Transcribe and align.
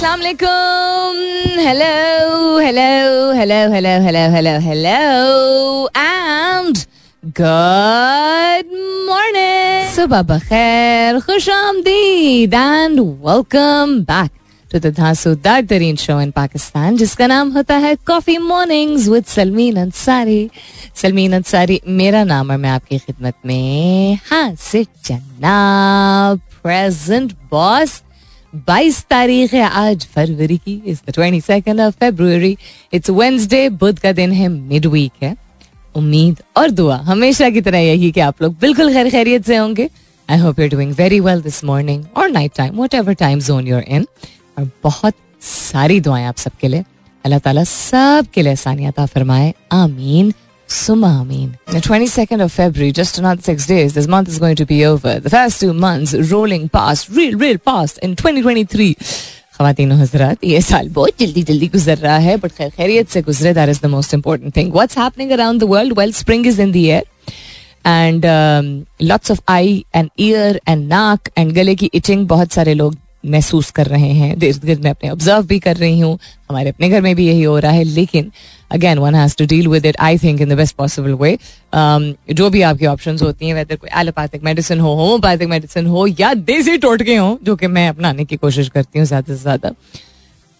अस्सलाम 0.00 0.20
वालेकुम 0.20 1.58
hello 1.60 2.58
hello 2.58 2.84
hello 3.38 3.58
hello 3.72 3.90
hello 4.04 4.22
hello 4.34 4.54
hello 4.66 4.94
and 5.96 6.78
good 7.40 8.72
morning 9.08 9.92
सुबह 9.96 10.22
बखैर 10.32 11.20
खुश 11.26 11.48
आमदीद 11.50 12.54
and 12.54 13.00
welcome 13.28 13.94
back 14.08 14.30
to 14.70 14.78
the 14.78 14.94
धांसूदार 14.96 15.62
तरीन 15.68 15.96
शो 16.06 16.20
इन 16.20 16.30
पाकिस्तान 16.40 16.96
जिसका 16.96 17.26
नाम 17.36 17.50
होता 17.56 17.76
है 17.84 17.94
coffee 18.06 18.38
mornings 18.48 19.08
with 19.08 19.24
Salmeen 19.36 19.84
Ansari 19.86 20.42
Salmeen 21.02 21.32
Ansari 21.42 21.80
मेरा 22.02 22.24
नाम 22.34 22.50
और 22.50 22.56
मैं 22.56 22.70
आपकी 22.70 22.98
खिदमत 22.98 23.34
में 23.46 24.14
हाजिर 24.32 24.86
जनाब 25.06 26.40
प्रेजेंट 26.62 27.32
बॉस 27.50 28.02
22 28.54 29.04
तारीख 29.10 29.52
है 29.54 29.62
आज 29.62 30.06
फरवरी 30.06 30.56
की 30.58 30.82
is 30.86 31.00
the 31.08 31.10
twenty 31.10 31.40
second 31.40 31.80
of 31.80 31.94
February 31.94 32.56
it's 32.92 33.10
Wednesday 33.10 33.68
बुध 33.68 33.98
का 33.98 34.12
दिन 34.12 34.32
है 34.32 34.48
मिड 34.48 34.86
वीक 34.86 35.12
है. 35.22 35.36
उम्मीद 35.96 36.42
और 36.56 36.70
दुआ, 36.70 36.96
हमेशा 36.96 37.50
की 37.50 37.60
तरह 37.60 37.78
यही 37.78 38.10
कि 38.12 38.20
आप 38.20 38.42
लोग 38.42 38.56
बिल्कुल 38.60 38.92
खैर 38.92 39.10
खैरियत 39.10 39.46
से 39.46 39.56
होंगे. 39.56 39.88
I 40.30 40.38
hope 40.38 40.60
you 40.60 40.68
doing 40.68 40.92
very 40.92 41.20
well 41.20 41.42
this 41.42 41.64
morning 41.64 42.04
और 42.16 42.30
night 42.30 42.52
time 42.56 42.82
whatever 42.94 43.12
time 43.12 43.40
zone 43.40 43.66
you're 43.66 43.82
in 43.88 44.06
और 44.58 44.70
बहुत 44.84 45.14
सारी 45.42 46.00
दुआएँ 46.00 46.26
आप 46.26 46.36
सबके 46.36 46.68
लिए. 46.68 46.84
अल्लाह 47.24 47.38
ताला 47.38 47.64
सब 47.64 48.26
के 48.34 48.42
लिए 48.42 48.52
आसानियत 48.52 49.00
फरमाए. 49.00 49.54
आमीन. 49.72 50.32
Summa 50.70 51.08
Amin. 51.20 51.58
The 51.66 51.80
22nd 51.80 52.40
of 52.42 52.52
February, 52.52 52.92
just 52.92 53.18
another 53.18 53.42
six 53.42 53.66
days, 53.66 53.94
this 53.94 54.06
month 54.06 54.28
is 54.28 54.38
going 54.38 54.54
to 54.54 54.64
be 54.64 54.84
over. 54.84 55.18
The 55.18 55.28
first 55.28 55.60
two 55.60 55.72
months 55.74 56.14
rolling 56.30 56.68
past, 56.68 57.08
real, 57.08 57.36
real 57.36 57.58
past 57.60 57.98
in 57.98 58.14
2023. 58.14 58.94
खातिन 59.60 59.90
हजरात 59.92 60.44
ये 60.44 60.60
साल 60.62 60.88
बहुत 60.88 61.18
जल्दी 61.20 61.42
जल्दी 61.42 61.66
गुजर 61.68 61.98
रहा 61.98 62.16
है 62.18 62.36
बट 62.36 62.52
खैर 62.52 62.68
खैरियत 62.76 63.08
से 63.08 63.22
गुजरे 63.22 63.52
that 63.54 63.68
is 63.68 63.80
the 63.82 63.86
most 63.94 64.14
important 64.14 64.56
thing 64.56 64.72
what's 64.72 64.98
happening 64.98 65.30
around 65.30 65.60
the 65.60 65.64
world 65.70 65.98
well 65.98 66.12
spring 66.12 66.46
is 66.46 66.60
in 66.62 66.72
the 66.72 66.76
air 66.76 67.04
and 67.86 68.24
lots 69.02 69.30
of 69.30 69.40
eye 69.48 69.84
and 69.94 70.08
ear 70.20 70.60
and 70.68 70.88
नाक 70.88 71.28
एंड 71.38 71.52
गले 71.54 71.74
की 71.74 71.90
इचिंग 71.94 72.26
बहुत 72.28 72.52
सारे 72.52 72.74
लोग 72.74 72.96
महसूस 73.26 73.70
कर 73.70 73.86
रहे 73.86 74.10
हैं 74.12 74.34
इर्द 74.36 74.64
गिर्द 74.64 74.84
मैं 74.84 74.90
अपने 74.90 75.10
ऑब्ज़र्व 75.10 75.46
भी 75.46 75.58
कर 75.58 75.76
रही 75.76 76.00
हूँ 76.00 76.18
हमारे 76.50 76.70
अपने 76.70 76.88
घर 76.88 77.00
में 77.02 77.14
भी 77.16 77.26
यही 77.26 77.42
हो 77.42 77.58
रहा 77.58 77.72
है 77.72 77.84
लेकिन 77.84 78.30
again 78.70 78.98
one 78.98 79.14
has 79.14 79.36
to 79.36 79.46
deal 79.46 79.68
with 79.68 79.86
it 79.86 79.96
I 80.00 80.18
think 80.18 80.40
in 80.40 80.48
the 80.48 80.56
best 80.56 80.76
possible 80.76 81.14
way 81.14 81.36
जो 82.34 82.50
भी 82.50 82.62
आपकी 82.62 82.86
ऑप्शन 82.86 83.18
होती 83.22 83.46
हैं 83.46 83.54
वेदर 83.54 83.76
कोई 83.76 83.90
एलोपैथिक 84.00 84.44
मेडिसिन 84.44 84.80
हो 84.80 84.94
होम्योपैथिक 84.94 85.48
मेडिसिन 85.48 85.86
हो, 85.86 86.06
या 86.20 86.32
देसी 86.34 86.76
टोटके 86.78 87.16
हो, 87.16 87.38
जो 87.42 87.56
कि 87.56 87.66
मैं 87.68 87.88
अपनाने 87.88 88.24
की 88.24 88.36
कोशिश 88.36 88.68
करती 88.68 88.98
हूँ 88.98 89.06
ज़्यादा 89.06 89.34
से 89.34 89.40
ज़्यादा। 89.42 89.72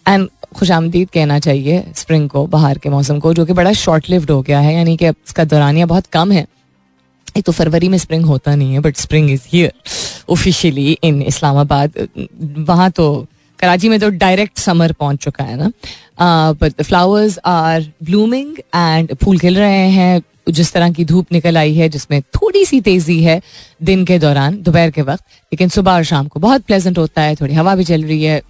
एंड 0.05 0.27
खुश 0.55 0.71
आमदीद 0.71 1.09
कहना 1.09 1.39
चाहिए 1.39 1.83
स्प्रिंग 1.95 2.29
को, 2.29 2.45
बाहर 2.47 2.77
के 2.77 2.89
मौसम 2.89 3.19
को, 3.19 3.33
जो 3.33 3.45
कि 3.45 3.53
बड़ा 3.53 3.73
शॉर्ट 3.73 4.09
लिव्ड 4.09 4.31
हो 4.31 4.41
गया 4.41 4.59
है, 4.59 4.73
यानी 4.75 4.95
कि 4.97 5.07
इसका 5.07 5.43
दौरानिया 5.45 5.85
बहुत 5.85 6.05
कम 6.13 6.31
है। 6.31 6.45
एक 7.37 7.43
तो 7.45 7.51
फरवरी 7.51 7.89
में 7.89 7.97
स्प्रिंग 7.97 8.25
होता 8.25 8.55
नहीं 8.55 8.73
है 8.73 8.79
but 8.79 8.97
spring 8.97 9.29
is 9.31 9.41
here 9.47 9.71
officially 10.29 10.97
in 11.03 11.21
Islamabad 11.23 12.07
वहाँ 12.59 12.89
तो 12.91 13.05
कराची 13.61 13.89
में 13.89 13.99
तो 13.99 14.09
डायरेक्ट 14.09 14.59
समर 14.59 14.91
पहुँच 14.91 15.23
चुका 15.23 15.43
है 15.43 15.57
ना। 15.57 15.71
But 16.53 16.73
the 16.79 16.83
flowers 16.83 17.39
are 17.45 17.91
blooming 18.03 18.57
and 18.75 19.15
फूल 19.23 19.39
खिल 19.39 19.57
रहे 19.59 19.87
हैं। 19.91 20.21
जिस 20.49 20.71
तरह 20.73 20.91
की 20.91 21.03
धूप 21.05 21.31
निकल 21.31 21.57
आई 21.57 21.73
है, 21.73 21.87
जिसमें 21.89 22.21
थोड़ी 22.21 22.63
सी 22.65 22.79
तेज़ी 22.81 23.21
है 23.23 23.41
दिन 23.83 24.05
के 24.05 24.17
दौरान, 24.19 24.61
दोपहर 24.61 24.89
के 24.91 25.01
वक्त। 25.01 25.23
लेकिन 25.53 25.69
सुबह 25.69 25.91
और 25.91 26.03
शाम 26.03 26.27
को 26.27 26.39
बहुत 26.39 26.61
प्लेजेंट 26.61 26.97
होता 26.97 27.21
है, 27.21 27.35
थोड़ी 27.35 27.53
हवा 27.53 27.75
भी 27.75 27.83
चल 27.83 28.03
रही 28.03 28.23
है 28.23 28.41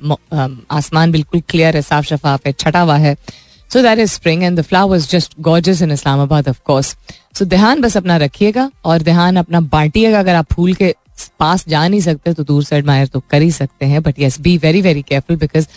आसमान 0.71 1.11
बिल्कुल 1.11 1.41
क्लियर 1.49 1.75
है 1.75 1.81
साफ़ 1.81 2.05
शफाफ 2.05 2.45
है, 2.45 2.51
छटा 2.53 2.79
हुआ 2.81 2.97
है। 2.97 3.15
So 3.71 3.81
that 3.81 3.99
is 3.99 4.11
spring 4.11 4.43
and 4.43 4.59
the 4.59 4.61
flowers 4.61 5.09
just 5.11 5.33
gorgeous 5.41 5.81
in 5.81 5.91
Islamabad 5.91 6.49
of 6.49 6.59
course 6.65 6.95
so 7.35 7.45
ध्यान 7.45 7.81
बस 7.81 7.97
अपना 7.97 8.17
रखिएगा 8.17 8.69
और 8.85 9.01
ध्यान 9.01 9.35
अपना 9.37 9.59
बांटिएगा। 9.61 10.19
अगर 10.19 10.35
आप 10.35 10.53
फूल 10.53 10.73
के 10.73 10.93
पास 11.39 11.65
जा 11.67 11.87
नहीं 11.87 12.01
सकते 12.01 12.33
तो 12.33 12.43
दूर 12.43 12.63
से 12.63 12.75
एडमायर 12.75 13.07
तो 13.07 13.19
कर 13.31 13.41
ही 13.41 13.51
सकते 13.51 13.85
हैं। 13.85 14.01
But 14.03 14.19
yes 14.19 14.39
be 14.41 14.57
very 14.57 14.81
very 14.81 15.01
careful 15.01 15.35
because 15.37 15.67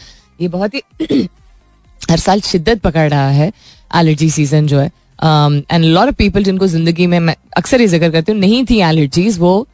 ये 0.40 0.48
बहुत 0.48 0.74
ही 0.74 0.82
हर 2.10 2.18
साल 2.18 2.40
शिद्दत 2.42 2.80
पकड़ 2.82 3.08
रहा 3.10 3.28
है 3.30 3.52
एलर्जी 3.96 4.30
सीज़न 4.30 4.66
जो 4.66 4.78
है। 4.80 4.90
एंड 5.72 5.84
लॉट 5.84 6.08
ऑफ़ 6.08 6.14
पीपल 6.14 6.44
जिनको 6.44 6.66
ज़िंदगी 6.66 7.06
में 7.06 7.18
मैं 7.20 7.36
अक्सर 7.56 7.80
ये 7.80 7.86
ज़िक्र 7.88 8.10
करती 8.10 8.32
हूँ, 8.32 8.40
नहीं 8.40 8.64
थी 8.64 8.80
एलर्जीज 8.82 9.38
वो 9.38 9.66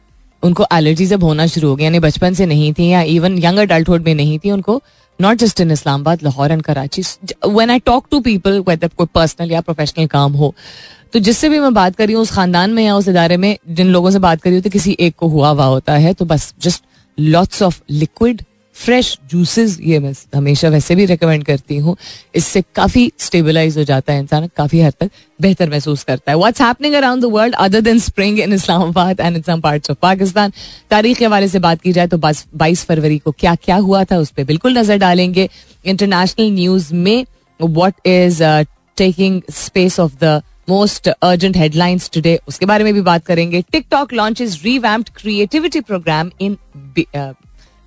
उनको 0.43 0.65
एलर्जीज 0.73 1.13
अब 1.13 1.23
होना 1.23 1.45
शुरू 1.47 1.69
हो 1.69 1.75
गया 1.75 1.85
यानी 1.85 1.99
बचपन 1.99 2.33
से 2.33 2.45
नहीं 2.45 2.71
थी 2.73 2.87
या 2.89 3.01
इवन 3.09 3.37
यंग 3.43 3.57
अडल्टहुड 3.59 4.05
में 4.05 4.13
नहीं 4.15 4.37
थी, 4.39 4.51
उनको 4.51 4.81
not 5.21 5.37
just 5.37 5.61
in 5.61 5.71
Islamabad 5.71 6.23
Lahore 6.23 6.51
and 6.51 6.61
Karachi 6.61 7.03
when 7.47 7.69
I 7.69 7.79
talk 7.79 8.07
to 8.11 8.19
people 8.19 8.59
whether 8.59 8.87
कोई 8.87 9.07
पर्सनल 9.13 9.51
या 9.51 9.61
प्रोफेशनल 9.61 10.07
काम 10.07 10.33
हो 10.33 10.53
तो 11.13 11.19
जिससे 11.19 11.49
भी 11.49 11.59
मैं 11.59 11.73
बात 11.73 11.95
कर 11.95 12.05
रही 12.05 12.13
हूँ, 12.13 12.21
उस 12.21 12.31
खानदान 12.31 12.71
में 12.71 12.83
या 12.83 12.95
उस 12.95 13.07
इदारे 13.07 13.37
में, 13.37 13.57
जिन 13.69 13.87
लोगों 13.87 14.11
से 14.11 14.19
बात 14.19 14.41
कर 14.41 14.59
तो 14.59 14.69
किसी 14.69 14.95
एक 14.99 15.15
को 15.15 15.27
हुआ 15.27 15.49
हुआ 15.49 15.65
होता 15.65 15.93
है 15.93 16.13
तो 16.13 16.25
बस 16.25 16.53
just 16.61 16.83
lots 17.19 17.61
of 17.61 17.81
liquid 17.89 18.41
fresh 18.81 19.17
juices, 19.29 19.77
ये 19.81 19.99
मैं 19.99 20.13
हमेशा 20.35 20.69
वैसे 20.69 20.95
भी 20.95 21.05
रिकमेंड 21.05 21.43
करती 21.45 21.77
हूँ। 21.77 21.95
इससे 22.35 22.61
काफ़ी 22.75 23.11
स्टेबलाइज 23.19 23.77
हो 23.77 23.83
जाता 23.83 24.13
है 24.13 24.19
इंसान, 24.19 24.47
काफ़ी 24.57 24.81
हद 24.81 24.93
तक 24.99 25.09
बेहतर 25.39 25.69
महसूस 25.69 26.03
करता 26.03 26.31
है। 26.31 26.37
What's 26.37 26.61
happening 26.61 26.93
around 26.95 27.21
the 27.21 27.31
world 27.31 27.55
other 27.57 27.81
than 27.81 27.99
spring 27.99 28.39
in 28.39 28.53
Islamabad 28.53 29.19
and 29.19 29.35
in 29.35 29.41
some 29.41 29.61
parts 29.61 29.91
of 29.91 29.97
Pakistan 30.01 30.53
तारीख 30.91 31.17
के 31.17 31.25
हवाले 31.25 31.47
से 31.47 31.59
बात 31.59 31.81
की 31.81 31.91
जाए 31.93 32.07
तो 32.07 32.17
बाईस 32.17 32.85
फरवरी 32.85 33.17
को 33.17 33.31
क्या 33.33 33.55
क्या 33.57 33.75
हुआ 33.77 34.03
था, 34.03 34.17
उस 34.17 34.31
पर 34.31 34.43
बिल्कुल 34.43 34.77
नज़र 34.77 34.97
डालेंगे। 34.97 35.49
इंटरनेशनल 35.85 36.51
न्यूज़ 36.51 36.93
में 36.95 37.25
what 37.59 38.07
is 38.07 38.43
taking 38.97 39.41
space 39.51 39.99
of 39.99 40.15
the 40.23 40.41
most 40.69 41.07
urgent 41.09 41.57
headlines 41.57 42.09
today 42.13 42.39
उसके 42.47 42.65
बारे 42.65 42.83
में 42.83 42.93
भी 42.93 43.01
बात 43.03 43.25
करेंगे। 43.25 43.61
TikTok 43.71 44.13
launch 44.13 44.41
is 44.41 44.57
revamped 44.63 45.09
creativity 45.15 45.79
programme 45.81 46.31
in 46.41 46.57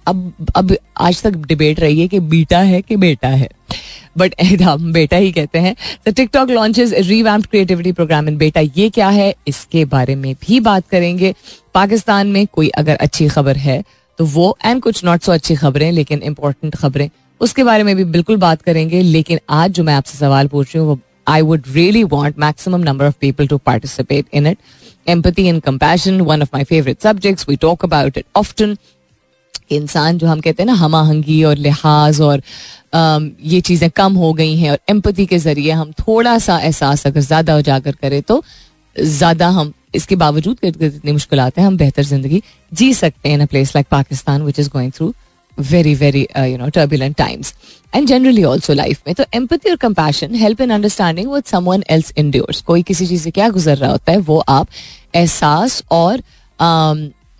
अब 0.06 0.32
अब 0.56 0.76
आज 1.00 1.22
तक 1.22 1.30
डिबेट 1.30 1.80
रही 1.80 2.00
है 2.00 2.08
कि 2.08 2.20
बीटा 2.20 2.58
है 2.58 2.82
कि 2.82 2.96
बेटा 2.96 3.28
है। 3.28 3.48
बट 4.18 4.34
हम 4.62 4.92
बेटा 4.92 5.16
ही 5.16 5.32
कहते 5.32 5.58
हैं। 5.58 5.76
तो 6.06 6.12
TikTok 6.12 6.50
launches 6.50 6.92
revamped 6.92 7.50
creativity 7.50 7.92
programme 7.92 8.28
in 8.28 8.36
बेटा 8.36 8.60
ये 8.76 8.88
क्या 8.90 9.08
है? 9.08 9.34
इसके 9.48 9.84
बारे 9.84 10.14
में 10.14 10.34
भी 10.34 10.60
बात 10.60 10.88
करेंगे। 10.90 11.34
पाकिस्तान 11.74 12.26
में 12.26 12.46
कोई 12.52 12.68
अगर 12.68 12.96
अच्छी 12.96 13.28
खबर 13.28 13.56
है 13.56 13.82
तो 14.18 14.24
वो 14.24 14.56
एंड 14.64 14.82
कुछ 14.82 15.04
नॉट 15.04 15.22
सो 15.22 15.32
अच्छी 15.32 15.54
खबरें 15.54 15.92
लेकिन 15.92 16.22
इंपॉर्टेंट 16.22 16.76
खबरें 16.76 17.10
उसके 17.40 17.64
बारे 17.64 17.82
में 17.82 17.96
भी 17.96 18.04
बिल्कुल 18.04 18.36
बात 18.36 18.62
करेंगे। 18.62 19.02
लेकिन 19.02 19.38
आज 19.50 19.70
जो 19.70 19.84
मैं 19.84 19.94
आपसे 19.94 20.18
सवाल 20.18 20.48
पूछ 20.48 20.74
रही 20.74 20.78
हूँ 20.78 20.88
वो 20.88 21.00
I 21.28 21.42
would 21.42 21.62
really 21.68 22.04
want 22.04 22.38
maximum 22.38 22.80
number 22.80 23.06
of 23.06 23.14
people 23.20 23.46
to 23.46 23.58
participate 23.58 24.26
in 24.34 24.46
it 24.46 24.58
empathy 25.08 25.42
and 25.52 25.64
compassion, 25.68 26.20
one 26.20 26.42
of 26.42 26.48
my 26.54 26.64
favourite 26.64 26.98
subjects. 26.98 27.48
We 27.48 27.56
talk 27.56 27.84
about 27.84 28.18
it 28.18 28.24
often. 28.38 28.76
इंसान 29.70 30.18
जो 30.18 30.26
हम 30.26 30.40
कहते 30.40 30.62
हैं 30.62 30.66
ना, 30.66 30.72
हमाहंगी 30.74 31.42
और 31.44 31.56
लिहाज 31.56 32.20
और 32.20 32.42
ये 32.94 33.60
चीज़ें 33.60 33.88
कम 33.90 34.14
हो 34.14 34.32
गई 34.32 34.56
हैं 34.56 34.70
और 34.70 34.78
एम्पति 34.90 35.26
के 35.26 35.38
ज़रिए 35.38 35.70
हम 35.72 35.92
थोड़ा 35.98 36.38
सा 36.38 36.58
एहसास 36.58 37.06
अगर 37.06 37.20
ज़्यादा 37.20 37.56
उजागर 37.56 37.94
करें 38.02 38.20
तो 38.22 38.42
ज़्यादा 38.96 39.48
हम 39.50 39.72
इसके 39.94 40.16
बावजूद 40.16 40.58
इतनी 40.64 41.12
मुश्किल 41.12 41.40
आते 41.40 41.60
हैं, 41.60 41.68
हम 41.68 41.76
बेहतर 41.76 42.02
ज़िंदगी 42.04 42.42
जी 42.72 42.92
सकते 42.94 43.28
हैं 43.28 43.36
in 43.36 43.42
a 43.42 43.46
place 43.46 43.74
like 43.76 43.86
Pakistan 43.90 44.42
which 44.42 44.58
is 44.58 44.68
going 44.70 44.92
through 44.92 45.12
very 45.58 45.94
very 45.94 46.26
you 46.38 46.56
know 46.58 46.68
turbulent 46.68 47.16
times 47.16 47.54
and 47.94 48.06
generally 48.08 48.44
also 48.44 48.72
life 48.72 49.02
में 49.06 49.14
तो 49.14 49.24
एम्पति 49.34 49.70
और 49.70 49.76
compassion 49.76 50.34
help 50.34 50.60
in 50.60 50.70
understanding 50.70 51.32
with 51.32 51.44
someone 51.46 51.84
else 51.90 52.12
endures 52.18 52.60
कोई 52.62 52.82
किसी 52.82 53.06
चीज़ 53.06 53.22
से 53.22 53.30
क्या 53.30 53.48
गुजर 53.48 53.76
रहा 53.76 53.90
होता 53.90 54.12
है, 54.12 54.18
वो 54.18 54.38
आप 54.38 54.68
एहसास 55.14 55.82
और 55.90 56.22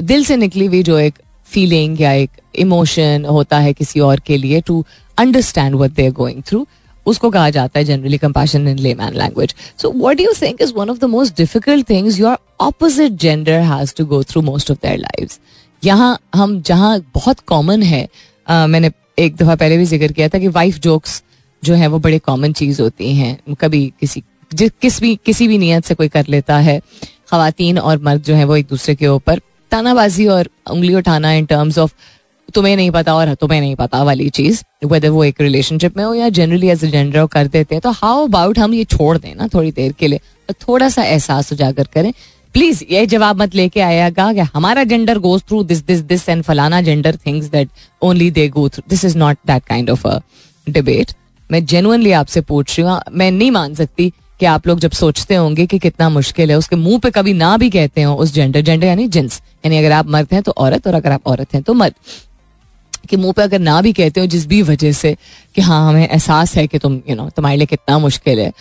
दिल 0.03 0.25
से 0.25 0.37
निकली 0.37 0.67
हुई 0.67 0.83
जो 0.83 0.99
एक 0.99 1.19
फीलिंग 1.55 2.01
या 2.01 2.13
एक 2.13 2.31
इमोशन 2.59 3.25
होता 3.31 3.59
है 3.59 3.73
किसी 3.73 4.01
और 4.01 4.21
के 4.21 4.37
लिए 4.37 4.61
to 4.61 4.85
understand 5.19 5.75
what 5.75 5.91
they 5.91 6.07
are 6.07 6.13
going 6.13 6.43
through 6.43 6.67
उसको 7.07 7.31
कहा 7.31 7.51
जाता 7.51 7.79
है 7.79 7.85
generally 7.85 8.19
compassion 8.19 8.69
in 8.69 8.79
layman 8.95 9.15
language 9.15 9.55
so 9.83 9.93
what 9.97 10.21
you 10.21 10.33
think 10.43 10.63
is 10.63 10.73
one 10.75 10.91
of 10.91 10.99
the 10.99 11.05
most 11.05 11.37
difficult 11.37 11.89
things 11.91 12.21
your 12.21 12.37
opposite 12.61 13.13
gender 13.13 13.61
has 13.73 13.95
to 13.97 14.07
go 14.07 14.23
through 14.23 14.43
most 14.43 14.71
of 14.71 14.79
their 14.83 14.99
lives 14.99 15.39
यहाँ 15.83 16.19
हम 16.35 16.61
जहाँ 16.63 16.99
बहुत 17.15 17.41
common 17.47 17.83
है 17.83 18.09
आ, 18.49 18.67
मैंने 18.67 18.91
एक 19.19 19.37
दफ़ा 19.37 19.55
पहले 19.55 19.77
भी 19.79 19.85
ज़िक्र 19.85 20.13
किया 20.13 20.29
था 20.29 20.39
कि 20.39 20.49
वाइफ 20.49 20.79
जोक्स 20.79 21.23
जो 21.63 21.75
है 21.75 21.87
वो 21.87 21.99
बड़े 21.99 22.19
कॉमन 22.19 22.53
चीज़ 22.53 22.81
होती 22.83 23.15
हैं। 23.17 23.55
कभी 23.61 23.87
किसी 24.01 24.23
किस 24.53 25.01
भी 25.01 25.15
किसी 25.27 25.49
भी 25.49 25.59
नियत 25.59 25.85
से 25.85 25.95
कोई 25.95 26.09
कर 26.09 26.27
लेता 26.29 26.59
है 26.59 26.79
खातन 27.31 27.79
और 27.79 28.03
मर्द 28.03 28.23
जो 28.23 28.35
है 28.35 28.45
वो 28.45 28.57
एक 28.57 28.67
दूसरे 28.67 28.95
के 28.95 29.07
ऊपर 29.09 29.41
तानाबाजी 29.75 30.27
और 30.29 30.49
उंगली 30.71 30.95
उठाना 30.95 31.33
इन 31.33 31.47
टर्म्स 31.47 31.79
ऑफ़ 31.79 31.93
तुम्हें 32.49 32.77
नहीं 32.77 32.91
पता 32.91 33.15
और 33.15 33.35
तुम्हें 33.35 33.61
नहीं 33.61 33.75
पता 33.77 34.03
वाली 34.05 34.29
चीज़ 34.31 34.63
वेदर 34.87 35.09
वो 35.11 35.25
एक 35.25 35.41
रिलेशनशिप 35.41 35.97
में 35.97 36.05
हो 36.05 36.13
या 36.15 36.29
जनरली 36.31 36.69
एज 36.71 36.85
ए 36.85 36.89
जेंडर 36.91 37.27
कर 37.27 37.47
देते 37.49 37.75
हैं। 37.75 37.83
तो 37.83 37.91
हाउ 37.93 38.27
अबाउट 38.27 38.59
हम 38.59 38.75
ये 38.75 38.85
छोड़ 38.87 39.17
दें 39.19 39.35
ना 39.35 39.49
थोड़ी 39.55 39.73
देर 39.73 39.93
के 39.93 40.07
लिए? 40.09 40.21
तो 40.49 40.55
थोड़ा 40.63 40.89
सा 40.89 41.03
एहसास 41.05 41.53
उजागर 41.53 41.89
करें। 41.95 42.13
प्लीज़ 42.55 42.83
ये 42.91 43.05
जवाब 43.07 43.41
मत 43.43 43.55
लेके 43.55 43.81
आएगा 43.81 44.33
कि 44.33 44.41
हमारा 44.55 44.85
gender 44.85 45.19
goes 45.19 45.43
through 45.49 45.63
this 45.65 45.85
this 45.87 46.01
this 46.03 46.29
and 46.29 46.43
फलाना 46.43 46.81
gender 46.83 47.17
things 47.27 47.47
that 47.51 47.69
only 48.03 48.31
they 48.31 48.49
go 48.49 48.69
through 48.69 48.83
this 48.91 49.05
is 49.05 49.17
not 49.19 49.39
that 49.47 49.65
kind 49.65 49.91
of 49.91 50.07
a 50.09 50.19
debate 50.67 51.13
मैं 51.51 51.65
जेनुअनली 51.67 52.13
आपसे 52.13 52.41
पूछ 52.43 52.79
रही 52.79 52.89
हूँ, 52.89 53.01
मैं 53.13 53.31
नहीं 53.31 53.51
मान 53.51 53.75
सकती 53.75 54.13
कि 54.41 54.47
आप 54.47 54.67
लोग 54.67 54.79
जब 54.81 54.91
सोचते 54.93 55.35
होंगे 55.35 55.67
कि 55.67 55.79
कितना 55.79 56.09
मुश्किल 56.09 56.51
है, 56.51 56.57
उसके 56.59 56.77
मुँह 56.77 56.99
पे 56.99 57.11
कभी 57.11 57.33
ना 57.35 57.57
भी 57.57 57.71
कहते 57.71 58.03
हो 58.03 58.15
उस 58.17 58.33
जेंडर 58.35 58.61
जेंडर 58.61 58.87
यानी 58.87 59.07
जिन्स 59.09 59.41
यानी 59.65 59.79
अगर 59.79 59.93
आप 59.93 60.07
मर्द 60.09 60.33
हैं 60.33 60.43
तो 60.43 60.53
औरत, 60.53 60.87
और 60.87 60.95
अगर 60.95 61.13
आप 61.13 61.27
औरत 61.27 61.55
हैं 61.55 61.63
तो 61.63 61.75
मर्द। 61.75 61.95
कि 63.09 63.17
मुँह 63.17 63.33
पे 63.33 63.43
अगर 63.43 63.59
ना 63.59 63.81
भी 63.83 63.93
कहते 63.93 64.21
हो 64.21 64.27
जिस 64.27 64.47
भी 64.47 64.61
वजह 64.63 64.93
से 64.93 65.17
कि 65.57 65.61
हाँ 65.61 65.89
हमें 65.89 66.09
एहसास 66.09 66.55
है 66.57 66.67
कि 66.67 66.79
तुम 66.79 67.01
यू 67.09 67.17
नो 67.17 67.29
तुम्हारे 67.31 67.57
लिए 67.57 67.67
कितना 67.67 67.99
मुश्किल 67.99 68.41
है 68.41 68.53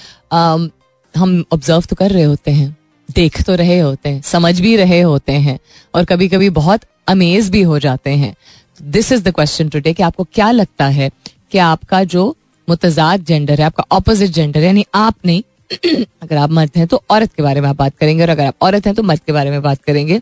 हम 1.15 1.43
ऑब्ज़र्व 1.53 1.83
तो 1.89 1.95
कर 1.95 2.11
रहे 2.11 2.23
होते 2.23 2.51
हैं, 2.51 2.75
देख 3.09 3.41
तो 3.41 3.55
रहे 3.55 3.79
होते 3.79 4.09
हैं, 4.09 4.21
समझ 4.21 4.59
भी 4.61 4.75
रहे 4.75 4.99
होते 5.01 5.31
हैं, 5.33 5.57
और 5.93 6.05
कभी 6.05 6.27
कभी 6.27 6.49
बहुत 6.51 6.81
अमेज 7.07 7.49
भी 7.49 7.61
हो 7.61 7.79
जाते 7.79 8.09
हैं। 8.11 8.33
This 8.79 9.11
is 9.11 9.23
the 9.23 9.31
question 9.31 9.69
today 9.69 9.93
कि 9.93 10.03
आपको 10.03 10.23
क्या 10.33 10.49
लगता 10.51 10.85
है 10.87 11.09
कि 11.51 11.57
आपका 11.59 12.03
जो 12.05 12.35
मुतजाद 12.67 13.23
जेंडर 13.23 13.59
है, 13.59 13.65
आपका 13.65 13.83
ऑपोजिट 13.91 14.31
जेंडर 14.31 14.63
यानी 14.63 14.85
आप 14.95 15.15
नहीं 15.25 15.41
अगर 15.75 16.35
आप 16.37 16.51
मर्द 16.51 16.77
हैं 16.77 16.87
तो 16.87 17.01
औरत 17.11 17.33
के 17.33 17.43
बारे 17.43 17.61
में 17.61 17.67
आप 17.69 17.75
बात 17.75 17.97
करेंगे 17.97 18.23
और 18.23 18.29
अगर 18.29 18.45
आप 18.45 18.55
औरत 18.61 18.85
हैं 18.85 18.95
तो 18.95 19.03
मर्द 19.03 19.19
के 19.19 19.31
बारे 19.31 19.51
में 19.51 19.61
बात 19.61 19.83
करेंगे। 19.83 20.21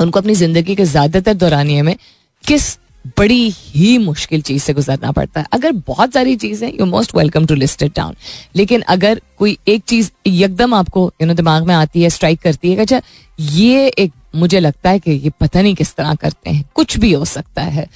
उनको 0.00 0.18
अपनी 0.20 0.34
ज़िंदगी 0.34 0.74
के 0.74 0.84
ज़्यादातर 0.86 1.34
दौरानिए 1.34 1.82
में 1.82 1.96
किस 2.44 2.78
बड़ी 3.18 3.48
ही 3.50 3.96
मुश्किल 3.98 4.40
चीज़ 4.42 4.62
से 4.62 4.72
गुजरना 4.74 5.10
पड़ता 5.12 5.40
है। 5.40 5.46
अगर 5.52 5.72
बहुत 5.86 6.12
सारी 6.14 6.34
चीज़ें 6.36 6.68
you 6.70 6.86
most 6.86 7.14
welcome 7.16 7.46
to 7.46 7.54
list 7.54 7.82
it 7.82 7.94
down 7.96 8.14
लेकिन 8.56 8.80
अगर 8.88 9.20
कोई 9.38 9.56
एक 9.68 9.82
चीज़ 9.84 10.10
एकदम 10.26 10.74
आपको 10.74 11.12
यू 11.20 11.26
नो 11.26 11.34
दिमाग 11.34 11.66
में 11.66 11.74
आती 11.74 12.02
है 12.02 12.10
स्ट्राइक 12.10 12.40
करती 12.40 12.70
है 12.70 12.76
अच्छा 12.78 13.00
ये 13.40 13.86
एक, 13.88 14.12
मुझे 14.34 14.60
लगता 14.60 14.90
है 14.90 14.98
कि 14.98 15.10
ये 15.12 15.30
पता 15.40 15.62
नहीं 15.62 15.74
किस 15.74 15.94
तरह 15.96 16.14
करते 16.14 16.50
हैं। 16.50 16.64
कुछ 16.74 16.98
भी 16.98 17.12
हो 17.12 17.24
सकता 17.26 17.62
है। 17.62 17.86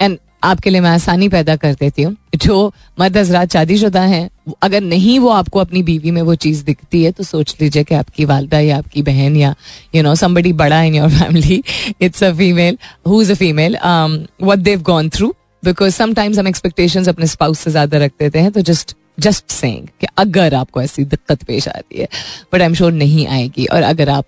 एंड 0.00 0.18
आपके 0.42 0.70
लिए 0.70 0.80
मैं 0.80 0.90
आसानी 0.90 1.28
पैदा 1.28 1.54
कर 1.56 1.72
देती 1.74 2.02
हूँ। 2.02 2.16
जो 2.36 2.72
मर्द 3.00 3.16
हजरात 3.16 3.52
शादीशुदा 3.52 4.00
हैं, 4.02 4.28
अगर 4.62 4.80
नहीं 4.80 5.18
वो 5.18 5.28
आपको 5.30 5.58
अपनी 5.58 5.82
बीवी 5.82 6.10
में 6.10 6.20
वो 6.22 6.34
चीज़ 6.36 6.64
दिखती 6.64 7.02
है 7.04 7.10
तो 7.12 7.24
सोच 7.24 7.54
लीजिए 7.60 7.84
कि 7.84 7.94
आपकी 7.94 8.24
वालदा 8.24 8.60
या 8.60 8.78
आपकी 8.78 9.02
बहन 9.02 9.36
या 9.36 9.54
यू 9.94 10.02
नो 10.02 10.14
समबडी 10.14 10.52
बड़ा 10.54 10.82
in 10.82 10.94
your 10.94 11.10
family 11.10 11.62
it's 12.00 12.24
a 12.24 12.32
female 12.34 12.78
who 13.08 13.20
is 13.22 13.32
a 13.32 13.34
female 13.34 13.76
what 13.82 14.58
they've 14.58 14.82
gone 14.82 15.08
through 15.08 15.34
because 15.64 15.94
sometimes 15.94 16.38
हम 16.38 16.48
एक्सपेक्टेशन 16.48 17.04
अपने 17.04 17.26
स्पाउस 17.26 17.58
से 17.58 17.70
ज़्यादा 17.70 17.98
रख 17.98 18.12
देते 18.20 18.38
हैं 18.38 18.52
तो 18.52 18.60
जस्ट 18.62 18.96
जस्ट 19.20 19.50
सेइंग 19.50 19.86
कि 20.00 20.06
अगर 20.18 20.54
आपको 20.54 20.82
ऐसी 20.82 21.04
दिक्कत 21.04 21.42
पेश 21.44 21.68
आती 21.68 22.00
है 22.00 22.08
बट 22.52 22.60
आई 22.60 22.66
एम 22.66 22.74
श्योर 22.74 22.92
नहीं 22.92 23.26
आएगी, 23.26 23.64
और 23.66 23.82
अगर 23.82 24.08
आप 24.08 24.24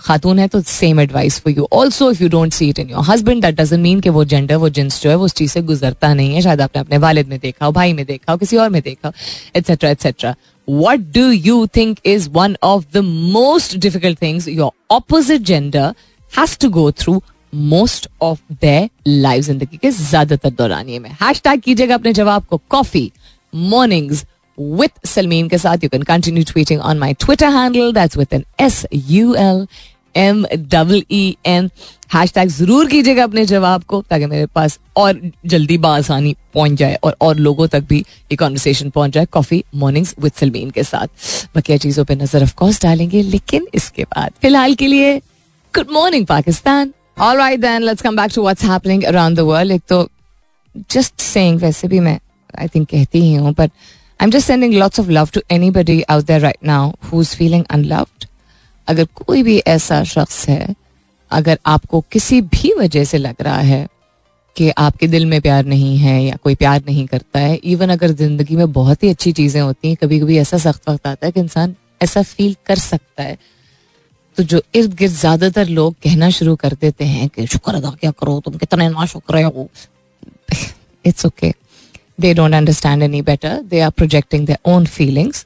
खातून 0.00 0.38
है 0.38 0.46
तो 0.48 0.60
same 0.62 1.00
advice 1.00 1.38
for 1.40 1.52
you 1.52 1.68
also 1.72 2.10
if 2.10 2.22
you 2.22 2.28
don't 2.28 2.52
see 2.52 2.68
it 2.68 2.78
in 2.78 2.90
your 2.90 3.04
husband 3.04 3.42
that 3.42 3.60
doesn't 3.60 3.80
mean 3.80 4.00
कि 4.00 4.08
वो 4.08 4.24
जेंडर 4.24 4.56
वो 4.56 4.68
जिन्स 4.70 5.02
जो 5.02 5.10
है, 5.10 5.16
वो 5.16 5.24
उस 5.24 5.34
चीज़ 5.34 5.52
से 5.52 5.62
गुजरता 5.62 6.12
नहीं 6.14 6.34
है। 6.34 6.42
शायद 6.42 6.60
आपने 6.60 6.80
अपने 6.80 6.98
वालिद 6.98 7.28
में 7.28 7.38
देखा 7.38 7.66
हो, 7.66 7.72
भाई 7.72 7.92
में 7.92 8.04
देखा 8.06 8.32
हो, 8.32 8.38
किसी 8.38 8.56
और 8.56 8.70
में 8.70 8.80
देखा 8.82 9.08
हो 9.08 9.14
etcetera 9.56 9.90
etcetera 9.90 10.34
what 10.68 11.00
do 11.14 11.30
you 11.30 11.66
think 11.76 11.98
is 12.06 12.28
one 12.30 12.56
of 12.62 12.84
the 12.94 13.04
most 13.34 13.76
difficult 13.76 14.22
things 14.22 14.48
your 14.48 14.70
opposite 14.94 15.42
gender 15.42 15.92
has 16.32 16.58
to 16.60 16.70
go 16.70 16.90
through 16.92 17.20
most 17.54 18.08
of 18.22 18.38
the 18.64 18.88
life 19.06 19.44
ज़िंदगी 19.44 19.76
के 19.76 19.90
ज़्यादातर 19.90 20.50
दौरानिए 20.50 20.98
में 20.98 21.10
हैश 21.22 21.40
टैग 21.44 21.60
कीजिएगा 21.60 21.94
अपने 21.94 22.12
जवाब 22.12 22.44
को. 22.44 22.60
कॉफ़ी 22.70 23.10
मॉर्निंग्स 23.52 24.24
with 24.58 25.04
Salmeen 25.06 25.50
के 25.50 25.58
साथ 25.58 25.84
you 25.84 25.90
can 25.90 26.08
continue 26.08 26.44
tweeting 26.44 26.80
on 26.82 26.98
my 26.98 27.12
Twitter 27.24 27.50
handle. 27.50 27.92
That's 27.92 28.16
with 28.16 28.34
an 28.34 28.44
S 28.60 28.84
U 29.12 29.36
L 29.44 29.66
M 30.16 30.44
double 30.70 31.02
E 31.12 31.36
N 31.46 31.68
hashtag 32.34 32.48
ज़रूर 32.48 32.88
कीजिएगा 32.88 33.24
अपने 33.24 33.44
जवाब 33.46 33.82
को, 33.84 34.00
ताकि 34.10 34.26
मेरे 34.26 34.46
पास 34.54 34.78
और 34.96 35.20
जल्दी 35.46 35.76
बासानी 35.78 36.34
पहुँच 36.54 36.72
जाए 36.78 36.94
और 37.04 37.16
और 37.20 37.36
लोगों 37.36 37.66
तक 37.66 37.84
भी 37.88 37.98
ये 37.98 38.36
कॉन्वर्सेशन 38.36 38.90
पहुँच 38.90 39.10
जाए. 39.12 39.26
कॉफ़ी 39.26 39.62
मॉर्निंग्स 39.74 40.14
विद 40.20 40.32
सलमीन 40.36 40.70
के 40.70 40.84
साथ 40.84 41.08
बकिया 41.56 41.76
चीज़ों 41.78 42.04
पे 42.04 42.14
नज़र 42.14 42.42
ऑफ़ 42.42 42.54
कोर्स 42.56 42.82
डालेंगे, 42.82 43.22
लेकिन 43.22 43.66
इसके 43.74 44.04
बाद 44.04 44.32
फ़िलहाल 44.42 44.74
के 44.74 44.86
लिए 44.86 45.16
good 45.74 45.90
morning 45.92 46.26
Pakistan. 46.26 46.92
All 47.20 47.36
right 47.38 47.60
then 47.60 47.82
let's 47.82 48.02
come 48.02 48.16
back 48.16 48.32
to 48.34 48.42
what's 48.42 48.64
happening 48.64 49.04
around 49.04 49.36
the 49.36 49.40
world 49.50 49.72
एक 49.72 49.82
तो 49.88 50.08
जस्ट 50.90 51.20
सेइंग 51.20 51.60
वैसे 51.60 51.88
भी 51.88 52.00
मैं 52.00 52.18
आई 52.58 52.68
थिंक 52.74 52.88
कहती 52.90 53.20
ही 53.20 53.34
हूँ 53.34 53.54
but 53.58 53.70
I'm 54.20 54.30
just 54.30 54.46
sending 54.46 54.72
lots 54.72 54.98
of 54.98 55.08
love 55.08 55.30
to 55.30 55.42
anybody 55.50 56.04
out 56.08 56.26
there 56.26 56.40
right 56.40 56.62
now 56.62 56.94
who's 57.02 57.34
feeling 57.34 57.64
unloved. 57.70 58.26
अगर 58.88 59.04
कोई 59.04 59.42
भी 59.42 59.58
ऐसा 59.58 60.04
शख्स 60.04 60.48
है, 60.48 60.74
अगर 61.30 61.58
आपको 61.66 62.00
किसी 62.00 62.40
भी 62.40 62.72
वजह 62.78 63.04
से 63.04 63.18
लग 63.18 63.34
रहा 63.40 63.58
है 63.58 63.88
कि 64.56 64.70
आपके 64.70 65.06
दिल 65.06 65.26
में 65.26 65.40
प्यार 65.40 65.64
नहीं 65.64 65.98
है 65.98 66.24
या 66.24 66.36
कोई 66.36 66.54
प्यार 66.54 66.82
नहीं 66.86 67.06
करता 67.06 67.40
है 67.40 67.54
इवन 67.56 67.88
अगर 67.88 68.08
ज़िंदगी 68.08 68.56
में 68.56 68.72
बहुत 68.72 69.02
ही 69.02 69.08
अच्छी 69.08 69.32
चीज़ें 69.32 69.60
होती 69.60 69.88
हैं 69.88 69.96
कभी 69.96 70.20
कभी 70.20 70.38
ऐसा 70.38 70.58
सख्त 70.58 70.88
वक्त 70.88 71.06
आता 71.06 71.26
है 71.26 71.32
कि 71.32 71.40
इंसान 71.40 71.74
ऐसा 72.02 72.22
फील 72.22 72.56
कर 72.66 72.76
सकता 72.76 73.22
है। 73.22 73.38
तो 74.36 74.42
जो 74.42 74.62
इर्द 74.74 74.94
गिर्द 74.94 75.12
ज़्यादातर 75.12 75.68
लोग 75.68 75.94
कहना 75.94 76.30
शुरू 76.30 76.56
कर 76.56 76.72
देते 76.72 77.04
हैं 77.04 77.28
कि, 77.28 77.46
शुक्र 77.46 77.74
अदा 77.74 77.90
क्या 77.90 78.10
करो, 78.10 78.40
तुम 78.40 78.54
कितने 78.54 78.88
ना 78.88 79.06
शुक्र 79.06 79.42
हो। 79.42 79.68
It's 81.06 81.26
okay 81.26 81.54
they 82.17 82.33
don't 82.33 82.53
understand 82.53 83.03
any 83.03 83.21
better. 83.21 83.61
They 83.63 83.81
are 83.81 83.91
projecting 83.91 84.45
their 84.45 84.59
own 84.65 84.85
feelings. 84.85 85.45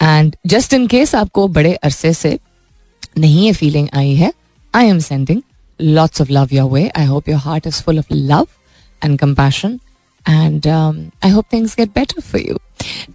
And 0.00 0.36
just 0.46 0.72
in 0.72 0.88
case 0.88 1.14
आपको 1.14 1.48
बड़े 1.48 1.74
अरसे 1.74 2.12
से 2.14 2.38
नहीं 3.18 3.46
ये 3.46 3.52
feeling 3.54 3.88
आई 3.94 4.14
है 4.14 4.32
I 4.74 4.84
am 4.84 5.00
sending 5.00 5.42
lots 5.80 6.20
of 6.20 6.30
love 6.30 6.52
your 6.52 6.66
way. 6.66 6.90
I 6.94 7.04
hope 7.04 7.28
your 7.28 7.38
heart 7.38 7.66
is 7.66 7.80
full 7.80 7.98
of 7.98 8.06
love 8.10 8.48
and 9.02 9.18
compassion. 9.18 9.80
And 10.26 10.66
um, 10.66 11.12
I 11.22 11.28
hope 11.28 11.48
things 11.48 11.74
get 11.74 11.94
better 11.94 12.20
for 12.20 12.38
you. 12.38 12.58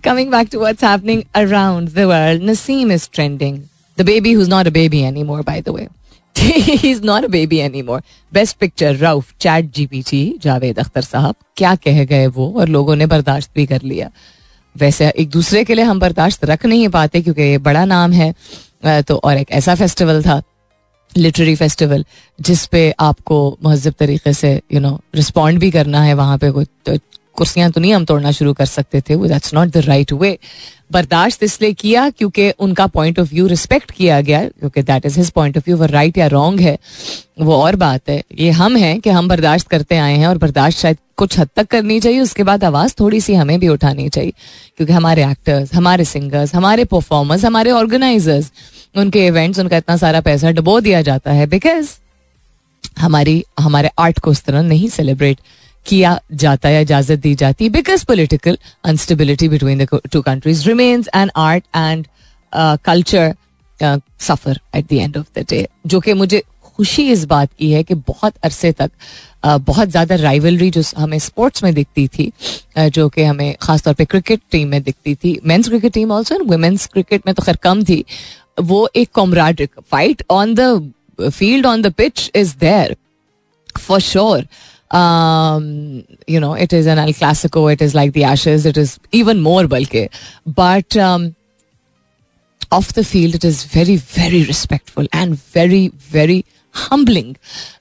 Coming 0.02 0.32
back 0.32 0.50
to 0.50 0.58
what's 0.58 0.82
happening 0.82 1.26
around 1.36 1.90
the 1.90 2.08
world, 2.08 2.42
Naseem 2.42 2.92
is 2.92 3.08
trending. 3.08 3.70
The 3.96 4.04
baby 4.04 4.34
who's 4.34 4.48
not 4.48 4.66
a 4.66 4.72
baby 4.72 5.06
anymore, 5.06 5.44
by 5.44 5.62
the 5.62 5.72
way. 5.72 5.90
Is 6.85 7.03
not 7.05 7.25
a 7.25 7.29
baby 7.29 7.59
any 7.59 7.83
more 7.83 8.03
best 8.33 8.57
picture 8.57 8.97
Rauf 8.97 9.33
chat 9.41 9.71
GPT 9.75 10.23
Javed 10.43 10.79
Akhtar 10.79 11.03
sahab. 11.03 11.35
क्या 11.57 11.75
कह 11.77 12.05
गए 12.05 12.27
वो? 12.29 12.53
और 12.53 12.69
लोगों 12.69 12.97
ने 12.97 13.07
बर्दाश्त 13.07 13.51
भी 13.55 13.67
कर 13.67 13.83
लिया. 13.85 14.11
वैसे 14.77 15.09
एक 15.11 15.31
दूसरे 15.31 15.65
के 15.65 15.75
लिए 15.75 15.85
हम 15.85 16.01
बर्दाश्त 16.01 16.45
रख 16.45 16.67
नहीं 16.67 16.89
पाते 16.89 17.21
क्योंकि 17.23 17.43
ये 17.43 17.59
बड़ा 17.61 17.85
नाम 17.87 18.13
है 18.13 19.03
तो 19.03 19.17
और 19.17 19.37
एक 19.37 19.51
ऐसा 19.51 19.75
फेस्टिवल 19.75 20.23
था 20.23 20.43
लिटरेरी 21.13 21.55
फेस्टिवल 21.57 22.05
जिस 22.39 22.65
पे 22.67 22.91
आपको 23.01 23.37
महजब 23.65 23.95
तरीके 23.99 24.33
से 24.33 24.51
यू 24.73 24.81
नो 24.81 24.99
रिस्पॉन्ड 25.15 25.59
भी 25.61 25.71
करना 25.71 26.03
है, 26.03 26.15
वहाँ 26.15 26.39
पे 26.39 26.51
कोई 26.51 26.65
तो 26.87 26.97
कुर्सियाँ 27.37 27.71
तो 27.71 27.81
नहीं 27.81 27.93
हम 27.95 28.05
तोड़ना 28.05 28.31
शुरू 28.33 28.53
कर 28.53 28.67
सकते 28.67 29.01
थे 29.01 29.17
that's 29.29 29.55
not 29.55 29.69
the 29.69 29.79
right 29.87 30.13
way 30.13 30.39
बर्दाश्त 30.91 31.43
इसलिए 31.43 31.73
किया 31.75 32.09
क्योंकि 32.11 32.51
उनका 32.59 32.87
पॉइंट 32.89 33.19
ऑफ़ 33.21 33.29
व्यू 33.31 33.47
रिस्पेक्ट 33.47 33.91
किया 33.91 34.21
गया, 34.21 34.43
क्योंकि 34.45 34.83
that 34.83 35.07
is 35.07 35.19
his 35.19 35.31
point 35.31 35.57
of 35.57 35.65
view 35.67 35.77
वो 35.77 35.87
राइट 35.87 36.19
या 36.19 36.27
रॉन्ग 36.29 36.61
है, 36.61 36.77
वो 37.41 37.57
और 37.57 37.77
बात 37.77 38.09
है। 38.09 38.23
ये 38.39 38.51
हम 38.53 38.77
हैं 38.77 38.99
कि 39.01 39.11
हम 39.11 39.29
बर्दाश्त 39.29 39.69
करते 39.69 39.97
आए 39.99 40.17
हैं 40.17 40.27
और 40.27 40.39
बर्दाश्त 40.39 40.79
शायद 40.79 40.97
कुछ 41.17 41.39
हद 41.39 41.49
तक 41.57 41.67
करनी 41.67 42.01
चाहिए, 42.01 42.21
उसके 42.21 42.43
बाद 42.43 42.65
आवाज़ 42.65 42.95
थोड़ी 43.01 43.21
सी 43.21 43.35
हमें 43.35 43.59
भी 43.61 43.69
उठानी 43.69 44.09
चाहिए, 44.09 44.33
क्योंकि 44.77 44.93
हमारे 44.93 45.25
एक्टर्स 45.25 45.75
हमारे 45.75 46.05
सिंगर्स 46.07 46.55
हमारे 46.55 46.85
परफॉर्मर्स 46.87 47.45
हमारे 47.45 47.71
ऑर्गेनाइजर्स 47.73 48.53
उनके 48.95 49.27
इवेंट्स 49.27 49.59
उनका 49.59 49.77
इतना 49.77 49.97
सारा 49.97 50.21
पैसा 50.21 50.51
डबो 50.51 50.79
दिया 50.81 51.03
जाता 51.03 51.33
है 51.33 51.47
बिकॉज़ 51.47 51.91
हमारी, 52.99 53.45
हमारे 53.59 53.91
आर्ट 53.99 54.19
को 54.19 54.31
उस 54.31 54.43
तरह 54.45 54.63
नहीं 54.63 54.89
सेलिब्रेट 54.89 55.41
किया 55.87 56.19
जाता 56.35 56.69
है 56.69 56.83
इजाज़त 56.83 57.19
दी 57.19 57.35
जाती 57.35 57.65
है 57.65 57.71
because 57.71 58.05
political 58.07 58.59
instability 58.85 59.49
between 59.49 59.85
the 59.85 60.01
two 60.13 60.23
countries 60.23 60.67
remains 60.69 61.09
and 61.15 61.31
art 61.37 61.65
and 61.77 62.07
culture 62.85 63.35
suffer 64.21 64.61
at 64.77 64.87
the 64.87 64.93
end 64.93 65.17
of 65.17 65.39
the 65.39 65.45
day 65.51 65.67
जो 65.87 66.01
कि 66.01 66.13
मुझे 66.13 66.43
खुशी 66.77 67.11
इस 67.11 67.25
बात 67.25 67.49
की 67.59 67.71
है 67.73 67.83
कि 67.83 67.95
बहुत 67.95 68.35
अरसे 68.45 68.71
तक 68.73 68.91
uh, 69.45 69.61
बहुत 69.61 69.89
ज़्यादा 69.89 70.15
राइवलरी 70.15 70.71
जो 70.71 70.83
हमें 70.99 71.19
स्पोर्ट्स 71.19 71.65
में 71.65 71.73
दिखती 71.75 72.07
थी 72.09 72.31
uh, 72.79 72.89
जो 72.89 73.09
कि 73.09 73.23
हमें 73.23 73.55
खासतौर 73.63 73.95
पे 73.95 74.05
क्रिकेट 74.05 74.41
टीम 74.51 74.69
में 74.69 74.83
दिखती 74.83 75.15
थी। 75.15 75.39
Men's 75.45 75.69
cricket 75.69 75.93
team 75.93 76.13
also 76.13 76.35
and 76.35 76.51
women's 76.51 76.87
cricket 76.87 77.27
में 77.27 77.35
तो 77.35 77.43
खैर 77.43 77.57
कम 77.63 77.83
थी। 77.85 78.05
वो 78.61 78.89
एक 78.97 79.11
comrade 79.15 79.67
fight 79.91 80.23
on 80.31 80.55
the 80.55 80.93
field 81.21 81.67
on 81.67 81.83
the 81.83 81.93
pitch 81.93 82.31
is 82.35 82.55
there 82.61 82.97
for 83.79 84.01
sure 84.01 84.47
um, 84.92 86.06
you 86.28 86.40
know, 86.40 86.54
it 86.54 86.72
is 86.72 86.86
an 86.86 87.00
El 87.00 87.10
Clasico, 87.10 87.72
it 87.72 87.82
is 87.82 87.96
like 87.96 88.14
the 88.14 88.24
Ashes, 88.24 88.66
it 88.66 88.78
is 88.78 89.00
even 89.12 89.42
more 89.42 89.68
bulky. 89.68 90.10
But 90.46 90.96
um, 90.96 91.36
off 92.72 92.94
the 92.94 93.04
field, 93.04 93.36
it 93.36 93.44
is 93.44 93.64
very, 93.66 93.96
very 93.98 94.44
respectful 94.44 95.08
and 95.12 95.36
very, 95.36 95.88
very 95.90 96.46
humbling. 96.72 97.38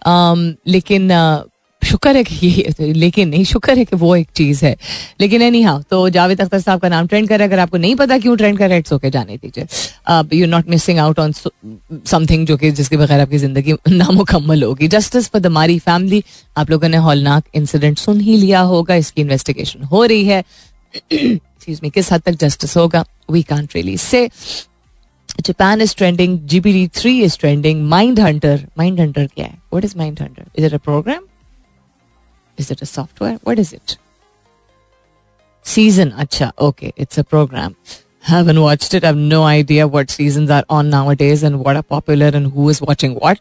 Um, 0.06 0.56
लेकिन 0.66 1.10
uh, 1.10 1.44
शुक्र 1.87 2.15
है 2.15 2.23
कि 2.23 2.47
ये, 2.47 2.93
लेकिन 2.93 3.29
नहीं, 3.29 3.43
शुक्र 3.45 3.77
है 3.77 3.85
कि 3.85 3.95
वो 3.95 4.15
एक 4.15 4.27
चीज़ 4.35 4.63
है 4.65 4.75
लेकिन 5.21 5.41
एनी 5.41 5.61
हाँ 5.61 5.81
तो 5.91 6.07
जावेद 6.09 6.41
अख्तर 6.41 6.59
साहब 6.59 6.79
का 6.79 6.89
नाम 6.89 7.07
ट्रेंड 7.07 7.27
कर 7.29 7.41
अगर 7.41 7.59
आपको 7.59 7.77
नहीं 7.77 7.95
पता 7.95 8.17
क्यों 8.17 8.35
ट्रेंड 8.37 8.57
कर 8.57 8.65
रहा 8.65 8.73
है 8.73 8.79
इट्स 8.79 8.93
ओके 8.93 9.09
जाने 9.09 9.37
दीजिए 9.37 9.67
अब 10.15 10.33
you 10.33 10.47
not 10.47 10.69
missing 10.69 10.99
out 10.99 11.19
on 11.19 11.33
something 11.33 12.45
जो 12.47 12.57
कि 12.57 12.71
जिसके 12.71 12.97
बगैर 12.97 13.19
आपकी 13.19 13.37
ज़िंदगी 13.37 13.73
नामुकम्मल 13.89 14.63
होगी 14.63 14.87
justice 14.87 15.29
for 15.29 15.41
the 15.41 15.47
Marri 15.57 15.79
family 15.79 16.23
आप 16.57 16.69
लोगों 16.69 16.89
ने 16.89 16.97
हॉलनाक 17.07 17.43
इंसिडेंट 17.55 17.97
सुन 17.97 18.21
ही 18.21 18.37
लिया 18.37 18.61
होगा 18.73 18.95
इसकी 18.95 19.21
इन्वेस्टिगेशन 19.21 19.83
हो 19.83 20.03
रही 20.05 20.25
है 20.25 20.43
एक्सक्यूज 21.11 21.79
मी 21.83 21.89
किस 21.89 22.11
हद 22.13 22.21
तक 22.25 22.39
जस्टिस 22.41 22.77
होगा 22.77 23.05
we 23.31 23.43
can't 23.43 23.75
really 23.75 23.97
say 23.99 24.27
Japan 25.43 25.81
is 25.81 25.93
trending. 25.93 26.39
GPT-3 26.41 27.21
is 27.21 27.35
trending. 27.37 27.85
Mind 27.85 28.17
Hunter. 28.17 28.57
Mind 28.75 28.99
Hunter 28.99 29.27
क्या 29.27 29.45
है? 29.45 29.57
What 29.69 29.85
is 29.85 29.95
Mind 29.95 30.19
Hunter? 30.19 30.45
Is 30.55 30.63
it 30.63 30.73
a 30.73 30.79
program? 30.79 31.25
Is 32.57 32.71
it 32.71 32.81
a 32.81 32.85
software? 32.87 33.37
What 33.43 33.59
is 33.59 33.73
it? 33.73 33.97
Season. 35.65 36.11
Acha. 36.11 36.51
Okay. 36.59 36.93
It's 36.95 37.17
a 37.17 37.23
program. 37.23 37.75
Haven't 38.21 38.61
watched 38.61 38.93
it. 38.93 39.03
I 39.03 39.07
have 39.07 39.17
no 39.17 39.43
idea 39.43 39.87
what 39.87 40.09
seasons 40.09 40.49
are 40.49 40.63
on 40.69 40.89
nowadays 40.89 41.43
and 41.43 41.63
what 41.63 41.75
are 41.75 41.83
popular 41.83 42.31
and 42.33 42.51
who 42.51 42.69
is 42.69 42.81
watching 42.81 43.15
what. 43.15 43.39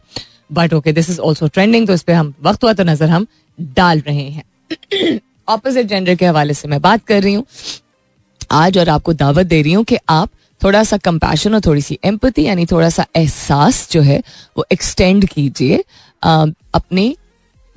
But 0.49 0.71
okay, 0.73 0.91
this 0.91 1.09
is 1.09 1.19
also 1.19 1.47
trending. 1.49 1.87
तो 1.87 1.93
इस 1.93 2.03
पे 2.03 2.13
हम 2.13 2.33
वक्त 2.43 2.63
हुआ 2.63 2.73
तो 2.73 2.83
नज़र 2.83 3.09
हम 3.09 3.27
डाल 3.59 3.99
रहे 4.07 4.29
हैं 4.29 5.19
ऑपोजिट 5.49 5.85
जेंडर 5.87 6.15
के 6.15 6.25
हवाले 6.25 6.53
से 6.53 6.67
मैं 6.67 6.81
बात 6.81 7.05
कर 7.07 7.21
रही 7.23 7.33
हूँ 7.33 7.45
आज 8.51 8.77
और 8.77 8.89
आपको 8.89 9.13
दावत 9.13 9.45
दे 9.47 9.61
रही 9.61 9.73
हूँ 9.73 9.83
कि 9.85 9.97
आप 10.09 10.29
थोड़ा 10.63 10.83
सा 10.83 10.97
कंपैशन 10.97 11.53
और 11.53 11.61
थोड़ी 11.65 11.81
सी 11.81 11.99
एम्पति 12.05 12.43
यानी 12.47 12.65
थोड़ा 12.71 12.89
सा 12.89 13.05
एहसास 13.15 13.87
जो 13.91 14.01
है 14.01 14.21
वो 14.57 14.65
एक्सटेंड 14.71 15.27
कीजिए 15.29 15.83
अपने 16.23 17.15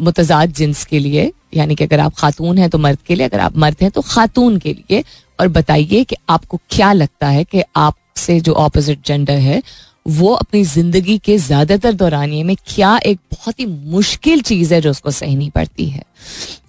मुतजाद 0.00 0.52
जिन्स 0.52 0.84
के 0.84 0.98
लिए, 0.98 1.30
यानी 1.54 1.74
कि 1.74 1.84
अगर 1.84 2.00
आप 2.00 2.14
खातून 2.14 2.58
हैं 2.58 2.68
तो 2.70 2.78
मर्द 2.78 2.98
के 3.06 3.14
लिए, 3.14 3.26
अगर 3.26 3.40
आप 3.40 3.56
मर्द 3.56 3.76
हैं 3.82 3.90
तो 3.90 4.02
खातून 4.02 4.58
के 4.58 4.72
लिए। 4.72 5.04
और 5.38 5.48
बताइए 5.48 6.02
कि 6.04 6.16
आपको 6.28 6.60
क्या 6.70 6.92
लगता 6.92 7.28
है 7.28 7.44
कि 7.44 7.62
आपसे 7.76 8.40
जो 8.40 8.52
ऑपोजिट 8.54 9.06
जेंडर 9.06 9.38
है, 9.38 9.62
वो 10.08 10.32
अपनी 10.34 10.62
ज़िंदगी 10.64 11.16
के 11.18 11.36
ज़्यादातर 11.38 11.92
दौरानिए 11.92 12.42
में 12.42 12.54
क्या 12.66 12.98
एक 13.06 13.18
बहुत 13.32 13.60
ही 13.60 13.66
मुश्किल 13.66 14.40
चीज़ 14.42 14.72
है 14.74 14.80
जो 14.80 14.90
उसको 14.90 15.10
सहनी 15.10 15.48
पड़ती 15.50 15.86
है? 15.86 16.02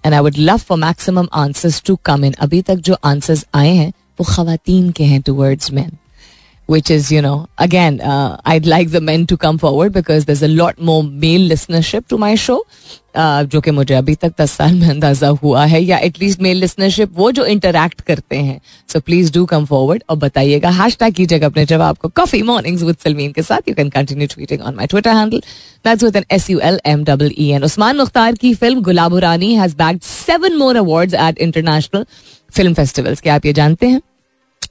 And 0.06 0.14
I 0.14 0.20
would 0.20 0.36
love 0.38 0.56
for 0.58 0.78
maximum 0.78 1.28
answers 1.34 1.82
to 1.86 1.96
come 2.04 2.24
in 2.24 2.32
अभी 2.32 2.62
तक 2.62 2.76
जो 2.76 2.96
आंसर्स 3.04 3.44
आए 3.54 3.74
हैं, 3.74 3.92
वो 4.20 4.24
खातन 4.24 4.90
के 4.90 5.04
हैं 5.04 5.20
towards 5.22 5.72
man 5.72 5.90
which 6.68 6.90
is, 6.90 7.10
you 7.12 7.20
know, 7.20 7.46
again, 7.58 8.00
uh, 8.00 8.40
I'd 8.44 8.66
like 8.66 8.90
the 8.90 9.00
men 9.00 9.26
to 9.26 9.36
come 9.36 9.58
forward 9.58 9.92
because 9.92 10.24
there's 10.26 10.42
a 10.42 10.48
lot 10.48 10.80
more 10.80 11.02
male 11.02 11.48
listenership 11.48 12.06
to 12.08 12.18
my 12.18 12.34
show. 12.34 12.64
Uh, 13.14 13.42
जो 13.44 13.60
कि 13.60 13.70
मुझे 13.70 13.94
अभी 13.94 14.14
तक 14.14 14.32
दस 14.40 14.52
साल 14.52 14.74
में 14.74 14.88
अंदाज़ा 14.88 15.28
हुआ 15.42 15.64
है 15.66 15.82
या 15.82 15.96
एटलीस्ट 16.04 16.40
मेल 16.42 16.56
लिसनरशिप 16.56 17.10
वो 17.14 17.30
जो 17.32 17.44
इंटरेक्ट 17.44 18.00
करते 18.00 18.36
हैं। 18.36 18.60
So 18.92 19.00
please 19.00 19.32
do 19.32 19.44
come 19.46 19.64
forward 19.64 20.02
और 20.10 20.16
बताइएगा 20.16 20.70
हैश 20.78 20.96
टैग 21.00 21.14
कीजिएगा 21.14 21.46
अपने 21.46 21.64
जवाब 21.72 21.96
को। 21.96 22.08
कॉफ़ी 22.08 22.42
मॉर्निंग्स 22.42 22.82
विद 22.82 22.96
सलमीन 23.04 23.32
के 23.32 23.42
साथ 23.42 23.68
you 23.68 23.74
can 23.74 23.88
continue 23.96 24.26
tweeting 24.34 24.62
on 24.62 24.74
my 24.74 24.86
Twitter 24.86 25.16
handle 25.16 25.42
that's 25.84 26.04
with 26.04 26.16
N 26.16 26.24
S 26.36 26.48
U 26.50 26.58
L 26.60 26.80
M 26.86 27.04
double 27.04 27.32
E 27.38 27.48
N 27.52 27.64
Usman 27.64 27.96
Mukhtar 27.96 28.34
की 28.34 28.54
film 28.54 28.82
Gulab 28.82 29.16
Rani 29.26 29.54
has 29.54 29.76
bagged 29.76 30.02
seven 30.02 30.56
more 30.58 30.76
awards 30.76 31.14
at 31.14 31.38
international 31.38 32.06
film 32.52 32.74
festivals 32.74 33.20
क्या 33.20 33.34
आप 33.34 33.46
ये 33.46 33.52
जानते 33.52 33.86
हैं? 33.86 34.00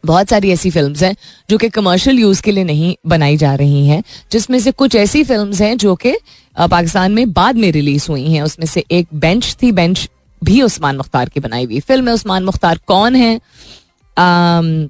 बहुत 0.06 0.30
सारी 0.30 0.52
ऐसी 0.52 0.70
film 0.70 0.96
हैं 0.96 1.16
जो 1.50 1.58
कि 1.58 1.70
कमर्शियल 1.70 2.20
यूज़ 2.20 2.42
के 2.42 2.52
लिए 2.52 2.64
नहीं 2.64 2.96
बनाई 3.08 3.38
जा 3.38 3.54
रही 3.56 3.86
हैं 3.88 4.04
जिसमें 4.32 4.60
से 4.60 4.72
कुछ 4.72 4.96
ऐसी 4.96 5.24
फ़िल्म 5.24 5.54
हैं 5.54 5.78
जो 5.78 5.96
कि 5.96 6.16
पाकिस्तान 6.56 7.12
में 7.12 7.32
बाद 7.34 7.56
में 7.56 7.72
रिलीज़ 7.72 8.06
हुई 8.10 8.32
हैं। 8.32 8.42
उसमें 8.42 8.66
से 8.66 8.84
एक 8.92 9.08
बेंच 9.16 9.56
थी 9.64 9.72
बेंच 9.72 10.10
भी 10.42 10.62
उस्मान 10.62 10.98
मुख्तार 10.98 11.30
की 11.30 11.40
बनाई 11.40 11.66
हुई 11.66 11.80
फ़िल्म 11.80 12.06
में 12.06 12.14
उस्मान 12.14 12.44
मुख्तार 12.44 12.80
कौन 12.88 13.16
है? 13.16 13.40
आम, 14.18 14.90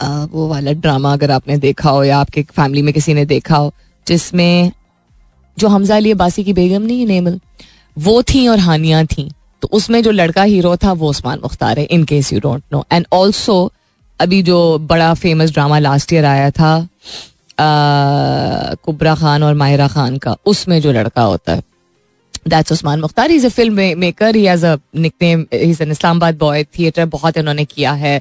आ, 0.00 0.24
वो 0.24 0.48
वाला 0.48 0.72
ड्रामा 0.72 1.12
अगर 1.12 1.30
आपने 1.30 1.56
देखा 1.58 1.90
हो 1.90 2.04
या 2.04 2.18
आपके 2.18 2.42
फैमिली 2.56 2.82
में 2.82 2.92
किसी 2.94 3.14
ने 3.14 3.24
देखा 3.26 3.56
हो 3.56 3.72
जिसमें 4.06 4.72
जो 5.58 5.68
हमजा 5.68 5.96
अली 5.96 6.10
अब्बासी 6.10 6.44
की 6.44 6.52
बेगम 6.52 6.82
नहीं 6.82 7.00
है 7.00 7.06
नेमल 7.06 7.40
वो 7.96 8.22
थी 8.22 8.46
और 8.48 8.58
हानिया 8.58 9.04
थी। 9.04 9.30
तो 9.62 9.68
उसमें 9.72 10.02
जो 10.02 10.10
लड़का 10.10 10.42
हीरो 10.42 10.76
था 10.76 10.92
वो 10.92 11.08
उस्मान 11.10 11.38
मुख्तार 11.42 11.78
है 11.78 11.84
in 11.84 12.04
case 12.04 12.32
you 12.32 12.40
don't 12.40 12.62
know 12.72 12.84
and 12.92 13.06
also 13.12 13.72
अभी 14.20 14.42
जो 14.42 14.78
बड़ा 14.80 15.12
फ़ेमस 15.14 15.52
ड्रामा 15.52 15.78
लास्ट 15.78 16.12
ईयर 16.12 16.24
आया 16.24 16.50
था 16.50 16.88
कुबरा 17.60 19.14
खान 19.14 19.42
और 19.42 19.54
माहिरा 19.54 19.88
खान 19.88 20.16
का, 20.18 20.36
उसमें 20.46 20.80
जो 20.80 20.92
लड़का 20.92 21.22
होता 21.22 21.52
है 21.52 21.62
that's 22.48 22.72
Usman 22.72 23.00
Mukhtar. 23.00 23.30
Is 23.30 23.46
a 23.46 23.48
film 23.48 23.98
maker 23.98 24.36
he 24.36 24.46
a 24.46 24.76
nickname 24.96 25.44
is 25.52 25.82
an 25.82 25.90
Islamabad 25.90 26.36
boy 26.38 26.64
theatre 26.78 27.04
बहुत 27.14 27.36
इन्होंने 27.36 27.64
किया 27.64 27.92
है. 27.92 28.18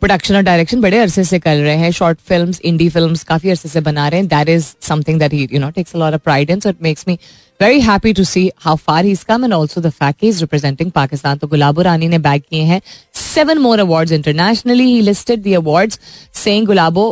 प्रोडक्शन 0.00 0.36
और 0.36 0.42
डायरेक्शन 0.42 0.80
बड़े 0.80 0.98
अरसे 0.98 1.24
से 1.24 1.38
कर 1.38 1.56
रहे 1.56 1.76
हैं. 1.76 1.90
शॉर्ट 1.92 2.18
फ़िल्म 2.28 2.52
इंडी 2.64 2.88
फ़िल्म 2.88 3.16
काफ़ी 3.28 3.50
अरसे 3.50 3.68
से 3.68 3.80
बना 3.80 4.08
रहे 4.08 4.20
हैं. 4.20 4.28
That 4.28 4.48
is 4.48 4.72
something 4.88 5.18
that 5.20 5.32
he 5.32 5.48
you 5.52 5.60
know 5.60 5.70
takes 5.70 5.94
a 5.94 5.98
lot 5.98 6.14
of 6.14 6.20
pride 6.24 6.58
so 6.60 6.68
it 6.68 6.82
makes 6.82 7.04
me 7.08 7.18
very 7.60 7.80
happy 7.80 8.12
to 8.12 8.24
see 8.24 8.50
how 8.60 8.76
far 8.76 9.04
he 9.04 9.14
come 9.28 9.44
and 9.44 9.52
also 9.54 9.80
the 9.80 9.90
fact 9.90 10.24
is 10.24 10.40
representing 10.40 10.90
Pakistan 10.92 11.38
तो 11.38 11.46
गुलाबो 11.48 11.82
रानी 11.82 12.08
ने 12.08 12.18
back 12.18 12.42
किए 12.50 12.62
हैं. 12.62 12.80
Seven 13.14 13.58
more 13.58 13.80
awards 13.80 14.12
internationally 14.12 14.84
he 14.84 15.00
listed 15.02 15.42
the 15.42 15.54
awards 15.56 16.00
saying 16.34 16.66
Gulabo 16.66 17.08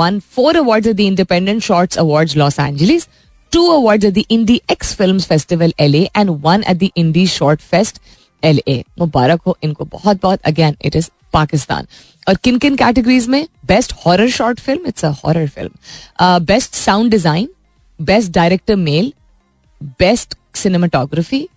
won 0.00 0.18
four 0.34 0.56
awards 0.56 0.88
at 0.88 0.96
the 0.96 1.00
independent 1.00 1.62
shorts 1.62 1.98
awards 1.98 2.36
Los 2.36 2.58
Angeles 2.58 3.08
two 3.52 3.66
awards 3.74 4.04
at 4.06 4.12
the 4.16 4.22
Indie 4.34 4.54
X 4.72 4.90
Films 4.96 5.26
Festival 5.28 5.70
LA 5.82 6.00
and 6.22 6.32
one 6.46 6.64
at 6.72 6.78
the 6.80 6.88
Indie 7.02 7.22
Short 7.34 7.62
Fest 7.68 8.00
LA. 8.42 8.74
मुबारक 8.98 9.40
हो 9.46 9.56
इनको 9.64 9.84
बहुत 9.92 10.20
बहुत 10.22 10.40
again 10.46 10.76
it 10.84 10.96
is 10.96 11.08
Pakistan 11.32 11.86
और 12.28 12.34
किन 12.44 12.58
किन 12.58 12.76
categories 12.76 13.28
में? 13.28 13.46
Best 13.66 13.92
horror 14.04 14.28
short 14.30 14.60
film 14.60 14.86
it's 14.88 15.04
a 15.04 15.10
horror 15.24 15.48
film 15.48 16.44
best 16.46 16.74
sound 16.74 17.10
design 17.10 17.48
best 18.00 18.32
director 18.32 18.76
male 18.76 19.12
best 19.80 20.34
cinematography 20.54 21.48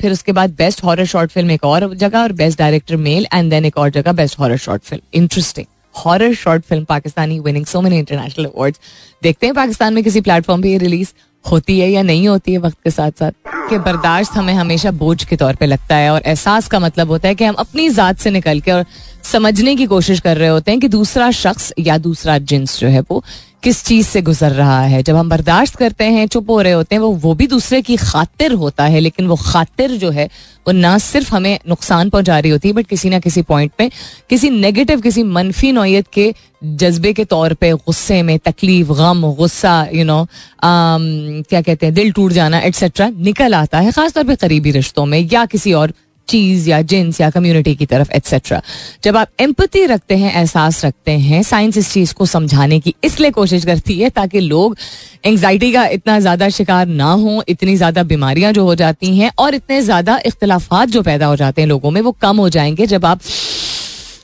फिर 0.00 0.12
उसके 0.12 0.32
बाद 0.32 0.50
बेस्ट 0.50 0.82
हॉरर 0.84 1.04
शॉर्ट 1.04 1.30
फ़िल्म 1.30 1.50
एक 1.50 1.64
और 1.64 1.94
जगह 1.94 2.18
और 2.18 2.32
best 2.32 2.58
director 2.58 2.96
male 2.96 3.26
and 3.34 3.50
then 3.50 3.64
एक 3.64 3.78
और 3.78 3.90
जगह 3.90 4.12
best 4.12 4.38
horror 4.38 4.56
short 4.56 4.82
film 4.82 5.02
interesting 5.14 5.66
horror 5.96 6.34
short 6.34 6.64
film 6.64 6.84
Pakistani 6.84 7.38
winning 7.40 7.66
so 7.66 7.80
many 7.80 7.98
international 7.98 8.44
awards 8.44 8.80
देखते 9.22 9.46
हैं 9.46 9.54
पाकिस्तान 9.54 9.94
में 9.94 10.04
किसी 10.04 10.20
प्लेटफॉर्म 10.20 10.62
पे 10.62 10.68
ये 10.68 10.78
रिलीज़ 10.78 11.12
होती 11.50 11.78
है 11.80 11.90
या 11.90 12.02
नहीं 12.02 12.28
होती 12.28 12.52
है 12.52 12.58
वक्त 12.58 12.76
के 12.84 12.90
साथ 12.90 13.10
साथ, 13.10 13.32
कि 13.70 13.78
बर्दाश्त 13.78 14.32
हमें 14.32 14.54
हमेशा 14.54 14.90
बोझ 14.90 15.24
के 15.24 15.36
तौर 15.36 15.54
पे 15.54 15.66
लगता 15.66 15.96
है 15.96 16.10
और 16.10 16.22
एहसास 16.26 16.68
का 16.68 16.78
मतलब 16.78 17.08
होता 17.08 17.28
है 17.28 17.34
कि 17.34 17.44
हम 17.44 17.54
अपनी 17.54 17.88
ज़ात 17.88 18.18
से 18.18 18.30
निकल 18.30 18.60
के 18.60 18.72
और 18.72 18.84
समझने 19.22 19.76
की 19.76 19.86
कोशिश 19.86 20.20
कर 20.20 20.36
रहे 20.36 20.48
होते 20.48 20.70
हैं 20.70 20.80
कि 20.80 20.88
दूसरा 20.88 21.30
शख्स 21.30 21.72
या 21.78 21.98
दूसरा 21.98 22.38
जिन्स 22.38 22.78
जो 22.80 22.88
है 22.88 23.00
वो 23.00 23.24
किस 23.62 23.82
चीज़ 23.84 24.06
से 24.06 24.20
गुजर 24.22 24.52
रहा 24.52 24.80
है? 24.82 25.02
जब 25.02 25.16
हम 25.16 25.28
बर्दाश्त 25.28 25.76
करते 25.76 26.04
हैं, 26.04 26.26
चुप 26.26 26.50
हो 26.50 26.60
रहे 26.60 26.72
होते 26.72 26.94
हैं, 26.94 27.00
वो 27.02 27.10
वो 27.12 27.34
भी 27.34 27.46
दूसरे 27.46 27.80
की 27.82 27.96
खातिर 27.96 28.52
होता 28.52 28.84
है, 28.84 29.00
लेकिन 29.00 29.26
वो 29.26 29.36
खातिर 29.36 29.90
जो 29.92 30.10
है, 30.10 30.26
वो 30.66 30.72
ना 30.72 30.96
सिर्फ़ 30.98 31.34
हमें 31.34 31.58
नुकसान 31.68 32.10
पहुँचा 32.10 32.38
रही 32.38 32.50
होती 32.50 32.68
है 32.68 32.74
बट 32.74 32.86
किसी 32.86 33.10
ना 33.10 33.18
किसी 33.18 33.42
पॉइंट 33.42 33.72
पे, 33.78 33.90
किसी 34.30 34.50
नेगेटिव 34.50 35.00
किसी 35.00 35.22
मनफी 35.22 35.72
नोयत 35.72 36.06
के 36.12 36.32
जज्बे 36.64 37.12
के 37.12 37.24
तौर 37.24 37.54
पे, 37.54 37.72
गुस्से 37.72 38.22
में, 38.22 38.38
तकलीफ़, 38.38 38.92
गम, 38.92 39.32
गुस्सा 39.34 39.86
यू 39.94 40.04
नो 40.04 40.26
क्या 40.64 41.60
कहते 41.62 41.86
हैं, 41.86 41.94
दिल 41.94 42.12
टूट 42.12 42.32
जाना 42.32 42.58
एटसेट्रा 42.60 43.08
निकल 43.10 43.54
आता 43.54 43.78
है, 43.78 43.92
खासतौर 43.92 44.24
पर 44.24 44.34
करीबी 44.36 44.70
रिश्तों 44.70 45.06
में, 45.06 45.18
या 45.32 45.44
किसी 45.46 45.72
और 45.72 45.92
चीज़ 46.28 46.68
या 46.70 46.80
जिन्स 46.82 47.20
या 47.20 47.30
कम्युनिटी 47.30 47.74
की 47.74 47.86
तरफ़ 47.86 48.12
एट्सेट्रा 48.12 48.60
जब 49.04 49.16
आप 49.16 49.28
एम्पति 49.40 49.84
रखते 49.86 50.16
हैं, 50.16 50.32
एहसास 50.32 50.84
रखते 50.84 51.12
हैं 51.12 51.42
साइंस 51.42 51.76
इस 51.76 51.92
चीज़ 51.92 52.14
को 52.14 52.26
समझाने 52.26 52.80
की 52.80 52.94
इसलिए 53.04 53.30
कोशिश 53.30 53.64
करती 53.64 53.98
है 53.98 54.10
ताकि 54.10 54.40
लोग 54.40 54.76
एंगजाइटी 55.24 55.72
का 55.72 55.86
इतना 55.88 56.18
ज़्यादा 56.20 56.48
शिकार 56.50 56.86
ना 56.86 57.10
हो, 57.12 57.42
इतनी 57.48 57.76
ज़्यादा 57.76 58.02
बीमारियाँ 58.04 58.52
जो 58.52 58.64
हो 58.64 58.74
जाती 58.74 59.16
हैं 59.18 59.30
और 59.38 59.54
इतने 59.54 59.80
ज़्यादा 59.82 60.20
इख्तलाफात 60.26 60.88
जो 60.88 61.02
पैदा 61.02 61.26
हो 61.26 61.36
जाते 61.36 61.62
हैं 61.62 61.68
लोगों 61.68 61.90
में, 61.90 62.00
वो 62.00 62.12
कम 62.12 62.36
हो 62.36 62.48
जाएँगे 62.48 62.86
जब 62.86 63.04
आप 63.06 63.20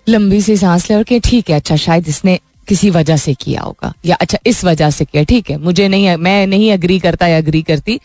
लंबी 0.09 0.41
सी 0.43 0.57
सांस 0.57 0.91
ले 0.91 0.97
और 0.97 1.03
कि 1.03 1.19
ठीक 1.21 1.51
है 1.51 1.57
अच्छा 1.57 1.77
शायद 1.77 2.09
इसने 2.09 2.39
किसी 2.69 2.91
वजह 2.91 3.17
से 3.17 3.35
किया 3.35 3.61
होगा 3.61 3.93
या 4.07 4.17
अच्छा 4.21 4.39
इस 4.47 4.65
वजह 4.65 4.91
से 4.91 5.05
किया, 5.05 5.23
ठीक 5.23 5.51
है, 5.51 5.57
मुझे 5.59 5.89
नहीं, 5.89 6.17
मैं 6.17 6.47
नहीं 6.47 6.73
अग्री 6.73 6.99
करता 6.99 7.27
या 7.27 7.39
अग्री 7.39 7.63
करती 7.63 7.99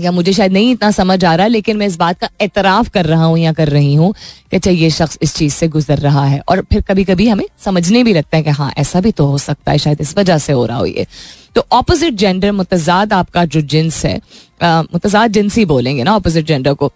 या 0.00 0.10
मुझे 0.12 0.32
शायद 0.32 0.52
नहीं 0.52 0.70
इतना 0.72 0.90
समझ 0.90 1.24
आ 1.24 1.34
रहा, 1.34 1.46
लेकिन 1.46 1.76
मैं 1.76 1.86
इस 1.86 1.96
बात 1.98 2.18
का 2.18 2.28
एतराफ 2.40 2.88
कर 2.88 3.06
रहा 3.06 3.24
हूँ 3.24 3.38
या 3.38 3.52
कर 3.52 3.68
रही 3.68 3.94
हूँ 3.94 4.12
कि 4.50 4.56
अच्छा 4.56 4.70
ये 4.70 4.90
शख्स 4.90 5.18
इस 5.22 5.34
चीज़ 5.34 5.54
से 5.54 5.68
गुजर 5.68 5.98
रहा 5.98 6.24
है। 6.24 6.40
और 6.40 6.62
फिर 6.70 6.82
कभी 6.88 7.04
कभी 7.04 7.28
हमें 7.28 7.44
समझने 7.64 8.02
भी 8.04 8.12
लगता 8.12 8.36
है 8.36 8.42
कि 8.42 8.50
हाँ 8.50 8.72
ऐसा 8.78 9.00
भी 9.00 9.12
तो 9.12 9.26
हो 9.26 9.38
सकता 9.38 9.72
है, 9.72 9.78
शायद 9.78 10.00
इस 10.00 10.16
वजह 10.18 10.38
से 10.38 10.52
हो 10.52 10.64
रहा 10.66 10.76
हो 10.78 10.86
ये। 10.86 11.06
तो 11.54 11.64
ऑपोजिट 11.72 12.14
जेंडर 12.14 12.52
मुतजाद 12.52 13.12
आपका 13.12 13.44
जो 13.46 13.60
जिन्स 13.62 14.04
है 14.04 14.16
मुतजाद 14.62 15.32
जिन्स 15.32 15.56
ही 15.56 15.64
बोलेंगे 15.66 16.02
ना 16.02 16.14
ऑपोजिट 16.16 16.46
जेंडर 16.46 16.74
को, 16.74 16.92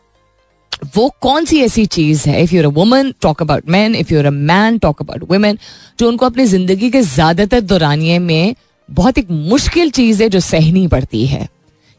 वो 0.96 1.08
कौन 1.20 1.44
सी 1.44 1.60
ऐसी 1.62 1.86
चीज़ 1.86 2.28
है? 2.28 2.42
If 2.42 2.54
you're 2.54 2.64
a 2.64 2.68
woman 2.70 3.12
talk 3.22 3.42
about 3.42 3.68
man 3.68 3.94
if 3.94 4.12
you're 4.14 4.26
a 4.26 4.30
man 4.30 4.78
talk 4.78 5.02
about 5.02 5.30
women 5.30 5.58
जो 5.98 6.08
उनको 6.08 6.26
अपनी 6.26 6.44
ज़िंदगी 6.46 6.90
के 6.90 7.02
ज़्यादातर 7.02 7.60
दौरानिए 7.62 8.18
में 8.20 8.54
बहुत 8.88 9.18
एक 9.18 9.30
मुश्किल 9.30 9.90
चीज़ 9.90 10.22
है 10.22 10.28
जो 10.28 10.40
सहनी 10.42 10.86
पड़ती 10.88 11.26
है। 11.26 11.48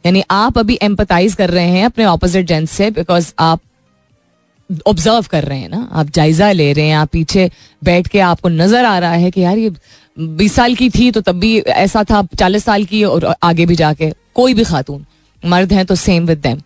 यानी 0.03 0.23
आप 0.31 0.57
अभी 0.57 0.77
एम्पथाइज 0.81 1.35
कर 1.35 1.49
रहे 1.49 1.67
हैं 1.67 1.85
अपने 1.85 2.05
ऑपोजिट 2.05 2.47
जेंस 2.47 2.71
से 2.71 2.89
बिकॉज़ 2.91 3.31
आप 3.39 3.59
ऑब्ज़र्व 4.87 5.25
कर 5.31 5.43
रहे 5.43 5.59
हैं 5.59 5.69
ना, 5.69 5.87
आप 5.91 6.09
जायजा 6.09 6.51
ले 6.51 6.71
रहे 6.73 6.85
हैं, 6.85 6.95
आप 6.95 7.09
पीछे 7.11 7.49
बैठ 7.81 8.07
के 8.07 8.19
आपको 8.21 8.49
नज़र 8.49 8.85
आ 8.85 8.97
रहा 8.99 9.13
है 9.13 9.31
कि 9.31 9.41
यार 9.41 9.57
ये 9.57 9.71
बीस 10.17 10.53
साल 10.55 10.75
की 10.75 10.89
थी 10.89 11.09
तो 11.11 11.21
तब 11.21 11.39
भी 11.39 11.57
ऐसा 11.59 12.03
था, 12.03 12.21
चालीस 12.39 12.63
साल 12.63 12.85
की 12.85 13.03
और 13.03 13.33
आगे 13.43 13.65
भी 13.65 13.75
जाके 13.75 14.11
कोई 14.35 14.53
भी 14.53 14.63
खातून, 14.63 15.05
मर्द 15.43 15.73
हैं 15.73 15.85
तो 15.85 15.95
same 15.97 16.25
with 16.25 16.37
them 16.39 16.61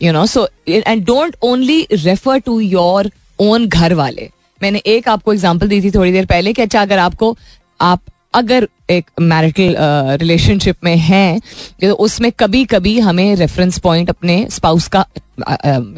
you 0.00 0.12
know 0.12 0.26
so 0.26 0.48
and 0.68 1.04
don't 1.04 1.36
only 1.42 1.86
refer 1.92 2.38
to 2.40 2.58
your 2.60 3.10
own 3.38 3.66
घर 3.66 3.94
वाले। 3.94 4.30
मैंने 4.60 4.78
एक 4.86 5.08
आपको 5.08 5.32
एग्ज़ाम्पल 5.32 5.68
दी 5.68 5.80
थी 5.82 5.90
थोड़ी 5.90 6.12
देर 6.12 6.26
पहले 6.26 6.52
कि 6.52 6.62
अच्छा 6.62 6.82
अगर 6.82 6.98
आपको, 6.98 7.36
आप 7.80 8.00
अगर 8.34 8.68
एक 8.90 9.10
मैरिटल 9.20 9.76
रिलेशनशिप 10.20 10.76
uh, 10.76 10.84
में 10.84 10.96
है 10.96 11.40
तो 11.80 11.92
उसमें 11.94 12.30
कभी 12.32 12.64
कभी 12.64 12.98
हमें 13.00 13.34
रेफरेंस 13.36 13.78
पॉइंट 13.78 14.10
अपने 14.10 14.46
स्पाउस 14.50 14.88
का 14.88 15.04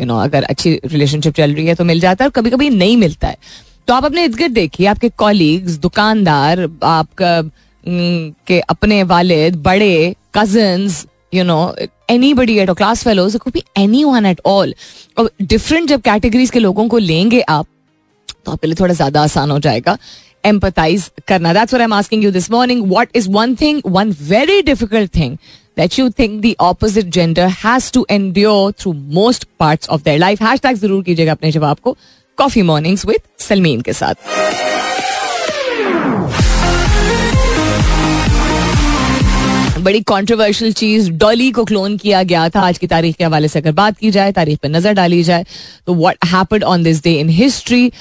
यू 0.01 0.07
नो 0.07 0.19
अगर 0.19 0.43
अच्छी 0.45 0.79
रिलेशनशिप 0.85 1.35
चल 1.35 1.55
रही 1.55 1.67
है 1.67 1.75
तो 1.75 1.85
मिल 1.85 2.01
जाता 2.01 2.25
है 2.25 2.29
और 2.29 2.33
कभी 2.33 2.51
कभी 2.51 2.71
नहीं 2.71 2.97
मिलता 2.97 3.29
है। 3.29 3.37
तो 3.89 3.95
आप 3.95 4.05
अपने 4.05 4.25
इर्द 4.25 4.35
गिर्द 4.35 4.53
देखिए 4.53 4.87
आपके 4.87 5.09
कॉलीग्स 5.09 5.77
दुकानदार 5.79 6.69
आपका 6.85 7.43
के 8.47 8.61
अपने 8.61 9.03
वालिद 9.03 9.57
बड़े 9.63 10.15
cousins 10.35 11.05
you 11.35 11.45
know 11.45 11.75
anybody 12.35 12.59
at 12.59 12.71
class 12.71 13.05
fellows 13.05 13.37
be 13.49 13.63
anyone 14.05 14.27
at 14.27 14.41
all 14.47 14.75
और 15.19 15.31
डिफरेंट 15.43 15.89
जब 15.89 16.01
कैटेगरीज 16.01 16.51
के 16.51 16.59
लोगों 16.59 16.89
को 16.89 16.99
लेंगे 16.99 17.41
आप 17.41 17.67
तो 18.45 18.53
आपके 18.53 18.67
लिए 18.67 18.77
थोड़ा 18.81 18.95
ज़्यादा 18.95 19.23
आसान 19.23 19.51
हो 19.51 19.59
जाएगा। 19.59 19.97
एम्पथाइज 20.45 21.11
करना. 21.29 21.53
That's 21.55 21.75
I 21.75 21.83
am 21.83 21.93
asking 21.93 22.25
you 22.25 22.31
this 22.31 22.51
morning 22.51 22.87
what 22.91 23.17
is 23.17 23.31
one 23.31 23.55
thing 23.61 23.81
one 23.87 24.15
very 24.23 24.61
difficult 24.63 25.15
thing 25.17 25.37
that 25.77 25.99
you 25.99 26.09
think 26.19 26.41
the 26.43 26.55
opposite 26.61 27.07
gender 27.15 27.49
has 27.65 27.93
to 27.93 28.07
endure 28.11 28.73
through 28.81 28.93
most 28.93 29.45
parts 29.59 29.89
of 29.89 30.03
their 30.05 30.19
life 30.19 30.43
hashtag 30.43 30.77
ज़रूर 30.77 31.03
कीजिएगा 31.05 31.33
अपने 31.33 31.51
जवाब 31.53 31.79
को. 31.79 31.97
Coffee 32.39 32.63
mornings 32.63 33.07
with 33.07 33.21
Salmeen 33.39 33.81
के 33.81 33.93
साथ. 33.93 34.15
बड़ी 39.81 40.01
controversial 40.03 40.73
चीज़ 40.73 41.11
डॉली 41.13 41.51
को 41.51 41.65
clone 41.65 41.97
किया 41.97 42.23
गया 42.23 42.49
था। 42.49 42.61
आज 42.61 42.79
की 42.79 42.87
तारीख 42.87 43.17
के 43.17 43.25
हवाले 43.25 43.49
से 43.49 43.59
अगर 43.59 43.73
बात 43.73 43.99
की 43.99 44.11
जाए, 44.11 44.33
तारीख 44.33 44.59
पर 44.59 44.69
नज़र 44.69 44.93
डाली 44.93 45.23
जाए 45.23 45.45
तो 45.87 45.95
what 45.95 46.25
happened 46.27 46.65
on 46.65 46.83
this 46.83 47.03
day 47.05 47.13
in 47.21 47.29
history 47.29 47.93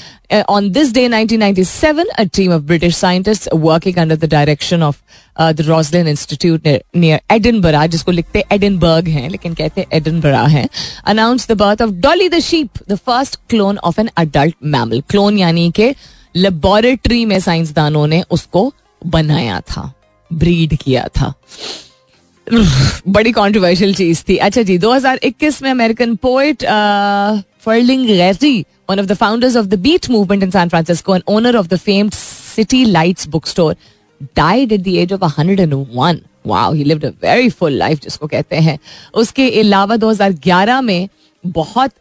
on 0.50 0.70
this 0.72 0.94
day 0.94 1.08
1997 1.10 2.06
a 2.10 2.24
team 2.36 2.52
of 2.54 2.62
British 2.64 2.96
scientist 2.96 3.50
working 3.56 3.98
under 3.98 4.16
the 4.16 4.30
direction 4.32 4.84
of 4.84 4.98
the 5.38 5.62
Roslin 5.62 6.08
Institute 6.08 6.68
near 6.68 7.22
Edinburgh 7.32 7.86
जिसको 7.88 8.12
लिखते 8.12 8.44
एडनबर्ग 8.52 9.08
हैं, 9.08 9.30
लेकिन 9.30 9.54
कहते 9.54 9.86
एडनबरा 9.94 10.44
हैं 10.48 10.68
announce 11.06 11.48
the 11.48 11.58
birth 11.58 11.82
of 11.82 11.92
Dolly 12.02 12.30
the 12.30 12.40
sheep 12.42 12.84
the 12.90 12.96
first 12.96 13.40
clone 13.50 13.78
of 13.78 14.02
an 14.02 14.10
adult 14.18 14.56
mammal 14.66 15.04
clone 15.10 15.38
यानी 15.38 15.70
के 15.76 15.94
laboratory 16.36 17.24
में 17.26 17.40
साइंसदानों 17.40 18.06
ने 18.08 18.24
उसको 18.32 18.72
बनाया 19.02 19.60
था। 19.62 19.92
ब्रीड 20.34 20.78
किया 20.78 21.08
था। 21.08 21.34
बड़ी 23.08 23.32
कॉन्ट्रोवर्शियल 23.32 23.96
चीज़ 23.96 24.24
थी। 24.30 24.38
अच्छा 24.38 24.62
जी 24.62 24.78
2021 24.78 25.62
में 25.62 25.72
American 25.72 26.16
poet 26.16 26.64
Ferlinghetti 28.08 28.66
one 28.90 29.00
of 29.00 29.06
the 29.06 29.14
founders 29.14 29.56
of 29.56 29.66
the 29.66 29.74
beat 29.74 30.10
movement 30.10 30.44
in 30.44 30.52
San 30.52 30.70
Francisco 30.70 31.16
and 31.16 31.24
owner 31.28 31.56
of 31.56 31.68
the 31.68 31.78
famed 31.78 32.14
City 32.56 32.86
Lights 32.86 33.28
book 33.28 33.48
store 33.48 33.76
died 34.24 34.72
at 34.72 34.82
the 34.82 34.88
age 34.88 35.14
of 35.14 35.22
101 35.24 36.18
Wow, 36.48 36.74
he 36.74 36.84
lived 36.84 37.04
a 37.04 37.12
very 37.24 37.50
full 37.52 37.80
life, 37.80 38.04
जिसको 38.04 38.28
कहते 38.28 38.56
हैं। 38.56 38.80
उसके 39.14 39.60
अलावा 39.60 39.96
2011 39.96 40.82
में 40.82 41.10
बहुत 41.48 41.92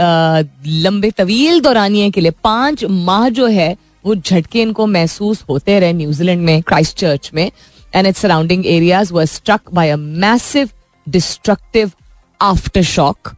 आ, 0.00 0.42
लंबे 0.66 1.10
तवील 1.10 1.60
दौरानिए 1.60 2.10
के 2.10 2.20
लिए 2.20 2.30
पाँच 2.30 2.84
माह 2.84 3.28
जो 3.28 3.46
है 3.46 3.76
वो 4.04 4.14
झटके 4.14 4.62
इनको 4.62 4.86
महसूस 4.86 5.44
होते 5.48 5.78
रहे 5.80 5.92
न्यूजीलैंड 5.92 6.42
में 6.42 6.62
क्राइस्ट 6.62 6.96
चर्च 6.98 7.30
में 7.34 7.50
and 7.94 8.06
it 8.06 8.16
surrounding 8.16 8.66
areas 8.66 9.12
were 9.12 9.24
struck 9.26 9.60
by 9.74 9.90
a 9.90 9.96
massive 9.96 10.70
destructive 11.06 11.92
aftershock 12.82 13.32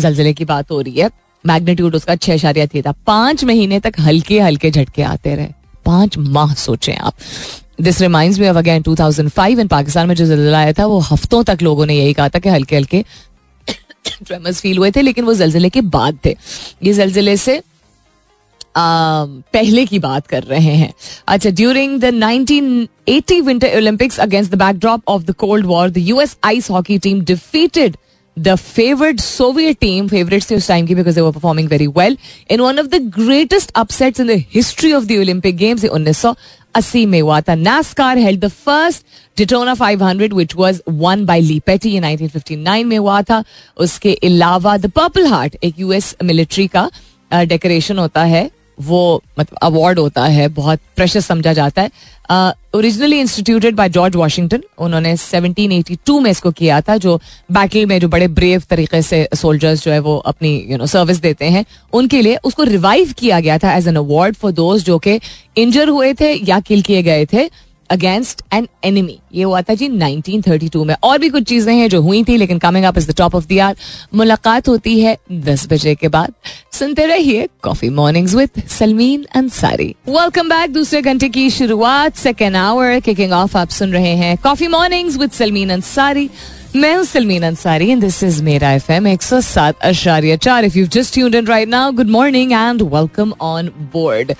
जलजिले 0.00 0.32
की 0.32 0.44
बात 0.44 0.70
हो 0.70 0.80
रही 0.80 0.94
है। 0.94 1.10
मैग्नीट्यूड 1.44 1.94
उसका 1.94 2.14
छह 2.16 2.34
इशारिया 2.34 2.66
थी 2.66 2.82
पाँच 3.06 3.44
महीने 3.44 3.80
तक 3.80 3.94
हल्के 4.00 4.40
हल्के 4.40 4.70
झटके 4.70 5.02
आते 5.02 5.34
रहे। 5.34 5.48
पाँच 5.84 6.18
माह 6.18 6.54
सोचे 6.54 6.92
आप। 6.92 7.14
This 7.80 8.00
reminds 8.00 8.38
me 8.38 8.48
of 8.48 8.56
again 8.56 8.82
2005 8.82 9.58
इन 9.58 9.68
पाकिस्तान 9.68 10.08
में 10.08 10.14
जो 10.14 10.26
जलजिला 10.26 10.58
आया 10.58 10.72
था, 10.72 10.86
वो 10.86 10.98
हफ्तों 11.00 11.42
तक 11.42 11.58
लोगों 11.62 11.86
ने 11.86 11.94
यही 11.94 12.12
कहा 12.12 12.28
था 12.28 12.38
कि 12.38 12.48
हल्के 12.48 12.76
हल्के 12.76 13.04
ट्रेमर्स 14.26 14.60
फील 14.60 14.78
हुए 14.78 14.90
थे, 14.90 15.02
लेकिन 15.02 15.24
वो 15.24 15.34
जलजिले 15.34 15.70
के 15.70 15.80
बाद 15.80 16.18
थे। 16.24 16.36
ये 16.82 16.92
जलजिले 16.92 17.36
से 17.36 17.60
पहले 18.78 19.86
की 19.86 19.98
बात 19.98 20.26
कर 20.26 20.42
रहे 20.42 20.74
हैं। 20.74 20.92
अच्छा 21.28 21.50
during 21.50 22.00
the 22.00 22.04
1980 22.04 23.40
winter 23.40 23.76
Olympics 23.76 24.20
against 24.20 24.52
the 24.52 24.54
backdrop 24.54 25.02
of 25.08 25.22
the 25.22 25.30
cold 25.30 25.66
war 25.66 25.90
the 25.90 25.98
US 25.98 26.36
ice 26.44 26.70
hockey 26.70 26.98
team 26.98 27.20
defeated 27.20 27.96
the 28.38 28.54
favourite 28.54 29.20
Soviet 29.20 29.78
team 29.80 30.08
favourite 30.08 30.50
थे 30.50 30.56
उस 30.56 30.68
टाइम 30.68 30.86
की 30.86 30.94
because 30.94 31.20
were 31.20 31.32
performing 31.32 31.68
very 31.68 31.86
well 31.86 32.16
in 32.50 32.60
one 32.60 32.78
of 32.78 32.86
the 32.86 32.94
greatest 32.94 33.70
upsets 33.76 34.20
in 34.20 34.26
the 34.26 34.44
history 34.54 34.92
of 34.92 35.04
the 35.04 35.12
Olympic 35.12 35.56
games 35.56 35.84
उन्नीस 35.84 36.18
सौ 36.18 36.34
अस्सी 36.74 37.06
में 37.06 37.20
हुआ 37.20 37.40
था। 37.40 37.54
NASCAR 37.54 38.18
held 38.18 38.40
the 38.40 38.48
first 38.48 39.02
Daytona 39.38 39.74
500 39.74 40.32
which 40.32 40.54
was 40.56 40.80
won 41.02 41.24
by 41.26 41.38
Lee 41.40 41.60
Petty 41.60 41.92
in 41.96 42.04
1959 42.04 42.84
में 42.84 42.98
हुआ 42.98 43.22
था। 43.22 43.44
उसके 43.76 44.14
अलावा 44.24 44.76
द 44.76 44.90
पर्पल 44.90 45.26
हार्ट 45.26 45.56
एक 45.64 45.74
यूएस 45.78 46.14
मिलिट्री 46.24 46.66
का 46.66 46.90
डेकोरेशन 47.34 47.94
uh, 47.94 48.00
होता 48.00 48.24
है। 48.24 48.57
वो 48.80 49.22
मतलब 49.38 49.58
अवार्ड 49.62 49.98
होता 49.98 50.24
है, 50.24 50.48
बहुत 50.48 50.80
प्रेशर 50.96 51.20
समझा 51.20 51.52
जाता 51.52 51.82
है। 51.82 51.90
Originally 52.74 53.18
instituted 53.20 53.74
by 53.74 53.88
George 53.88 54.16
Washington 54.16 54.62
उन्होंने 54.78 55.16
1782 55.16 56.18
में 56.20 56.30
इसको 56.30 56.50
किया 56.50 56.80
था, 56.80 56.96
जो 56.96 57.20
बैटल 57.52 57.86
में 57.86 57.98
जो 58.00 58.08
बड़े 58.08 58.28
ब्रेव 58.28 58.62
तरीके 58.70 59.02
से 59.02 59.28
सोल्जर्स 59.34 59.84
जो 59.84 59.90
है 59.92 59.98
वो 60.00 60.16
अपनी 60.16 60.56
यू 60.68 60.78
नो 60.78 60.86
सर्विस 60.86 61.20
देते 61.20 61.44
हैं। 61.44 61.64
उनके 61.92 62.20
लिए 62.22 62.36
उसको 62.44 62.62
रिवाइव 62.64 63.14
किया 63.18 63.40
गया 63.40 63.58
था 63.58 63.72
एज 63.76 63.88
एन 63.88 63.96
अवार्ड 63.96 64.36
फॉर 64.36 64.52
दोस्त 64.52 64.86
जो 64.86 64.98
कि 64.98 65.18
इंजर 65.56 65.88
हुए 65.88 66.12
थे 66.14 66.32
या 66.48 66.60
किल 66.60 66.82
किए 66.82 67.02
गए 67.02 67.26
थे। 67.32 67.48
अगेंस्ट 67.90 68.42
एन 68.54 68.68
एनिमी 68.84 69.18
ये 69.34 69.42
हुआ 69.42 69.60
था 69.62 69.74
जी 69.74 69.88
1932 69.88 70.84
में। 70.86 70.94
और 70.94 71.18
भी 71.18 71.28
कुछ 71.28 71.44
चीज़ें 71.44 71.74
हैं 71.74 71.88
जो 71.88 72.00
हुई 72.02 72.22
थी, 72.24 72.36
लेकिन 72.36 72.58
coming 72.58 72.84
up 72.84 72.98
is 72.98 73.10
the 73.10 73.14
top 73.16 73.34
of 73.34 73.46
the 73.48 73.58
hour 73.60 73.76
मुलाकात 74.14 74.68
होती 74.68 74.98
है 75.00 75.16
दस 75.32 75.66
बजे 75.70 75.94
के 75.94 76.08
बाद। 76.08 76.32
सुनते 76.72 77.06
रहिए 77.06 77.48
coffee 77.62 77.88
mornings 77.90 78.34
with 78.34 78.62
Salmeen 78.68 79.24
Ansari 79.36 79.94
welcome 80.08 80.48
back 80.48 80.72
दूसरे 80.72 81.02
घंटे 81.02 81.28
की 81.28 81.48
शुरुआत 81.50 82.16
सेकेंड 82.16 82.56
आवर 82.56 83.00
किकिंग 83.00 83.32
ऑफ़ 83.32 83.56
आप 83.58 83.68
सुन 83.70 83.92
रहे 83.92 84.14
हैं 84.16 84.36
coffee 84.44 84.68
mornings 84.68 85.16
with 85.18 85.30
Salmeen 85.32 85.70
Ansari 85.70 86.28
मैं 86.76 86.94
हूँ 86.94 87.04
Salmeen 87.04 87.42
Ansari 87.42 87.88
and 87.90 88.00
this 88.00 88.22
is 88.22 88.42
मेरा 88.44 88.70
एफ़ 88.72 88.90
एम 88.92 89.06
एक 89.08 89.22
सौ 89.22 89.40
सात 89.40 89.78
अशारिया 89.84 90.36
चार। 90.36 90.64
If 90.64 90.76
you 90.78 90.86
just 90.86 91.14
tuned 91.14 91.34
in 91.34 91.46
right 91.46 91.68
now 91.68 91.92
good 91.92 92.10
morning 92.10 92.52
and 92.52 92.82
welcome 92.84 93.32
on 93.40 93.68
board 93.92 94.32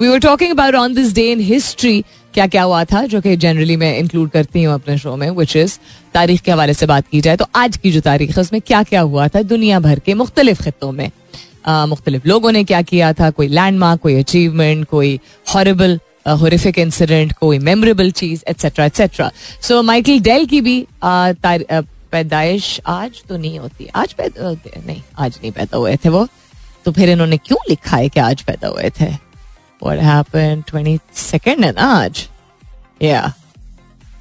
we 0.00 0.08
were 0.08 0.18
talking 0.20 0.50
about 0.50 0.74
on 0.74 0.94
this 0.94 1.14
day 1.14 1.30
in 1.32 1.40
history 1.40 2.02
क्या 2.36 2.46
क्या 2.46 2.62
हुआ 2.62 2.82
था, 2.84 3.00
जो 3.04 3.20
कि 3.20 3.36
जनरली 3.36 3.76
मैं 3.76 3.98
इंक्लूड 3.98 4.30
करती 4.30 4.62
हूँ 4.62 4.74
अपने 4.74 4.96
शो 4.98 5.14
में 5.16 5.28
विच 5.32 5.56
इज़ 5.56 5.78
तारीख 6.14 6.40
के 6.40 6.52
हवाले 6.52 6.74
से 6.74 6.86
बात 6.86 7.06
की 7.08 7.20
जाए 7.20 7.36
तो 7.36 7.46
आज 7.56 7.76
की 7.76 7.92
जो 7.92 8.00
तारीख 8.02 8.30
है, 8.30 8.40
उसमें 8.40 8.60
क्या 8.62 8.82
क्या 8.84 9.00
हुआ 9.02 9.28
था 9.28 9.42
दुनिया 9.44 9.78
भर 9.80 9.98
के 9.98 10.14
मुख्तलिफ़ 10.14 10.62
खत्ों 10.62 10.90
में। 10.92 11.10
मुख्तलिफ़ 11.88 12.28
लोगों 12.28 12.52
ने 12.52 12.64
क्या 12.64 12.82
किया 12.82 13.12
था, 13.12 13.30
कोई 13.30 13.48
लैंडमार्क 13.48 14.00
कोई 14.00 14.18
अचीवमेंट 14.18 14.84
कोई 14.86 15.18
हॉरेबल 15.54 15.98
हॉरिफिक 16.30 16.78
इंसिडेंट 16.78 17.32
कोई 17.40 17.58
मेमोरेबल 17.60 18.10
चीज़ 18.12 18.42
etcetera 18.48 18.84
etcetera 18.84 19.30
so 19.62 19.82
Michael 19.82 20.20
Dell 20.20 20.46
की 20.46 20.60
भी 20.60 20.86
पैदाइश 21.04 22.80
आज 22.86 23.22
तो 23.28 23.36
नहीं 23.36 23.58
होती। 23.58 23.86
आज 23.94 24.12
पैदा, 24.12 24.50
नहीं, 24.86 25.02
आज 25.18 25.38
नहीं 25.42 25.52
पैदा 25.52 25.76
हुए 25.76 25.96
थे 25.96 26.08
वो। 26.08 26.26
तो 26.84 26.92
फिर 26.92 27.10
इन्होंने 27.10 27.36
क्यों 27.38 27.58
लिखा 27.70 27.96
है 27.96 28.08
कि 28.08 28.20
आज 28.22 28.42
पैदा 28.42 28.68
हुए 28.68 28.90
थे? 29.00 29.14
What 29.80 29.98
happened? 30.00 30.64
22nd 30.66 31.64
है 31.64 31.72
ना 31.72 31.82
आज? 31.82 32.28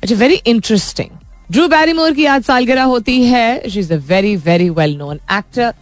अच्छा 0.03 0.15
वेरी 0.15 0.35
इंटरेस्टिंग 0.47 1.09
ड्रू 1.51 1.67
बैरीमोर 1.67 2.13
की 2.13 2.25
आज 2.25 2.43
सालगिरह 2.43 2.83
होती 2.83 3.21
है. 3.23 3.69
She 3.69 3.79
is 3.79 3.93
a 3.93 3.97
very 4.07 4.35
very 4.45 4.69
well 4.69 4.95
known 4.97 5.19
actor 5.31 5.73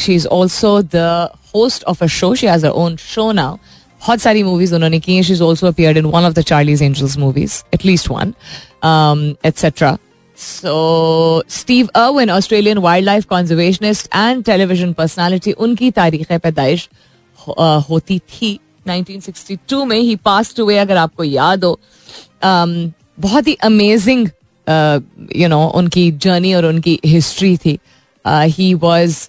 she 0.00 0.14
is 0.14 0.26
also 0.26 0.80
the 0.82 1.28
host 1.54 1.84
of 1.84 2.04
a 2.04 2.06
show 2.18 2.34
she 2.34 2.46
has 2.46 2.66
own 2.66 2.96
show 2.96 3.30
now 3.32 3.56
बहुत 4.00 4.20
सारी 4.20 4.42
मूवीज़ 4.42 4.74
उन्होंने 4.74 5.00
की 5.00 5.22
she 5.22 5.32
is 5.32 5.42
also 5.42 5.66
appeared 5.66 5.98
in 5.98 6.04
one 6.04 6.24
of 6.24 6.32
the 6.34 6.40
Charlie's 6.42 6.82
Angels 6.82 7.16
movies 7.18 7.62
at least 7.74 8.08
one 8.10 8.34
etcetera 9.46 9.96
so 10.38 11.42
Steve 11.50 11.88
Irwin 11.96 12.30
Australian 12.30 12.78
wildlife 13.06 13.24
conservationist 13.28 14.08
and 14.16 14.44
television 14.44 14.92
personality 14.92 15.52
उनकी 15.66 15.90
तारीख 15.98 16.32
पैदाइश 16.32 16.88
होती 17.48 18.18
थी 18.18 18.58
1962 18.88 19.84
में 19.86 19.98
ही 19.98 20.16
पास्ट 20.24 20.60
हुए 20.60 20.76
अगर 20.78 20.96
आपको 20.96 21.24
याद 21.24 21.64
हो 21.64 21.78
um, 22.44 22.92
बहुत 23.20 23.46
ही 23.48 23.54
अमेजिंग 23.64 24.28
यू 25.36 25.48
नो 25.48 25.66
उनकी 25.76 26.10
जर्नी 26.24 26.54
और 26.54 26.66
उनकी 26.66 26.98
हिस्ट्री 27.04 27.56
थी 27.64 27.78
he 28.26 28.72
was 28.74 29.28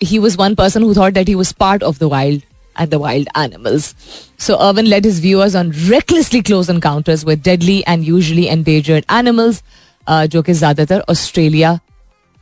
he 0.00 0.18
was 0.18 0.36
one 0.36 0.56
person 0.56 0.82
who 0.82 0.94
thought 0.94 1.12
that 1.14 1.28
he 1.28 1.34
was 1.34 1.52
part 1.52 1.82
of 1.82 1.98
the 1.98 2.08
wild 2.08 2.42
and 2.76 2.90
the 2.90 2.98
wild 2.98 3.28
animals. 3.34 3.94
So 4.38 4.58
Irwin 4.58 4.88
led 4.88 5.04
his 5.04 5.20
viewers 5.20 5.54
on 5.54 5.72
recklessly 5.88 6.42
close 6.42 6.68
encounters 6.68 7.24
with 7.24 7.42
deadly 7.42 7.84
and 7.84 8.04
usually 8.04 8.48
endangered 8.48 9.04
animals, 9.08 9.62
uh, 10.06 10.26
जो 10.26 10.42
कि 10.42 10.52
ज़्यादातर 10.52 11.04
Australia 11.10 11.78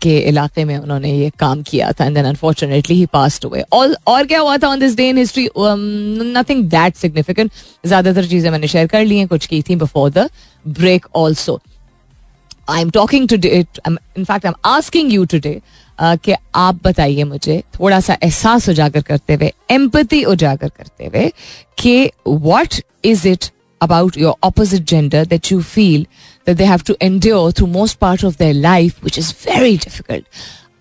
के 0.02 0.18
इलाके 0.28 0.64
में 0.64 0.76
उन्होंने 0.78 1.12
ये 1.12 1.30
काम 1.38 1.62
किया 1.62 1.90
था 1.92 2.04
and 2.04 2.14
then 2.14 2.24
unfortunately 2.24 2.96
he 2.96 3.06
passed 3.12 3.44
हुए 3.44 3.62
और 3.72 3.96
और 4.06 4.26
क्या 4.26 4.40
हुआ 4.40 4.56
था 4.56 4.68
on 4.68 4.80
this 4.80 4.96
day 4.96 5.08
in 5.08 5.18
history 5.18 5.48
nothing 5.58 6.64
that 6.70 6.96
significant 6.96 7.50
ज़्यादातर 7.86 8.26
चीज़ें 8.26 8.50
मैंने 8.50 8.68
शेयर 8.68 8.86
कर 8.86 9.04
ली 9.04 9.18
हैं, 9.18 9.26
कुछ 9.28 9.46
की 9.46 9.62
थी 9.62 9.76
before 9.76 10.10
the 10.10 10.28
break 10.64 11.06
also 11.16 11.60
I 12.70 12.80
am 12.80 12.90
talking 12.90 13.28
today 13.36 13.48
in fact 13.58 14.46
I 14.46 14.48
am 14.48 14.54
asking 14.70 15.12
you 15.12 15.24
today 15.24 15.60
कि 16.00 16.34
आप 16.54 16.80
बताइए 16.84 17.24
मुझे, 17.24 17.62
थोड़ा 17.78 18.00
सा 18.00 18.16
एहसास 18.22 18.68
उजागर 18.68 19.02
करते 19.02 19.34
हुए 19.34 19.52
एम्पति 19.70 20.22
उजागर 20.24 20.68
करते 20.68 21.06
हुए, 21.06 21.30
कि 21.78 22.10
what 22.26 22.74
is 23.04 23.26
it 23.28 23.50
about 23.80 24.16
your 24.18 24.34
opposite 24.44 24.82
gender 24.88 25.26
that 25.26 25.52
you 25.52 25.60
feel 25.62 26.06
that 26.48 26.56
they 26.56 26.64
have 26.64 26.80
to 26.86 26.96
endure 27.02 27.52
through 27.52 27.66
most 27.68 27.98
part 27.98 28.24
of 28.24 28.38
their 28.38 28.54
life 28.54 29.04
which 29.04 29.18
is 29.18 29.32
very 29.46 29.76
difficult 29.76 30.24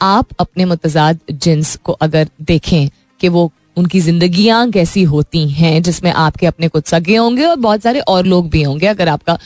आप 0.01 0.27
अपने 0.39 0.65
मुतजाद 0.65 1.19
जिन्स 1.33 1.75
को 1.83 1.91
अगर 2.01 2.27
देखें 2.43 2.89
कि 3.21 3.29
वो 3.29 3.51
उनकी 3.77 3.99
जिंदगियाँ 4.01 4.69
कैसी 4.71 5.01
होती 5.05 5.47
हैं, 5.49 5.81
जिसमें 5.83 6.11
आपके 6.11 6.45
अपने 6.45 6.67
कुछ 6.67 6.87
सगे 6.87 7.15
होंगे 7.15 7.43
और 7.45 7.55
बहुत 7.57 7.83
सारे 7.83 7.99
और 8.01 8.25
लोग 8.25 8.49
भी 8.49 8.61
होंगे। 8.63 8.87
अगर 8.87 9.09
आपका, 9.09 9.37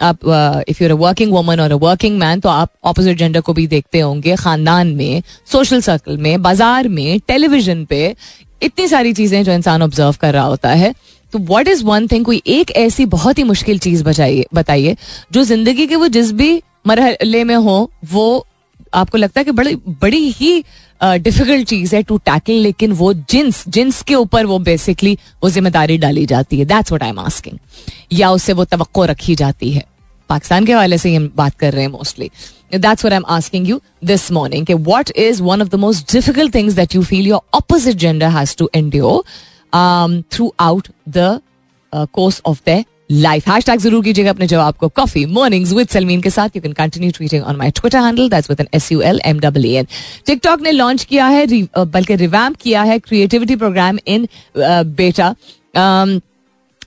आप 0.00 0.64
if 0.68 0.82
you're 0.82 0.92
a 0.92 0.94
working 0.96 1.32
woman 1.32 1.60
और 1.60 1.72
अ 1.72 1.76
वर्किंग 1.76 2.18
मैन 2.18 2.40
तो 2.40 2.48
आप 2.48 2.70
ऑपोजिट 2.84 3.18
जेंडर 3.18 3.40
को 3.40 3.52
भी 3.52 3.66
देखते 3.66 4.00
होंगे 4.00 4.36
खानदान 4.36 4.94
में 4.96 5.22
सोशल 5.52 5.80
सर्कल 5.80 6.16
में, 6.16 6.42
बाज़ार 6.42 6.88
में 6.88 7.20
टेलीविज़न 7.28 7.84
पे, 7.84 8.14
इतनी 8.62 8.88
सारी 8.88 9.12
चीज़ें 9.12 9.42
जो 9.44 9.52
इंसान 9.52 9.82
ऑब्ज़र्व 9.82 10.16
कर 10.20 10.32
रहा 10.34 10.44
होता 10.44 10.70
है। 10.70 10.94
तो 11.32 11.38
वॉट 11.44 11.68
इज़ 11.68 11.84
वन 11.84 12.06
थिंग 12.08 12.24
कोई 12.24 12.42
एक 12.48 12.70
ऐसी 12.76 13.06
बहुत 13.08 13.38
ही 13.38 13.44
मुश्किल 13.44 13.78
चीज़ 13.78 14.04
बचाइए 14.04 14.46
बताइए, 14.54 14.96
जो 15.32 15.42
ज़िंदगी 15.44 15.86
के 15.86 15.96
वो 15.96 16.08
जिस 16.08 16.32
भी 16.32 16.62
मरहले 16.86 17.44
में 17.44 17.54
हो, 17.56 17.90
वो 18.04 18.46
आपको 18.94 19.18
लगता 19.18 19.40
है 19.40 19.44
कि 19.44 19.50
बड़ी 19.52 19.74
बड़ी 20.00 20.28
ही 20.30 20.62
डिफ़िकल्ट 21.00 21.68
चीज़ 21.68 21.94
है 21.96 22.02
टू 22.02 22.16
टैकल 22.18 22.52
लेकिन 22.62 22.92
वो 22.92 23.12
जिन्स 23.14 23.64
जिन्स 23.68 24.00
के 24.02 24.14
ऊपर 24.14 24.46
वो 24.46 24.58
बेसिकली 24.60 25.16
वो 25.42 25.50
ज़िम्मेदारी 25.50 25.98
डाली 25.98 26.24
जाती 26.26 26.58
है। 26.58 26.64
That's 26.64 26.92
what 26.92 27.02
I 27.02 27.08
am 27.08 27.18
asking 27.20 27.58
या 28.12 28.30
उससे 28.30 28.52
वो 28.52 28.64
तो 28.64 29.04
रखी 29.04 29.34
जाती 29.34 29.70
है। 29.70 29.84
पाकिस्तान 30.30 30.64
के 30.66 30.72
हवाले 30.72 30.98
से 30.98 31.08
ही 31.08 31.14
हम 31.14 31.30
बात 31.36 31.54
कर 31.58 31.72
रहे 31.72 31.82
हैं 31.82 31.90
mostly 31.90 32.30
that's 32.74 33.04
what 33.04 33.12
I 33.12 33.16
am 33.16 33.24
asking 33.28 33.68
you 33.68 33.80
this 34.04 34.30
morning 34.32 34.70
what 34.70 35.10
is 35.16 35.42
one 35.42 35.62
of 35.62 35.68
the 35.68 35.74
most 35.80 36.12
difficult 36.12 36.54
things 36.54 36.74
that 36.74 36.94
you 36.94 37.02
feel 37.02 37.26
your 37.26 37.40
opposite 37.54 37.96
gender 37.96 38.28
has 38.28 38.56
to 38.58 38.70
endure 38.74 39.22
throughout 40.60 40.88
the 41.08 41.40
course 41.92 42.40
of 42.46 42.60
the 42.68 42.84
life 43.12 43.48
hashtag 43.64 43.78
ज़रूर 43.80 44.02
कीजिएगा 44.04 44.30
अपने 44.30 44.46
जवाब 44.46 44.74
को 44.74 44.88
coffee 44.90 45.24
mornings 45.26 45.72
with 45.72 45.88
Salmeen 45.88 46.20
के 46.20 46.30
साथ 46.30 46.56
you 46.56 46.62
can 46.62 46.72
continue 46.74 47.10
tweeting 47.10 47.44
on 47.44 47.56
my 47.56 47.70
Twitter 47.70 47.98
handle 47.98 48.28
that's 48.28 48.50
with 48.50 48.60
N 48.60 48.68
S 48.74 48.90
U 48.92 49.00
L 49.02 49.20
M 49.24 49.40
double 49.40 49.64
N 49.66 49.86
TikTok 50.26 50.60
ने 50.60 50.70
launch 50.72 51.04
किया 51.04 51.26
है 51.26 51.46
बल्कि 51.78 52.16
रिवैम्प 52.16 52.56
किया 52.56 52.82
है 52.82 52.98
क्रिएटिविटी 52.98 53.56
प्रोग्राम 53.56 53.98
इन 54.06 54.28
बेटा 54.56 55.34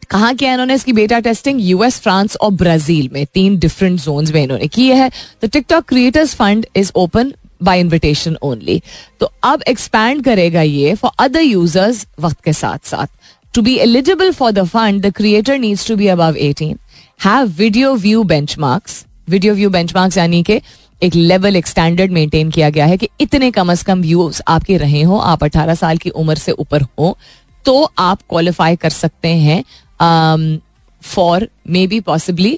कहाँ 0.09 0.33
किया 0.35 0.51
इन्होंने 0.51 0.73
इसकी 0.73 0.93
बेटा 0.93 1.19
टेस्टिंग 1.19 1.59
यूएस 1.61 1.99
फ्रांस 2.01 2.35
और 2.35 2.51
ब्राज़ील 2.53 3.09
में 3.13 3.25
तीन 3.25 3.57
डिफरेंट 3.59 3.99
जोन 3.99 4.27
में 4.33 4.41
इन्होंने 4.43 4.67
की 4.67 4.87
है 4.89 5.09
तो 5.41 5.47
TikTok 5.47 5.83
creators 5.83 6.33
fund 6.35 6.65
is 6.75 6.91
open 6.95 7.33
by 7.61 7.79
invitation 7.79 8.37
only 8.41 8.81
तो 9.19 9.31
अब 9.43 9.63
एक्सपैंड 9.67 10.23
करेगा 10.23 10.61
ये 10.61 10.93
फॉर 10.95 11.11
अदर 11.19 11.41
यूज़र्स 11.41 12.05
वक्त 12.19 12.43
के 12.43 12.53
साथ 12.53 12.85
साथ. 12.85 13.07
To 13.53 13.61
be 13.63 13.71
eligible 13.81 14.31
for 14.31 14.51
the 14.51 14.63
fund, 14.65 15.01
the 15.01 15.11
creator 15.11 15.53
needs 15.57 15.83
to 15.85 15.95
be 15.97 16.07
above 16.07 16.35
18, 16.37 16.77
have 17.19 17.49
video 17.51 17.95
view 17.95 18.23
benchmarks. 18.23 18.97
Video 19.27 19.53
view 19.53 19.71
benchmarks 19.75 20.17
यानी 20.17 20.41
कि 20.43 20.59
एक 21.01 21.15
लेवल 21.15 21.55
एक 21.55 21.67
स्टैंडर्ड 21.67 22.11
मेंटेन 22.11 22.49
किया 22.51 22.69
गया 22.69 22.85
है 22.85 22.97
कि 22.97 23.09
इतने 23.21 23.49
कम 23.51 23.71
अज 23.71 23.83
कम 23.83 24.01
व्यूज़ 24.01 24.41
आपके 24.47 24.77
रहे 24.77 25.01
हो 25.01 25.17
आप 25.17 25.43
18 25.43 25.77
साल 25.77 25.97
की 25.97 26.09
उम्र 26.23 26.35
से 26.37 26.51
ऊपर 26.51 26.81
हो 26.99 27.15
तो 27.65 27.91
आप 27.99 28.19
क्वालिफाई 28.29 28.75
कर 28.75 28.89
सकते 28.89 29.27
हैं 29.27 29.63
for 31.01 31.47
maybe 31.87 31.99
possibly 31.99 32.57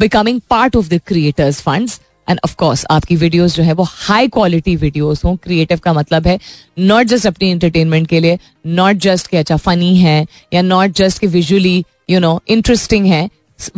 becoming 0.00 0.40
part 0.50 0.76
of 0.76 0.88
the 0.88 1.00
creators 1.06 1.60
funds 1.62 2.00
and 2.28 2.40
of 2.44 2.54
course 2.56 2.84
आपकी 2.90 3.16
वीडियोस 3.16 3.56
जो 3.56 3.62
है 3.62 3.72
वो 3.72 3.86
हाई 3.88 4.28
क्वालिटी 4.28 4.76
वीडियोस 4.76 5.24
हों 5.24 5.36
क्रिएटिव 5.36 5.78
का 5.78 5.92
मतलब 5.92 6.26
है 6.26 6.38
नॉट 6.78 7.06
जस्ट 7.06 7.26
अपनी 7.26 7.50
एंटरटेनमेंट 7.50 8.06
के 8.08 8.20
लिए 8.20 8.38
नॉट 8.66 8.96
जस्ट 8.96 9.26
कि 9.26 9.36
अच्छा 9.36 9.56
फनी 9.56 9.96
है, 9.96 10.26
या 10.52 10.62
नॉट 10.62 10.90
जस्ट 10.90 11.18
कि 11.18 11.26
विजुअली 11.26 11.84
यू 12.10 12.20
नो 12.20 12.40
इंटरेस्टिंग 12.48 13.06
है 13.06 13.28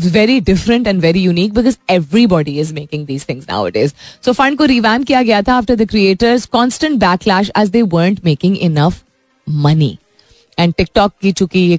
very 0.00 0.40
different 0.40 0.86
and 0.86 1.00
very 1.00 1.20
unique 1.22 1.52
because 1.54 1.76
everybody 1.90 2.58
is 2.60 2.72
making 2.74 3.06
these 3.06 3.24
things 3.28 3.46
now 3.48 3.66
it 3.68 3.76
is 3.76 3.92
so 4.24 4.32
fund 4.32 4.58
को 4.58 4.64
रिवैम 4.64 5.02
किया 5.02 5.22
गया 5.22 5.42
था 5.42 5.54
after 5.54 5.76
the 5.76 5.88
creators 5.88 6.46
constant 6.46 6.98
backlash 7.00 7.50
as 7.58 7.68
they 7.68 7.82
weren't 7.82 8.24
making 8.24 8.56
enough 8.58 9.02
money 9.46 9.96
and 10.58 10.74
TikTok 10.74 11.12
की 11.22 11.32
चूँकि 11.32 11.78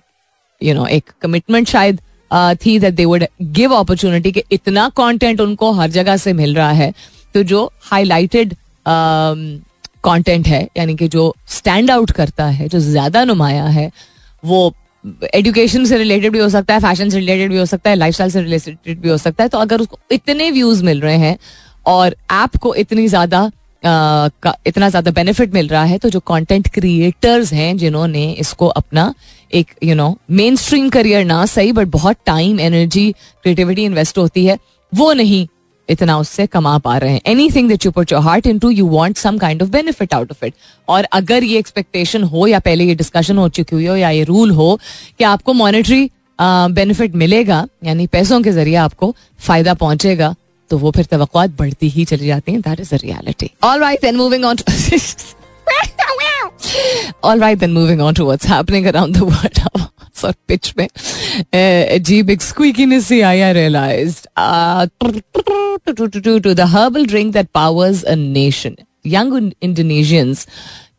you 0.61 0.73
know 0.73 0.85
एक 0.87 1.11
commitment 1.21 1.67
शायद 1.67 2.01
थी 2.31 2.77
that 2.79 2.93
they 2.93 3.05
would 3.05 3.25
give 3.41 3.73
opportunity 3.75 4.31
कि 4.31 4.43
इतना 4.51 4.87
कंटेंट 4.97 5.41
उनको 5.41 5.71
हर 5.73 5.89
जगह 5.91 6.17
से 6.17 6.33
मिल 6.33 6.55
रहा 6.55 6.71
है। 6.71 6.93
तो 7.35 7.43
जो 7.43 7.71
हाईलाइटेड 7.83 8.55
कंटेंट 10.03 10.47
है, 10.47 10.67
यानी 10.77 10.95
कि 10.95 11.07
जो 11.07 11.33
स्टैंड 11.49 11.91
आउट 11.91 12.11
करता 12.11 12.45
है, 12.47 12.67
जो 12.67 12.79
ज़्यादा 12.81 13.23
नुमाया 13.23 13.65
है, 13.65 13.91
वो 14.43 14.73
एजुकेशन 15.35 15.85
से 15.85 15.97
रिलेटेड 15.97 16.31
भी 16.31 16.39
हो 16.39 16.49
सकता 16.49 16.73
है 16.73 16.79
फ़ैशन 16.79 17.09
से 17.09 17.17
रिलेटेड 17.17 17.51
भी 17.51 17.57
हो 17.57 17.65
सकता 17.65 17.89
है 17.89 17.95
लाइफ 17.95 18.15
से 18.15 18.41
रिलेटेड 18.41 18.99
भी 19.01 19.09
हो 19.09 19.17
सकता 19.17 19.43
है। 19.43 19.49
तो 19.49 19.57
अगर 19.57 19.81
उसको 19.81 19.99
इतने 20.11 20.49
व्यूज़ 20.51 20.83
मिल 20.85 21.01
रहे 21.01 21.17
हैं 21.17 21.37
और 21.87 22.15
ऐप 22.33 22.57
को 22.57 22.73
इतनी 22.75 23.07
ज़्यादा 23.07 23.49
इतना 23.83 24.87
ज़्यादा 24.89 25.11
बेनिफिट 25.11 25.53
मिल 25.53 25.67
रहा 25.67 25.83
है 25.83 25.97
तो 25.97 26.09
जो 26.09 26.19
कंटेंट 26.21 26.67
क्रिएटर्स 26.73 27.53
हैं, 27.53 27.77
जिन्होंने 27.77 28.31
इसको 28.33 28.67
अपना 28.67 29.13
एक 29.51 29.73
you 29.83 29.95
know 29.95 30.17
main 30.31 30.55
stream 30.55 30.89
career 30.89 31.25
ना 31.25 31.45
सही 31.47 31.71
बट 31.71 31.87
बहुत 31.89 32.17
टाइम 32.25 32.59
एनर्जी 32.59 33.11
क्रिएटिविटी 33.11 33.83
इन्वेस्ट 33.83 34.17
होती 34.17 34.45
है। 34.45 34.57
वो 34.93 35.11
नहीं 35.13 35.47
इतना 35.89 36.17
उससे 36.19 36.45
कमा 36.47 36.77
पा 36.77 36.97
रहे 36.97 37.11
हैं। 37.11 37.21
Anything 37.51 37.69
that 37.69 37.85
you 37.85 37.91
put 37.91 38.11
your 38.11 38.21
heart 38.21 38.47
into 38.59 38.69
you 38.69 38.85
want 38.87 39.17
some 39.17 39.37
kind 39.37 39.61
of 39.63 39.69
benefit 39.69 40.13
out 40.13 40.31
of 40.31 40.45
it 40.45 40.53
और 40.87 41.03
अगर 41.03 41.43
ये 41.43 41.59
एक्सपेक्टेशन 41.59 42.23
हो, 42.23 42.47
या 42.47 42.59
पहले 42.59 42.83
ये 42.85 42.95
डिस्कशन 42.95 43.37
हो 43.37 43.47
चुकी 43.49 43.75
हुई 43.75 43.85
हो, 43.85 43.95
या 43.95 44.09
ये 44.09 44.23
रूल 44.23 44.51
हो 44.51 44.79
कि 45.19 45.23
आपको 45.23 45.53
मॉनिटरी 45.53 46.09
बेनिफिट 46.41 47.15
मिलेगा, 47.15 47.65
यानी 47.85 48.07
पैसों 48.07 48.41
के 48.41 48.51
ज़रिए 48.51 48.75
आपको 48.77 49.15
फ़ायदा 49.39 49.73
पहुंचेगा 49.75 50.35
तो 50.71 50.77
वो 50.77 50.91
फिर 50.91 51.05
तो 51.05 51.17
बढ़ती 51.35 51.89
ही 51.89 52.05
चली 52.05 52.27
जाती 52.27 52.51
है। 52.51 52.59
That 52.59 52.79
is 52.79 52.93
a 52.95 52.97
reality 52.97 53.49
all 53.63 53.79
right 53.79 54.01
then 54.01 54.15
moving 54.15 54.45
on 54.45 54.57
All 57.23 57.39
right, 57.39 57.59
then 57.59 57.73
moving 57.73 58.01
on 58.01 58.13
to 58.15 58.25
what's 58.25 58.45
happening 58.45 58.87
around 58.87 59.15
the 59.15 59.25
world. 59.25 59.59
सर 60.15 60.33
पिच 60.47 60.73
में 60.77 60.87
अजीब 61.95 62.29
एक 62.29 62.41
squeakiness 62.41 63.05
C 63.07 63.21
I 63.21 63.41
I 63.41 63.53
realised 63.53 64.27
to 66.43 66.53
the 66.53 66.59
herbal 66.59 67.05
drink 67.05 67.33
that 67.33 67.47
powers 67.53 68.03
a 68.03 68.15
nation 68.15 68.75
young 69.07 69.51
Indonesians 69.61 70.47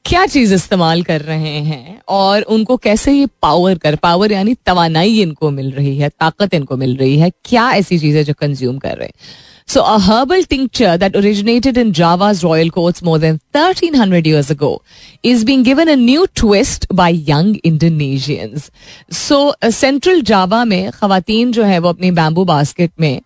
क्या 0.04 0.26
चीज़ 0.26 0.54
इस्तेमाल 0.54 1.02
कर 1.02 1.20
रहे 1.20 1.58
हैं? 1.58 2.00
और 2.08 2.42
उनको 2.42 2.76
कैसे 2.76 3.12
ये 3.12 3.26
पावर 3.26 3.78
कर 3.78 3.96
पावर 3.96 4.32
यानी 4.32 4.54
तवानाई 4.66 5.20
इनको 5.22 5.50
मिल 5.50 5.70
रही 5.70 5.98
है 5.98 6.08
ताकत 6.08 6.54
इनको 6.54 6.76
मिल 6.76 6.96
रही 6.96 7.18
है 7.18 7.30
क्या 7.44 7.70
ऐसी 7.72 7.98
चीज़ें 7.98 8.24
जो 8.24 8.34
कंज्यूम 8.38 8.78
कर 8.78 8.96
रहे 8.96 9.06
हैं? 9.06 9.49
So, 9.70 9.84
a 9.84 10.00
herbal 10.00 10.42
tincture 10.42 10.98
that 10.98 11.14
originated 11.14 11.76
in 11.76 11.92
Java's 11.92 12.42
royal 12.42 12.70
courts 12.70 13.02
more 13.02 13.20
than 13.20 13.38
1300 13.52 14.26
years 14.26 14.50
ago 14.50 14.82
is 15.22 15.44
being 15.44 15.62
given 15.62 15.88
a 15.88 15.94
new 15.94 16.26
twist 16.26 16.88
by 16.92 17.10
young 17.10 17.54
Indonesians. 17.62 18.72
So, 19.10 19.54
central 19.70 20.22
Java 20.22 20.64
में 20.66 20.90
खातन 20.90 21.52
जो 21.52 21.64
है 21.64 21.78
वो 21.78 21.88
अपनी 21.88 22.10
बैम्बू 22.10 22.44
बास्केट 22.44 22.90
में 23.00 23.20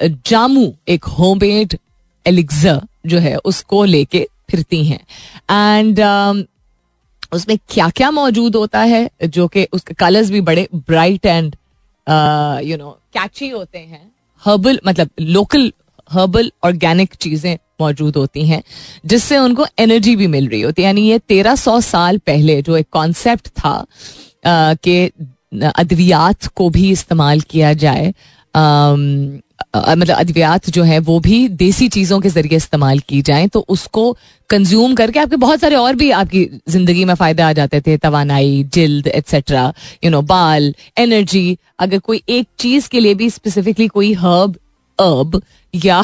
जामू 0.00 0.66
एक 0.88 1.04
होममेड 1.04 1.78
एलिक्सर 2.26 2.82
जो 3.06 3.18
है 3.18 3.36
उसको 3.44 3.84
लेके 3.84 4.26
फिरती 4.50 4.84
हैं 4.84 5.00
एंड 5.50 6.00
um, 6.00 6.44
उसमें 7.32 7.58
क्या 7.68 7.88
क्या 7.90 8.10
मौजूद 8.10 8.56
होता 8.56 8.80
है 8.92 9.08
जो 9.24 9.48
कि 9.48 9.66
उसके 9.72 9.94
कलर्स 9.94 10.30
भी 10.30 10.40
बड़े 10.40 10.68
bright 10.74 11.26
and 11.26 11.56
you 12.68 12.76
know 12.76 12.96
catchy 13.14 13.48
होते 13.48 13.78
हैं 13.78 14.06
हर्बल 14.42 14.80
मतलब 14.86 15.10
लोकल 15.20 15.72
हर्बल 16.10 16.50
ऑर्गेनिक 16.64 17.14
चीज़ें 17.16 17.56
मौजूद 17.80 18.16
होती 18.16 18.46
हैं, 18.46 18.62
जिससे 19.06 19.38
उनको 19.38 19.66
एनर्जी 19.78 20.14
भी 20.16 20.26
मिल 20.28 20.48
रही 20.48 20.60
होती 20.60 20.82
है। 20.82 20.86
यानी 20.86 21.08
ये 21.08 21.18
तेरह 21.28 21.54
सौ 21.56 21.80
साल 21.82 22.18
पहले 22.26 22.60
जो 22.62 22.76
एक 22.76 22.86
कॉन्सेप्ट 22.92 23.48
था 23.48 23.84
कि 24.46 25.04
अद्वियात 25.54 26.46
को 26.46 26.70
भी 26.70 26.90
इस्तेमाल 26.92 27.40
किया 27.42 27.72
जाए 27.74 28.12
मतलब 29.76 30.10
अद्वियात 30.10 30.68
जो 30.70 30.82
है 30.84 30.98
वो 31.00 31.18
भी 31.20 31.48
देसी 31.58 31.88
चीज़ों 31.88 32.18
के 32.20 32.28
ज़रिए 32.28 32.56
इस्तेमाल 32.56 32.98
की 33.08 33.20
जाए 33.22 33.46
तो 33.48 33.64
उसको 33.68 34.12
कंज्यूम 34.50 34.94
करके 34.94 35.18
आपके 35.20 35.36
बहुत 35.36 35.60
सारे 35.60 35.76
और 35.76 35.94
भी 35.96 36.10
आपकी 36.12 36.44
ज़िंदगी 36.68 37.04
में 37.04 37.14
फ़ायदे 37.14 37.42
आ 37.42 37.52
जाते 37.52 37.80
थे। 37.80 37.96
तोानाई 37.96 38.62
जल्द 38.74 39.06
एट्सेट्रा 39.08 39.72
यू 40.04 40.10
नो 40.10 40.22
बाल 40.24 40.72
एनर्जी 40.98 41.58
अगर 41.80 41.98
कोई 42.00 42.22
एक 42.28 42.46
चीज़ 42.58 42.88
के 42.88 43.00
लिए 43.00 43.14
भी 43.14 43.30
स्पेसिफिकली 43.30 43.88
कोई 43.88 44.12
हर्ब 44.14 44.56
अर्ब 44.98 45.40
या 45.74 46.02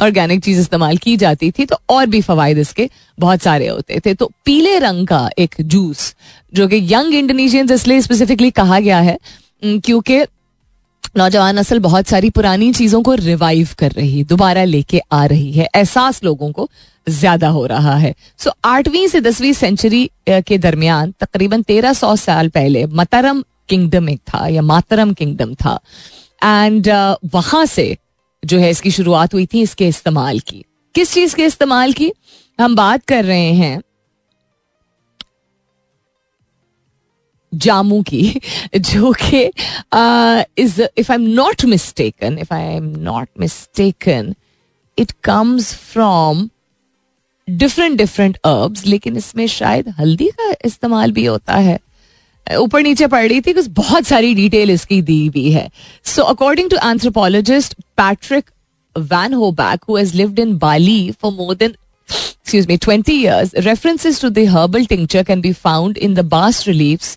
ऑर्गेनिक 0.00 0.42
चीज़ 0.44 0.60
इस्तेमाल 0.60 0.96
की 0.96 1.16
जाती 1.16 1.50
थी 1.50 1.64
तो 1.66 1.76
और 1.90 2.06
भी 2.06 2.20
फवायद 2.22 2.58
इसके 2.58 2.88
बहुत 3.18 3.42
सारे 3.42 3.68
होते 3.68 4.00
थे। 4.06 4.14
तो 4.14 4.30
पीले 4.44 4.78
रंग 4.78 5.06
का 5.08 5.28
एक 5.38 5.54
जूस 5.62 6.14
जो 6.52 6.68
कि 6.68 6.80
यंग 6.90 7.14
इंडोनेशियंस 7.14 7.70
इसलिए 7.70 8.00
स्पेसिफिकली 8.00 8.50
कहा 8.52 8.80
गया 8.80 9.00
है 9.00 9.18
क्योंकि 9.62 10.22
नौजवान 11.16 11.58
नस्ल 11.58 11.78
बहुत 11.78 12.06
सारी 12.08 12.30
पुरानी 12.30 12.72
चीज़ों 12.72 13.02
को 13.02 13.14
रिवाइव 13.14 13.68
कर 13.78 13.92
रही 13.92 14.18
है 14.18 14.24
दोबारा 14.24 14.64
लेके 14.64 15.00
आ 15.12 15.24
रही 15.26 15.52
है। 15.52 15.68
एहसास 15.76 16.22
लोगों 16.24 16.50
को 16.52 16.68
ज़्यादा 17.06 17.48
हो 17.48 17.64
रहा 17.66 17.94
है। 17.96 18.14
सो 18.38 18.50
so, 18.50 18.56
आठवीं 18.64 19.06
से 19.08 19.20
दसवीं 19.20 19.52
सेंचुरी 19.52 20.08
के 20.28 20.58
दरमियान 20.58 21.14
तकरीबन 21.20 21.62
तेरह 21.62 21.92
सौ 21.92 22.14
साल 22.16 22.48
पहले 22.48 22.84
मतरम 22.86 23.42
किंगडम 23.68 24.08
एक 24.08 24.20
था 24.28 24.46
या 24.48 24.62
मातरम 24.62 25.12
किंगडम 25.12 25.54
था। 25.54 25.78
एंड 26.44 26.86
uh, 26.86 27.16
वहाँ 27.34 27.64
से 27.66 27.96
जो 28.44 28.58
है 28.58 28.70
इसकी 28.70 28.90
शुरुआत 28.90 29.34
हुई 29.34 29.46
थी 29.46 29.62
इसके 29.62 29.88
इस्तेमाल 29.88 30.40
की। 30.40 30.64
किस 30.94 31.12
चीज़ 31.12 31.34
के 31.36 31.44
इस्तेमाल 31.44 31.92
की? 31.92 32.12
हम 32.58 32.76
बात 32.76 33.04
कर 33.04 33.24
रहे 33.24 33.52
हैं 33.52 33.80
जामू 37.52 38.02
की, 38.02 38.40
जो 38.76 39.12
कि 39.22 39.42
is 40.62 40.82
if 40.98 41.12
I 41.12 41.14
am 41.14 41.22
not 41.22 41.64
mistaken 41.64 42.38
if 42.38 42.54
I 42.54 42.74
am 42.74 42.84
not 42.98 43.28
mistaken 43.40 44.34
it 44.98 45.12
comes 45.24 45.74
from 45.74 46.48
different 47.48 47.98
different 47.98 48.36
herbs 48.44 48.86
लेकिन 48.86 49.16
इसमें 49.16 49.46
शायद 49.46 49.88
हल्दी 49.88 50.28
का 50.40 50.54
इस्तेमाल 50.64 51.12
भी 51.12 51.24
होता 51.24 51.54
है। 51.54 51.78
ऊपर 52.52 52.82
नीचे 52.82 53.06
पढ़ 53.06 53.26
रही 53.28 53.40
थी 53.40 53.52
कुछ 53.52 53.66
बहुत 53.76 54.06
सारी 54.06 54.34
डिटेल 54.34 54.70
इसकी 54.70 55.00
दी 55.02 55.26
हुई 55.26 55.50
है। 55.50 55.70
So 56.04 56.22
according 56.22 56.70
to 56.70 56.76
anthropologist 56.90 57.74
Patrick 57.96 58.50
Vanhoebrouck 59.52 59.84
who 59.88 59.96
has 59.96 60.16
lived 60.16 60.38
in 60.38 60.56
Bali 60.58 61.10
for 61.22 61.32
more 61.32 61.54
than 61.54 61.74
excuse 62.46 62.66
me 62.68 62.76
20 62.76 63.14
years, 63.14 63.52
references 63.66 64.18
to 64.22 64.28
the 64.30 64.42
herbal 64.54 64.84
tincture 64.88 65.22
can 65.28 65.42
be 65.44 65.52
found 65.60 66.00
in 66.06 66.16
the 66.18 66.24
bas 66.32 66.58
reliefs 66.68 67.16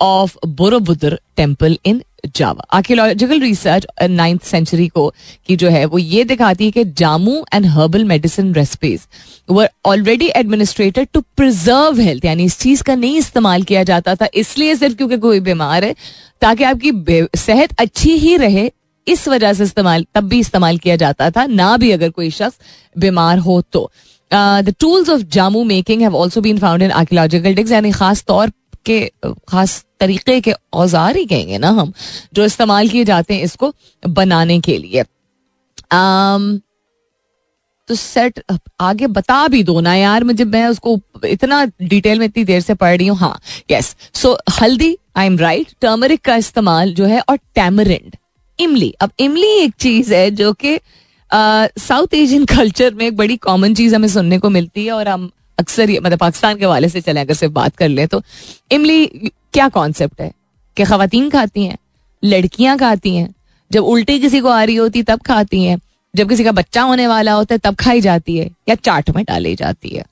of 0.00 0.36
Borobudur 0.60 1.18
temple 1.36 1.76
in 1.86 2.02
Java 2.26 2.64
archaeological 2.72 3.40
research 3.40 3.86
ninth 4.02 4.42
century 4.44 4.86
को 4.88 5.08
की 5.46 5.56
जो 5.56 5.68
है, 5.68 5.84
वो 5.84 5.98
ये 5.98 6.24
दिखाती 6.24 6.64
है 6.64 6.70
कि 6.70 6.84
jamu 6.98 7.44
and 7.54 7.66
herbal 7.68 8.04
medicine 8.04 8.52
recipes 8.54 9.06
were 9.48 9.68
already 9.86 10.30
administered 10.36 11.08
to 11.14 11.20
preserve 11.36 12.00
health 12.00 12.24
यानी 12.24 12.44
इस 12.44 12.58
चीज़ 12.60 12.82
का 12.82 12.94
नहीं 12.94 13.16
इस्तेमाल 13.18 13.62
किया 13.62 13.82
जाता 13.84 14.14
था, 14.14 14.28
इसलिए 14.34 14.76
सिर्फ़ 14.76 14.96
क्योंकि 14.96 15.16
कोई 15.18 15.40
बीमार 15.40 15.84
है, 15.84 15.94
ताकि 16.42 16.64
आपकी 16.64 17.26
सेहत 17.38 17.80
अच्छी 17.80 18.16
ही 18.18 18.36
रहे, 18.36 18.70
इस 19.06 19.28
वजह 19.28 19.52
से 19.52 19.64
इस्तेमाल, 19.64 20.06
तब 20.14 20.28
भी 20.28 20.38
इस्तेमाल 20.40 20.78
किया 20.78 20.96
जाता 20.96 21.30
था, 21.30 21.46
ना 21.46 21.76
भी 21.76 21.90
अगर 21.90 22.10
कोई 22.10 22.30
शख्स 22.30 22.58
बीमार 22.96 23.38
हो 23.40 23.60
तो। 23.72 23.90
The 24.30 24.74
tools 24.80 25.08
of 25.10 25.22
jamu 25.32 25.62
making 25.64 26.02
have 26.02 26.16
also 26.16 26.40
been 26.40 26.58
found 26.58 26.82
in 26.82 26.90
archaeological 26.92 27.54
digs 27.54 27.72
यानी 27.72 27.90
खास 27.92 28.24
तौर 28.24 28.52
के, 28.86 29.00
खास 29.48 29.84
तरीके 30.02 30.40
के 30.40 30.54
औज़ार 30.74 31.16
ही 31.16 31.24
कहेंगे 31.26 31.58
ना 31.58 31.70
हम 31.78 31.92
जो 32.34 32.44
इस्तेमाल 32.44 32.88
किए 32.88 33.04
जाते 33.04 33.34
हैं 33.34 33.42
इसको 33.44 33.72
बनाने 34.02 34.60
के 34.60 34.76
लिए। 34.78 35.04
आम, 35.92 36.60
तो 37.88 37.94
सेट 37.94 38.40
आगे 38.80 39.06
बता 39.08 39.46
भी 39.48 39.62
दो 39.64 39.80
ना 39.80 39.94
यार 39.94 40.24
मुझे 40.24 40.44
मैं 40.46 40.66
उसको 40.66 40.98
इतना 41.26 41.64
डिटेल 41.82 42.18
में 42.18 42.24
इतनी 42.26 42.44
देर 42.44 42.60
से 42.60 42.74
पढ़ 42.76 42.96
रही 42.96 43.06
हूँ। 43.06 43.16
हाँ 43.18 43.38
यस 43.70 43.94
सो 44.14 44.36
हल्दी 44.60 44.96
आई 45.16 45.26
एम 45.26 45.38
राइट 45.38 45.72
टर्मरिक 45.80 46.20
का 46.24 46.36
इस्तेमाल 46.36 46.94
जो 46.94 47.06
है 47.06 47.20
और 47.20 47.36
टैमरिंड 47.54 48.16
इमली. 48.58 48.90
अब 49.00 49.10
इमली 49.20 49.48
एक 49.58 49.74
चीज़ 49.80 50.14
है 50.14 50.30
जो 50.32 50.52
कि 50.54 50.78
साउथ 51.30 52.14
एशियन 52.14 52.44
कल्चर 52.46 52.94
में 52.94 53.06
एक 53.06 53.16
बड़ी 53.16 53.36
कॉमन 53.38 53.74
चीज़ 53.74 53.94
हमें 53.94 54.08
सुनने 54.08 54.38
को 54.38 54.50
मिलती 54.50 54.84
है 54.86 54.92
और 54.92 55.08
हम 55.08 55.30
अक्सर 55.58 55.90
ये 55.90 56.00
मतलब 56.00 56.18
पाकिस्तान 56.18 56.56
के 56.56 56.66
वाले 56.66 56.88
से 56.88 57.00
चले, 57.00 57.20
अगर 57.20 57.34
सिर्फ़ 57.34 57.52
बात 57.52 57.76
कर 57.76 57.88
ले 57.88 58.06
तो। 58.06 58.22
इमली, 58.72 59.06
क्या 59.52 59.68
कॉन्सेप्ट 59.68 60.20
है? 60.20 60.32
कि 60.76 60.84
खातन 60.84 61.30
खाती 61.30 61.64
हैं, 61.64 61.76
लड़कियाँ 62.24 62.78
खाती 62.78 63.16
हैं, 63.16 63.34
जब 63.72 63.84
उल्टी 63.84 64.18
किसी 64.18 64.40
को 64.40 64.48
आ 64.48 64.62
रही 64.64 64.76
होती 64.76 65.02
तब 65.02 65.20
खाती 65.20 65.62
हैं, 65.64 65.78
जब 66.16 66.28
किसी 66.28 66.44
का 66.44 66.52
बच्चा 66.52 66.82
होने 66.82 67.06
वाला 67.06 67.32
होता 67.32 67.54
है 67.54 67.58
तब 67.58 67.74
खाई 67.74 68.00
जाती 68.00 68.36
है, 68.36 68.50
या 68.68 68.74
चाट 68.74 69.10
में 69.10 69.24
डाली 69.24 69.54
जाती 69.56 69.88
है। 69.88 70.04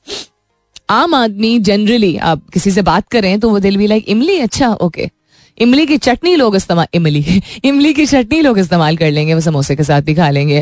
आम 0.90 1.14
आदमी 1.14 1.58
जनरली 1.58 2.16
आप 2.16 2.42
किसी 2.52 2.70
से 2.70 2.82
बात 2.82 3.08
करें 3.08 3.40
तो 3.40 3.50
वो 3.50 3.58
दिल 3.58 3.76
भी 3.76 3.86
लाइक 3.86 4.08
इमली 4.08 4.38
अच्छा 4.38 4.68
ओके 4.72 5.10
इमली 5.58 5.86
की 5.86 5.98
चटनी 5.98 6.34
लोग 6.36 6.56
इस्तेमाल 6.56 6.86
इमली 6.94 7.42
इमली 7.64 7.92
की 7.94 8.06
चटनी 8.06 8.40
लोग 8.40 8.58
इस्तेमाल 8.58 8.96
कर 8.96 9.10
लेंगे, 9.10 9.34
वो 9.34 9.40
समोसे 9.40 9.76
के 9.76 9.84
साथ 9.84 10.02
भी 10.02 10.14
खा 10.14 10.30
लेंगे, 10.30 10.60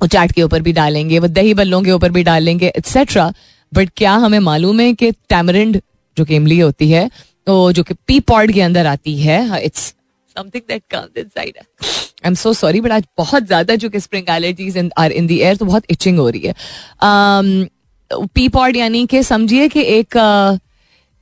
वो 0.00 0.06
चाट 0.06 0.32
के 0.32 0.42
ऊपर 0.42 0.62
भी 0.62 0.72
डालेंगे, 0.72 1.18
वो 1.18 1.28
दही 1.28 1.54
बल्लों 1.54 1.82
के 1.82 1.92
ऊपर 1.92 2.10
भी 2.10 2.22
डालेंगे 2.22 2.68
एक्सेट्रा 2.68 3.32
बट 3.72 3.90
क्या 3.96 4.12
हमें 4.14 4.38
मालूम 4.38 4.80
है 4.80 4.92
कि 4.94 5.10
टैमरिंड 5.28 5.80
जो 6.16 6.24
कि 6.24 6.36
इमली 6.36 6.58
होती 6.58 6.90
है 6.90 7.10
तो 7.46 7.72
जो 7.72 7.82
कि 7.82 7.94
पी 8.06 8.20
पॉड 8.20 8.52
के 8.52 8.60
अंदर 8.60 8.86
आती 8.86 9.16
है 9.20 9.64
it's 9.64 9.94
something 10.36 10.62
that 10.68 10.82
comes 10.90 11.18
inside 11.18 11.58
I 11.58 12.26
am 12.26 12.34
so 12.34 12.52
sorry 12.52 12.80
but 12.80 12.92
आज 12.92 13.04
बहुत 13.18 13.46
ज़्यादा 13.46 13.74
जो 13.74 13.90
कि 13.90 14.00
spring 14.00 14.30
allergies 14.30 14.76
in 14.76 14.90
are 14.98 15.12
in 15.12 15.26
the 15.26 15.30
air 15.30 15.56
तो 15.56 15.64
बहुत 15.64 15.84
इचिंग 15.90 16.18
हो 16.18 16.28
रही 16.28 16.40
है. 16.40 16.54
पी 18.12 18.46
um, 18.46 18.52
पॉड 18.52 18.76
यानी 18.76 19.06
कि 19.06 19.22
समझिए 19.22 19.68
कि 19.68 19.82
एक 19.82 20.16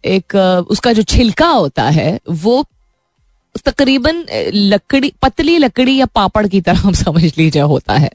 एक 0.04 0.34
उसका 0.70 0.92
जो 0.92 1.02
छिलका 1.02 1.48
होता 1.48 1.84
है 1.90 2.18
वो 2.28 2.64
तकरीबन 3.60 4.24
लकड़ी, 4.54 5.12
पतली 5.22 5.56
लकड़ी 5.58 5.96
या 5.96 6.06
पापड़ 6.06 6.46
की 6.46 6.60
तरह 6.60 6.78
हम 6.78 6.92
समझ 6.94 7.22
लीजिए 7.38 7.62
होता 7.64 7.94
है। 7.94 8.10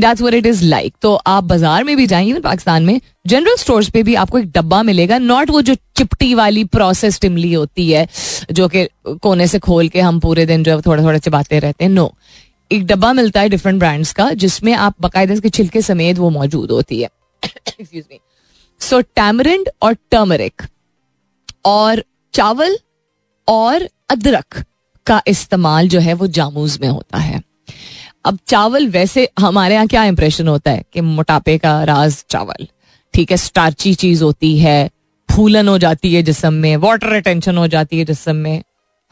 That's 0.00 0.20
what 0.20 0.34
it 0.34 0.46
is 0.46 0.64
like 0.64 0.94
तो 1.02 1.14
आप 1.14 1.44
बाज़ार 1.44 1.84
में 1.84 1.96
भी 1.96 2.06
जाएँगे 2.06 2.30
इवन 2.30 2.40
पाकिस्तान 2.40 2.84
में 2.84 3.00
जनरल 3.26 3.56
स्टोर्स 3.56 3.88
पे 3.90 4.02
भी 4.02 4.14
आपको 4.16 4.38
एक 4.38 4.50
डब्बा 4.52 4.82
मिलेगा 4.82 5.18
नॉट 5.18 5.50
वो 5.50 5.62
जो 5.62 5.74
चिपटी 5.96 6.34
वाली 6.34 6.64
प्रोसेस 6.66 7.20
टिमली 7.20 7.52
होती 7.52 7.90
है, 7.90 8.06
जो 8.52 8.68
कि 8.68 8.86
कोने 9.06 9.46
से 9.46 9.58
खोल 9.58 9.88
के 9.88 10.00
हम 10.00 10.20
पूरे 10.20 10.46
दिन 10.46 10.64
जो 10.64 10.80
थोड़ा 10.80 11.02
थोड़ा 11.02 11.18
चबाते 11.18 11.58
रहते 11.58 11.84
हैं 11.84 11.90
नो 11.92 12.12
एक 12.70 12.86
डब्बा 12.86 13.12
मिलता 13.12 13.40
है 13.40 13.48
डिफरेंट 13.48 13.78
ब्रांड्स 13.78 14.12
का, 14.12 14.32
जिसमें 14.32 14.72
आप 14.74 14.94
बाकायदा 15.00 15.36
के 15.36 15.48
छिलके 15.50 15.82
समेत 15.82 16.18
वो 16.18 16.30
मौजूद 16.30 16.70
होती 16.70 17.00
है। 17.02 17.08
एक्सक्यूज 17.42 18.04
मी 18.10 18.18
सो 18.80 19.00
टैमरिंड 19.00 19.68
और 19.82 19.94
टर्मरिक 20.10 20.62
और 21.64 22.02
चावल 22.34 22.76
और 23.48 23.88
अदरक। 24.10 24.62
का 25.10 25.22
इस्तेमाल 25.26 25.88
जो 25.88 26.00
है 26.00 26.14
वो 26.14 26.26
जामूज 26.28 26.78
में 26.80 26.88
होता 26.88 27.18
है। 27.18 27.40
अब 28.24 28.38
चावल 28.48 28.88
वैसे 28.88 29.28
हमारे 29.38 29.74
यहाँ 29.74 29.86
क्या 29.86 30.04
इंप्रेशन 30.04 30.48
होता 30.48 30.70
है 30.70 30.84
कि 30.92 31.00
मोटापे 31.02 31.58
का 31.58 31.82
राज 31.84 32.24
चावल। 32.30 32.66
ठीक 33.14 33.30
है 33.30 33.36
स्टार्ची 33.36 33.94
चीज़ 33.96 34.24
होती 34.24 34.58
है 34.58 34.90
फूलन 35.28 35.68
हो 35.68 35.78
जाती 35.78 36.14
है 36.14 36.22
जिसम 36.22 36.54
में 36.54 36.76
वाटर 36.78 37.12
रिटेंशन 37.12 37.56
हो 37.56 37.66
जाती 37.68 37.98
है 37.98 38.04
जिसम 38.04 38.36
में। 38.36 38.62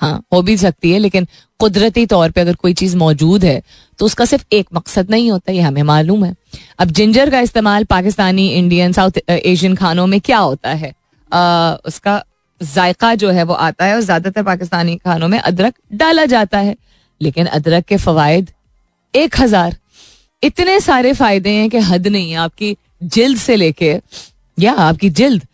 हाँ 0.01 0.23
हो 0.33 0.41
भी 0.43 0.57
सकती 0.57 0.91
है 0.93 0.99
लेकिन 0.99 1.27
कुदरती 1.61 2.05
तौर 2.07 2.31
पे 2.31 2.41
अगर 2.41 2.55
कोई 2.55 2.75
चीज़ 2.75 2.97
मौजूद 2.97 3.45
है 3.45 3.61
तो 3.99 4.07
उसका 4.07 4.25
सिर्फ़ 4.25 4.45
एक 4.53 4.67
मकसद 4.75 5.11
नहीं 5.11 5.31
होता 5.31 5.53
ये 5.53 5.61
हमें 5.61 5.83
मालूम 5.85 6.25
है। 6.25 6.35
अब 6.79 6.91
जिंजर 6.91 7.31
का 7.31 7.41
इस्तेमाल 7.41 7.85
पाकिस्तानी 7.85 8.49
इंडियन 8.49 8.93
साउथ 8.93 9.19
एशियन 9.29 9.75
खानों 9.75 10.07
में 10.07 10.21
क्या 10.21 10.39
होता 10.39 10.71
है? 10.71 10.93
आ, 11.31 11.75
उसका 11.87 12.23
जायका 12.61 13.15
जो 13.15 13.31
है 13.31 13.43
वो 13.43 13.55
आता 13.57 13.85
है 13.85 13.95
और 13.95 14.01
ज़्यादातर 14.03 14.43
पाकिस्तानी 14.45 14.97
खानों 14.99 15.29
में 15.29 15.39
अदरक 15.41 15.75
डाला 15.95 16.25
जाता 16.27 16.59
है। 16.61 16.77
लेकिन 17.21 17.47
अदरक 17.49 17.85
के 17.85 17.97
फवायद 17.99 18.51
एक 19.15 19.41
हज़ार। 19.41 19.77
इतने 20.43 20.79
सारे 20.81 21.13
फ़ायदे 21.15 21.51
हैं 21.51 21.69
कि 21.71 21.79
हद 21.85 22.07
नहीं 22.09 22.31
है 22.31 22.37
आपकी 22.39 22.77
जिल्द 23.05 23.39
से 23.39 23.57
लेके 23.57 23.99
या 24.59 24.73
आपकी 24.81 25.11
जिल्द। 25.13 25.47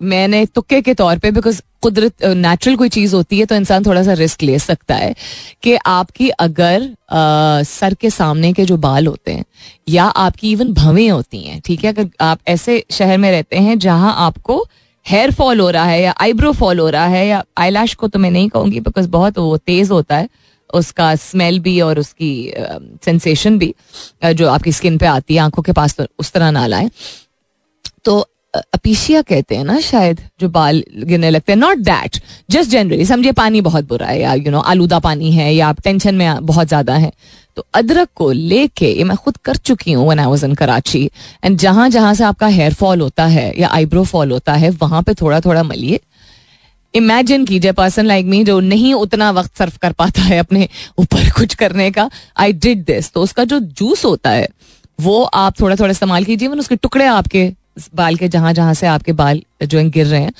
मैंने 0.00 0.44
तुक्के 0.46 0.80
के 0.82 0.94
तौर 0.94 1.18
पे 1.18 1.30
बिकॉज़ 1.30 1.60
कुदरत 1.82 2.24
नेचुरल 2.24 2.76
कोई 2.76 2.88
चीज़ 2.88 3.14
होती 3.14 3.38
है 3.38 3.44
तो 3.46 3.54
इंसान 3.54 3.84
थोड़ा 3.86 4.02
सा 4.02 4.12
रिस्क 4.12 4.42
ले 4.42 4.58
सकता 4.58 4.94
है 4.94 5.14
कि 5.62 5.74
आपकी 5.76 6.28
अगर 6.30 6.82
आ, 7.10 7.62
सर 7.62 7.94
के 7.94 8.10
सामने 8.10 8.52
के 8.52 8.64
जो 8.64 8.76
बाल 8.78 9.06
होते 9.06 9.32
हैं 9.32 9.44
या 9.88 10.04
आपकी 10.04 10.52
इवन 10.52 10.72
भवें 10.74 11.08
होती 11.10 11.42
हैं 11.42 11.60
ठीक 11.60 11.84
है? 11.84 11.92
अगर 11.92 12.08
आप 12.20 12.38
ऐसे 12.48 12.84
शहर 12.90 13.18
में 13.18 13.30
रहते 13.30 13.56
हैं 13.58 13.78
जहाँ 13.78 14.14
आपको 14.18 14.64
हेयर 15.06 15.30
फॉल 15.32 15.60
हो 15.60 15.68
रहा 15.70 15.84
है 15.84 16.00
या 16.02 16.14
आईब्रो 16.20 16.52
फॉल 16.52 16.78
हो 16.78 16.88
रहा 16.90 17.06
है 17.06 17.26
या 17.26 17.42
आईलैश 17.58 17.94
को 17.94 18.08
तो 18.08 18.18
मैं 18.18 18.30
नहीं 18.30 18.48
कहूँगी 18.48 18.80
बिकॉज़ 18.80 19.08
बहुत 19.10 19.38
वो 19.38 19.56
तेज 19.58 19.90
होता 19.90 20.16
है, 20.16 20.28
उसका 20.70 21.14
स्मेल 21.16 21.58
भी 21.60 21.80
और 21.80 21.98
उसकी 21.98 22.32
सेंसेशन 23.04 23.58
भी 23.58 23.74
जो 24.24 24.48
आपकी 24.48 24.72
स्किन 24.72 24.98
पे 24.98 25.06
आती 25.06 25.34
है 25.34 25.40
आँखों 25.40 25.62
के 25.62 25.72
पास 25.72 25.94
तो 25.96 26.06
उस 26.18 26.32
तरह 26.32 26.50
ना 26.50 26.66
लाए। 26.66 26.90
तो 28.04 28.18
अपीशिया 28.54 29.20
कहते 29.22 29.56
हैं 29.56 29.64
ना 29.64 29.78
शायद, 29.80 30.20
जो 30.40 30.48
बाल 30.50 30.82
गिरने 30.94 31.30
लगते 31.30 31.52
हैं 31.52 31.58
नॉट 31.58 31.78
दैट 31.80 32.18
जस्ट 32.50 32.70
जनरली 32.70 33.04
समझिए 33.06 33.32
पानी 33.32 33.60
बहुत 33.60 33.88
बुरा 33.88 34.06
है 34.06 34.20
या 34.20 34.34
यू 34.34 34.50
नो 34.50 34.60
आलूदा 34.62 34.98
पानी 35.00 35.30
है 35.32 35.54
या 35.54 35.68
आप 35.68 35.80
टेंशन 35.80 36.14
में 36.14 36.46
बहुत 36.46 36.68
ज़्यादा 36.68 36.94
है। 36.94 37.12
तो 37.56 37.64
अदरक 37.74 38.08
को 38.14 38.30
लेके 38.32 38.92
ये 38.92 39.04
मैं 39.04 39.16
खुद 39.16 39.36
कर 39.36 39.56
चुकी 39.56 39.92
हूँ 39.92 40.06
when 40.08 40.18
I 40.18 40.26
was 40.26 40.44
in 40.46 40.54
Karachi 40.54 41.04
and 41.44 41.58
जहाँ 41.58 41.88
जहाँ 41.90 42.14
से 42.14 42.24
आपका 42.24 42.46
हेयर 42.48 42.74
फॉल 42.74 43.00
होता 43.00 43.26
है 43.26 43.52
या 43.60 43.68
आईब्रो 43.68 44.04
फॉल 44.04 44.30
होता 44.32 44.52
है, 44.54 44.70
वहाँ 44.72 45.02
पे 45.02 45.14
थोड़ा 45.14 45.40
थोड़ा 45.40 45.62
मलिए। 45.62 46.00
इमेजिन 46.94 47.44
कीजिए 47.46 47.72
पर्सन 47.72 48.06
लाइक 48.06 48.26
मी 48.26 48.42
जो 48.44 48.58
नहीं 48.60 48.94
उतना 48.94 49.30
वक्त 49.30 49.56
सर्व 49.58 49.72
कर 49.82 49.92
पाता 49.92 50.22
है 50.22 50.38
अपने 50.38 50.68
ऊपर 50.98 51.30
कुछ 51.30 51.54
करने 51.54 51.90
का। 51.90 52.08
आई 52.36 52.52
डिड 52.54 52.84
दिस 52.84 53.12
तो 53.12 53.22
उसका 53.22 53.44
जो 53.44 53.58
जूस 53.60 54.04
होता 54.04 54.30
है, 54.30 54.48
वो 54.98 55.22
आप 55.24 55.60
थोड़ा 55.60 55.76
थोड़ा 55.76 55.90
इस्तेमाल 55.90 56.24
कीजिए। 56.24 56.48
उसके 56.48 56.76
टुकड़े 56.76 57.06
आपके 57.06 57.52
बाल 57.94 58.16
के, 58.16 58.28
जहाँ 58.28 58.52
जहाँ 58.52 58.74
से 58.74 58.86
आपके 58.86 59.12
बाल 59.14 59.40
जो 59.62 59.88
गिर 59.90 60.06
रहे 60.06 60.20
हैं, 60.20 60.32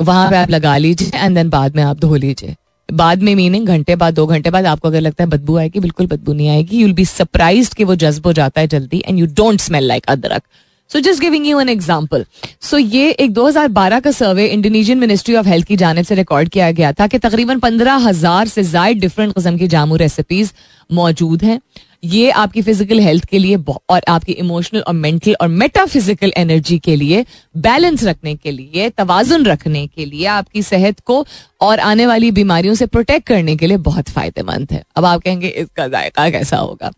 वहाँ 0.00 0.30
पे 0.30 0.36
आप 0.36 0.50
लगा 0.50 0.76
लीजिए 0.76 1.10
एंड 1.14 1.34
देन 1.34 1.50
बाद 1.50 1.76
में 1.76 1.82
आप 1.82 1.98
धो 1.98 2.14
लीजिए। 2.16 2.54
बाद 2.88 3.22
में 3.22 3.34
मीनिंग 3.34 3.66
घंटे 3.66 3.96
बाद, 3.96 4.14
दो 4.14 4.26
घंटे 4.26 4.50
बाद 4.50 4.66
आपको 4.66 4.88
अगर 4.88 5.00
लगता 5.00 5.24
है 5.24 5.30
बदबू 5.30 5.56
आएगी, 5.58 5.80
बिल्कुल 5.80 6.06
बदबू 6.06 6.32
नहीं 6.32 6.48
आएगी। 6.48 6.78
यूल 6.78 6.92
बी 6.92 7.04
सरप्राइज़ 7.04 7.74
कि 7.74 7.84
वो 7.84 7.94
जज्ब 7.96 8.26
हो 8.26 8.32
जाता 8.32 8.60
है 8.60 8.66
जल्दी 8.68 9.02
and 9.08 9.18
you 9.18 9.26
don't 9.26 9.60
smell 9.60 9.84
like 9.84 10.06
adrak. 10.08 10.42
So 10.90 11.00
just 11.00 11.20
giving 11.20 11.46
you 11.46 11.58
an 11.60 11.68
example 11.68 12.24
so 12.60 12.78
ये 12.78 13.10
एक 13.10 13.32
2012 13.34 14.00
का 14.00 14.10
survey 14.10 14.46
Indonesian 14.46 14.98
ministry 14.98 15.34
of 15.36 15.48
health 15.48 15.66
की 15.66 15.76
जानब 15.76 16.04
से 16.04 16.14
रिकॉर्ड 16.14 16.48
किया 16.48 16.70
गया 16.70 16.92
था 16.92 17.06
कि 17.06 17.18
तकरीबन 17.18 17.58
पंद्रह 17.58 17.94
हज़ार 18.06 18.48
से 18.48 18.62
जायद 18.64 19.00
डिफरेंट 19.00 19.34
किस्म 19.34 19.56
की 19.58 19.68
जामू 19.68 19.96
रेसिपीज़ 19.96 20.52
मौजूद 20.90 21.44
हैं। 21.44 21.60
ये 22.04 22.30
आपकी 22.30 22.62
फ़िज़िकल 22.62 23.00
हेल्थ 23.00 23.24
के 23.24 23.38
लिए 23.38 23.56
और 23.88 24.00
आपकी 24.08 24.32
इमोशनल 24.32 24.80
और 24.80 24.94
मेंटल 24.94 25.36
और 25.40 25.48
मेटाफिजिकल 25.48 26.32
एनर्जी 26.36 26.78
के 26.78 26.96
लिए 26.96 27.24
बैलेंस 27.56 28.04
रखने 28.04 28.34
के 28.34 28.50
लिए 28.50 28.88
तोजुन 28.90 29.46
रखने 29.46 29.86
के 29.86 30.04
लिए 30.04 30.26
आपकी 30.26 30.62
सेहत 30.62 31.00
को 31.00 31.26
और 31.60 31.80
आने 31.80 32.06
वाली 32.06 32.30
बीमारियों 32.30 32.74
से 32.74 32.86
प्रोटेक्ट 32.86 33.26
करने 33.26 33.56
के 33.56 33.66
लिए 33.66 33.76
बहुत 33.76 34.08
फ़ायदेमंद 34.08 34.72
है। 34.72 34.82
अब 34.96 35.04
आप 35.04 35.20
कहेंगे, 35.20 35.48
इसका 35.48 35.88
जायका 35.88 36.30
कैसा 36.30 36.56
होगा? 36.56 36.90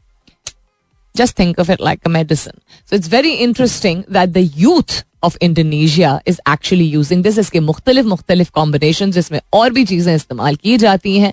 Just 1.15 1.37
think 1.37 1.59
of 1.59 1.71
it 1.71 1.81
like 1.81 2.01
a 2.05 2.09
medicine. 2.11 2.59
So 2.87 2.97
it's 2.97 3.09
very 3.09 3.35
interesting 3.37 4.05
that 4.09 4.33
the 4.33 4.43
youth 4.43 5.05
of 5.23 5.37
Indonesia 5.39 6.21
is 6.25 6.41
actually 6.47 6.87
using 6.87 7.23
this. 7.23 7.39
इसके 7.39 7.61
मुख्तलिफ़ 7.61 8.07
मुख्तलिफ़ 8.07 8.51
कॉम्बिनेशन 8.51 9.11
जिसमें 9.13 9.41
और 9.53 9.73
भी 9.73 9.85
चीज़ें 9.85 10.15
इस्तेमाल 10.15 10.57
की 10.57 10.77
जाती 10.79 11.19
हैं 11.19 11.33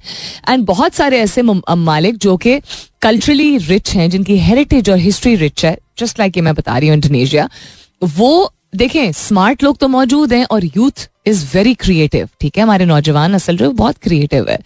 एंड 0.49 0.65
बहुत 0.65 0.93
सारे 0.93 1.19
ऐसे 1.19 1.41
मालिक 1.41 2.17
जो 2.17 2.35
कि 2.37 2.59
कल्चरली 3.01 3.57
रिच 3.57 3.95
हैं 3.95 4.09
जिनकी 4.09 4.37
हेरिटेज 4.39 4.89
और 4.89 4.97
हिस्ट्री 4.99 5.35
रिच 5.35 5.65
है 5.65 5.77
जस्ट 5.99 6.19
लाइक 6.19 6.33
like 6.33 6.43
मैं 6.43 6.53
बता 6.55 6.77
रही 6.77 6.89
हूँ 6.89 6.95
इंडोनेशिया 6.97 7.49
वो 8.01 8.31
देखें 8.75 9.11
स्मार्ट 9.11 9.63
लोग 9.63 9.77
तो 9.77 9.87
मौजूद 9.87 10.33
हैं 10.33 10.45
और 10.51 10.65
यूथ 10.65 11.09
इज़ 11.27 11.45
वेरी 11.53 11.73
क्रिएटिव 11.75 12.27
ठीक 12.41 12.57
है 12.57 12.63
हमारे 12.63 12.85
नौजवान 12.85 13.33
असल 13.33 13.57
जो 13.57 13.71
बहुत 13.73 13.97
क्रिएटिव 14.03 14.49
है 14.49 14.59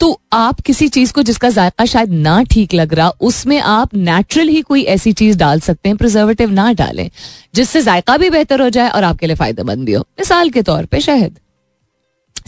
तो 0.00 0.20
आप 0.32 0.60
किसी 0.60 0.88
चीज़ 0.88 1.12
को 1.12 1.22
जिसका 1.22 1.48
जायका 1.50 1.84
शायद 1.84 2.10
ना 2.10 2.42
ठीक 2.42 2.74
लग 2.74 2.94
रहा, 2.94 3.08
उसमें 3.08 3.58
आप 3.60 3.94
नेचुरल 3.94 4.48
ही 4.48 4.60
कोई 4.62 4.82
ऐसी 4.82 5.12
चीज़ 5.12 5.38
डाल 5.38 5.60
सकते 5.60 5.88
हैं 5.88 5.98
प्रिजर्वेटिव 5.98 6.50
ना 6.50 6.72
डालें, 6.72 7.10
जिससे 7.54 7.82
जायका 7.82 8.16
भी 8.16 8.30
बेहतर 8.30 8.62
हो 8.62 8.68
जाए 8.68 8.88
और 8.88 9.04
आपके 9.04 9.26
लिए 9.26 9.36
फ़ायदेमंद 9.36 9.84
भी 9.84 9.92
हो। 9.92 10.00
मिसाल 10.00 10.50
के 10.50 10.62
तौर 10.62 10.84
पर 10.84 11.00
शहद। 11.00 11.38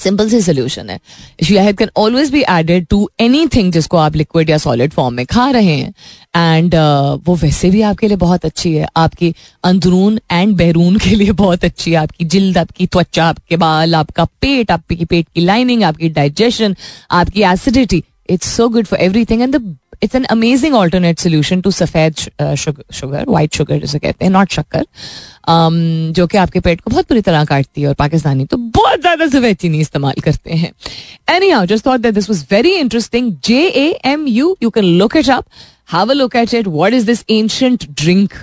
सिंपल 0.00 0.28
से 0.30 0.40
सोल्यूशन 0.42 0.90
है। 0.90 0.98
Shahad 1.44 1.78
can 1.78 1.90
always 1.96 2.30
be 2.30 2.42
added 2.50 2.86
to 2.86 3.08
anything 3.46 3.72
जिसको 3.72 3.96
आप 3.96 4.16
लिक्विड 4.16 4.50
या 4.50 4.58
सॉलिड 4.58 4.92
फॉर्म 4.92 5.14
में 5.14 5.24
खा 5.26 5.50
रहे 5.50 5.76
हैं। 5.76 5.94
एंड 6.36 6.74
uh, 6.74 7.26
वो 7.26 7.34
वैसे 7.36 7.70
भी 7.70 7.82
आपके 7.82 8.08
लिए 8.08 8.16
बहुत 8.16 8.44
अच्छी 8.44 8.72
है। 8.74 8.86
आपकी 8.96 9.34
अंदरून 9.64 10.18
एंड 10.30 10.56
बैरून 10.56 10.96
के 10.98 11.14
लिए 11.14 11.32
बहुत 11.32 11.64
अच्छी 11.64 11.90
है। 11.90 11.96
आपकी 11.96 12.24
जिल्द 12.24 12.58
आपकी 12.58 12.86
त्वचा 12.86 13.24
आपके 13.24 13.56
बाल 13.56 13.94
आपका 13.94 14.24
पेट 14.40 14.70
आपकी 14.70 15.04
पेट 15.04 15.26
की 15.34 15.40
लाइनिंग 15.40 15.82
आपकी 15.82 16.08
डाइजेशन 16.08 16.76
आपकी 17.10 17.42
acidity 17.42 18.02
it's 18.30 18.52
so 18.56 18.68
good 18.68 18.86
for 18.86 19.00
everything 19.24 19.42
and 19.42 19.56
it's 20.02 20.14
an 20.14 20.24
amazing 20.30 20.74
alternate 20.74 21.18
solution 21.18 21.60
to 21.60 21.70
सफ़ेद 21.70 22.14
शुगर 22.92 23.24
वाइट 23.28 23.54
शुगर 23.54 23.78
जिसे 23.80 23.98
कहते 23.98 24.24
हैं 24.24 24.32
नॉट 24.32 24.50
शक्कर 24.50 24.84
um, 25.48 26.14
जो 26.16 26.26
कि 26.26 26.38
आपके 26.38 26.60
पेट 26.60 26.80
को 26.80 26.90
बहुत 26.90 27.08
बुरी 27.08 27.20
तरह 27.20 27.44
काटती 27.44 27.82
है 27.82 27.88
और 27.88 27.94
पाकिस्तानी 27.94 28.44
तो 28.44 28.56
बहुत 28.56 29.00
ज़्यादा 29.00 29.26
सफ़ेद 29.28 29.56
चीनी 29.56 29.80
इस्तेमाल 29.80 30.20
करते 30.24 30.52
हैं। 30.52 30.72
Anyhow 31.50 31.66
just 31.66 31.86
thought 31.86 32.00
that 32.00 32.14
this 32.14 32.28
was 32.30 32.44
very 32.50 32.74
interesting 32.74 33.32
J 33.44 33.66
A 33.66 33.88
M 34.06 34.26
U 34.28 34.56
you 34.62 34.70
can 34.70 34.84
look 34.98 35.16
it 35.16 35.30
up 35.30 35.44
have 35.92 36.10
a 36.10 36.14
look 36.14 36.36
at 36.36 36.54
it 36.54 36.66
what 36.68 36.94
is 36.94 37.06
this 37.06 37.24
ancient 37.30 37.86
drink 38.00 38.34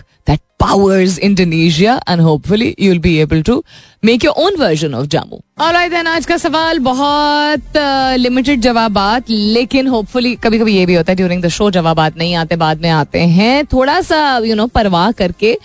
powers 0.59 1.17
Indonesia 1.19 1.99
and 2.07 2.21
hopefully 2.21 2.73
you'll 2.77 2.99
be 2.99 3.21
able 3.21 3.43
to 3.43 3.63
make 4.03 4.23
your 4.23 4.33
own 4.37 4.57
version 4.57 4.93
of 4.93 5.07
jamu. 5.07 5.39
Alright 5.61 5.91
then 5.91 6.07
आज 6.07 6.25
का 6.25 6.37
सवाल 6.37 6.79
बहुत 6.79 7.77
limited 8.19 8.57
uh, 8.57 8.63
जवाबात 8.63 9.29
लेकिन 9.29 9.87
hopefully 9.87 10.35
कभी 10.35 10.59
कभी 10.59 10.75
ये 10.77 10.85
भी 10.85 10.95
होता 10.95 11.11
है 11.11 11.15
ड्यूरिंग 11.15 11.43
द 11.43 11.47
शो 11.47 11.69
जवाबात 11.71 12.17
नहीं 12.17 12.35
आते 12.35 12.55
बाद 12.55 12.81
में 12.81 12.89
आते 12.89 13.19
हैं 13.37 13.65
थोड़ा 13.65 14.01
सा 14.01 14.37
यू 14.37 14.45
you 14.45 14.55
नो 14.55 14.63
know, 14.63 14.73
परवाह 14.73 15.11
करके 15.11 15.57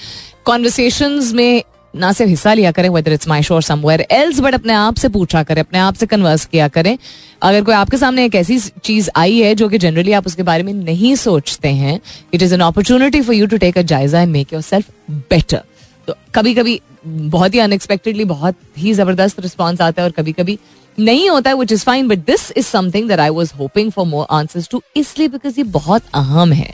कॉन्वर्सेशन 0.44 1.20
में 1.34 1.62
ना 1.94 2.12
सिर्फ़ 2.12 2.30
हिस्सा 2.30 2.52
लिया 2.54 2.70
करें 2.72 2.88
वेदर 2.88 3.12
इट्स 3.12 3.28
माई 3.28 3.42
शोर 3.42 3.62
समवेयर 3.62 4.00
एल्स 4.10 4.40
बट 4.40 4.54
अपने 4.54 4.72
आप 4.72 4.96
से 4.96 5.08
पूछा 5.08 5.42
करें, 5.42 5.60
अपने 5.60 5.78
आप 5.78 5.94
से 5.94 6.06
कन्वर्स 6.06 6.44
किया 6.46 6.68
करें। 6.68 6.96
अगर 7.42 7.62
कोई 7.64 7.74
आपके 7.74 7.96
सामने 7.96 8.24
एक 8.24 8.34
ऐसी 8.34 8.58
चीज़ 8.58 9.10
आई 9.16 9.38
है 9.38 9.54
जो 9.54 9.68
कि 9.68 9.78
जनरली 9.78 10.12
आप 10.12 10.26
उसके 10.26 10.42
बारे 10.42 10.62
में 10.62 10.72
नहीं 10.74 11.14
सोचते 11.16 11.68
हैं 11.68 12.00
it 12.34 12.42
is 12.42 12.54
an 12.54 12.60
opportunity 12.60 13.20
for 13.20 13.34
you 13.34 13.46
to 13.46 13.56
take 13.56 13.78
a 13.78 13.82
जायजा 13.84 14.20
and 14.22 14.32
make 14.32 14.52
your 14.52 14.62
self 14.62 14.90
better 15.10 15.62
तो 16.08 16.14
कभी 16.34 16.54
कभी 16.54 16.80
बहुत 17.06 17.54
ही 17.54 17.58
अनएक्सपेक्टेडली 17.58 18.24
बहुत 18.26 18.56
ही 18.78 18.92
ज़बरदस्त 18.94 19.40
रिस्पॉन्स 19.40 19.80
आता 19.80 20.02
है 20.02 20.08
और 20.08 20.12
कभी 20.12 20.32
कभी 20.32 20.58
नहीं 20.98 21.28
होता 21.30 21.50
है 21.50 21.56
which 21.56 21.72
is 21.72 21.84
fine 21.84 22.08
but 22.08 22.24
this 22.26 22.50
is 22.56 22.66
something 22.66 23.08
that 23.08 23.20
I 23.20 23.28
was 23.30 23.52
hoping 23.58 23.90
for 23.92 24.06
more 24.06 24.26
answers 24.30 24.68
to 24.70 24.82
इसलिए 24.96 25.28
बिकॉज़ 25.28 25.58
ये 25.58 25.64
बहुत 25.72 26.02
अहम 26.14 26.52
है। 26.52 26.72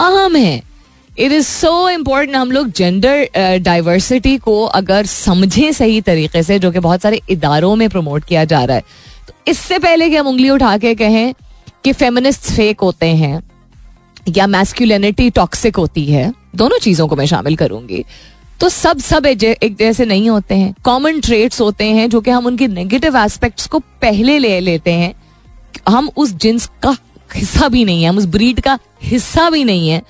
अहम 0.00 0.36
है। 0.36 0.62
इट 1.18 1.32
इज़ 1.32 1.46
सो 1.46 1.88
इम्पोर्टेंट 1.88 2.36
हम 2.36 2.50
लोग 2.52 2.72
जेंडर 2.72 3.28
डाइवर्सिटी 3.58 4.36
uh, 4.36 4.42
को 4.42 4.64
अगर 4.64 5.06
समझें 5.06 5.72
सही 5.72 6.00
तरीके 6.00 6.42
से 6.42 6.58
जो 6.58 6.70
कि 6.70 6.78
बहुत 6.78 7.02
सारे 7.02 7.20
इदारों 7.30 7.76
में 7.76 7.88
प्रमोट 7.90 8.24
किया 8.24 8.44
जा 8.44 8.64
रहा 8.64 8.76
है। 8.76 8.82
तो 9.28 9.50
इससे 9.50 9.78
पहले 9.78 10.10
कि 10.10 10.16
हम 10.16 10.26
उंगली 10.26 10.50
उठा 10.50 10.76
के 10.78 10.94
कहें 10.94 11.34
कि 11.84 11.92
फेमिनिस्ट 11.92 12.40
फेक 12.40 12.80
होते 12.80 13.06
हैं 13.06 13.42
या 14.28 14.46
मैस्कुलिनिटी 14.46 15.30
टॉक्सिक 15.30 15.76
होती 15.76 16.04
है 16.04 16.32
दोनों 16.56 16.78
चीज़ों 16.78 17.08
को 17.08 17.16
मैं 17.16 17.26
शामिल 17.26 17.56
करूँगी। 17.56 18.04
तो 18.60 18.68
सब 18.68 18.98
सब 18.98 19.26
एक 19.26 19.76
जैसे 19.78 20.04
नहीं 20.04 20.28
होते 20.30 20.54
हैं। 20.54 20.74
कॉमन 20.84 21.20
ट्रेड्स 21.20 21.60
होते 21.60 21.84
हैं 21.84 22.10
जो 22.10 22.20
कि 22.20 22.30
हम 22.30 22.46
उनके 22.46 22.66
नेगेटिव 22.66 23.16
एस्पेक्ट्स 23.16 23.66
को 23.66 23.78
पहले 23.78 24.38
ले 24.38 24.60
लेते 24.60 24.92
हैं। 24.92 25.14
हम 25.88 26.10
उस 26.16 26.32
जिन्स 26.32 26.70
का 26.82 26.96
हिस्सा 27.34 27.68
भी 27.68 27.84
नहीं 27.84 28.02
है, 28.02 28.08
हम 28.08 28.18
उस 28.18 28.26
ब्रीड 28.28 28.60
का 28.60 28.78
हिस्सा 29.02 29.48
भी 29.50 29.64
नहीं 29.64 29.88
है। 29.88 30.02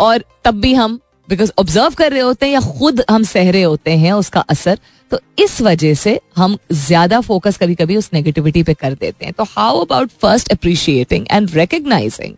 और 0.00 0.24
तब 0.44 0.60
भी 0.60 0.72
हम 0.74 0.98
बिकॉज़ 1.28 1.50
ऑब्ज़र्व 1.58 1.94
कर 1.94 2.12
रहे 2.12 2.20
होते 2.20 2.46
हैं 2.46 2.52
या 2.52 2.60
खुद 2.60 3.04
हम 3.10 3.24
सह 3.24 3.50
रहे 3.50 3.62
होते 3.62 3.90
हैं 3.96 4.12
उसका 4.14 4.40
असर 4.50 4.78
तो 5.12 5.18
इस 5.38 5.60
वजह 5.62 5.94
से 5.94 6.18
हम 6.36 6.56
ज़्यादा 6.72 7.20
फोकस 7.20 7.56
कभी 7.58 7.74
कभी 7.74 7.96
उस 7.96 8.08
नेगेटिविटी 8.14 8.62
पे 8.62 8.74
कर 8.74 8.92
देते 8.94 9.24
हैं। 9.24 9.34
तो 9.34 9.44
how 9.46 9.80
about 9.80 10.10
first 10.22 10.52
appreciating 10.52 11.26
and 11.30 11.50
recognising 11.50 12.34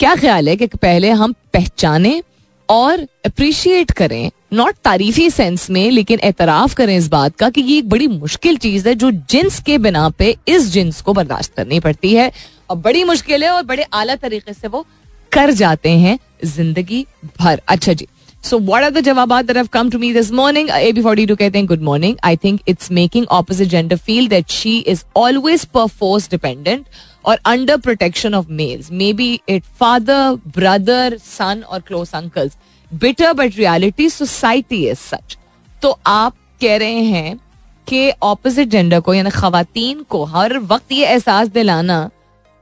क्या 0.00 0.14
ख्याल 0.16 0.48
है 0.48 0.56
कि 0.56 0.66
पहले 0.66 1.10
हम 1.12 1.34
पहचाने 1.54 2.22
और 2.68 3.06
अप्रिशिएट 3.26 3.90
करें 3.92 4.30
नॉट 4.52 4.74
तारीफी 4.84 5.28
सेंस 5.30 5.68
में, 5.70 5.90
लेकिन 5.90 6.20
एतराफ 6.24 6.74
करें 6.74 6.96
इस 6.96 7.08
बात 7.08 7.36
का 7.36 7.48
कि 7.50 7.60
ये 7.60 7.78
एक 7.78 7.88
बड़ी 7.88 8.06
मुश्किल 8.08 8.56
चीज़ 8.56 8.88
है 8.88 8.94
जो 8.94 9.10
जिन्स 9.10 9.60
के 9.60 9.78
बिना 9.78 10.08
पे 10.08 10.36
इस 10.48 10.70
जिन्स 10.72 11.00
को 11.00 11.12
बर्दाश्त 11.12 11.54
करनी 11.56 11.80
पड़ती 11.80 12.14
है। 12.14 12.30
और 12.70 12.76
बड़ी 12.78 13.04
मुश्किल 13.04 13.44
है 13.44 13.50
और 13.50 13.62
बड़े 13.62 13.86
आला 13.92 14.14
तरीके 14.16 14.52
से 14.52 14.68
वो 14.68 14.84
कर 15.32 15.50
जाते 15.50 15.90
हैं 15.90 16.18
ज़िंदगी 16.44 17.06
भर। 17.40 17.60
अच्छा 17.68 17.92
जी। 17.92 18.06
सो 18.44 18.58
वट 18.58 18.82
आर 18.82 18.90
द 18.90 19.00
जवाब 19.00 19.32
have 19.32 19.66
come 19.72 19.90
to 19.90 19.98
me 19.98 20.12
this 20.12 20.30
morning 20.32 20.70
A 20.70 20.92
B 20.92 21.02
forty 21.02 21.26
two 21.26 21.36
कहते 21.36 21.58
हैं 21.58 21.66
good 21.66 21.82
morning 21.82 22.16
I 22.24 22.36
think 22.36 22.60
it's 22.68 22.90
making 22.90 23.26
opposite 23.30 23.68
gender 23.68 23.96
feel 23.96 24.28
that 24.28 24.50
she 24.50 24.78
is 24.78 25.04
always 25.16 25.64
perforce 25.64 26.30
dependent 26.30 26.86
और 27.24 27.38
under 27.46 27.76
protection 27.76 28.34
of 28.34 28.50
males 28.50 28.90
maybe 29.12 29.40
it 29.48 29.64
father 29.80 30.34
brother 30.56 31.18
son 31.18 31.62
और 31.68 31.80
close 31.80 32.10
uncles 32.14 32.56
bitter 32.90 33.32
but 33.32 33.56
reality 33.56 34.10
society 34.10 34.86
is 34.88 34.98
such 34.98 35.36
तो 35.82 35.98
आप 36.06 36.36
कह 36.60 36.76
रहे 36.76 37.02
हैं 37.04 37.38
कि 37.86 38.10
opposite 38.22 38.68
gender 38.68 39.00
को, 39.00 39.14
यानी 39.14 39.30
खातन 39.30 40.04
को 40.08 40.24
हर 40.24 40.58
वक्त 40.58 40.92
ये 40.92 41.06
एहसास 41.06 41.48
दिलाना 41.48 42.10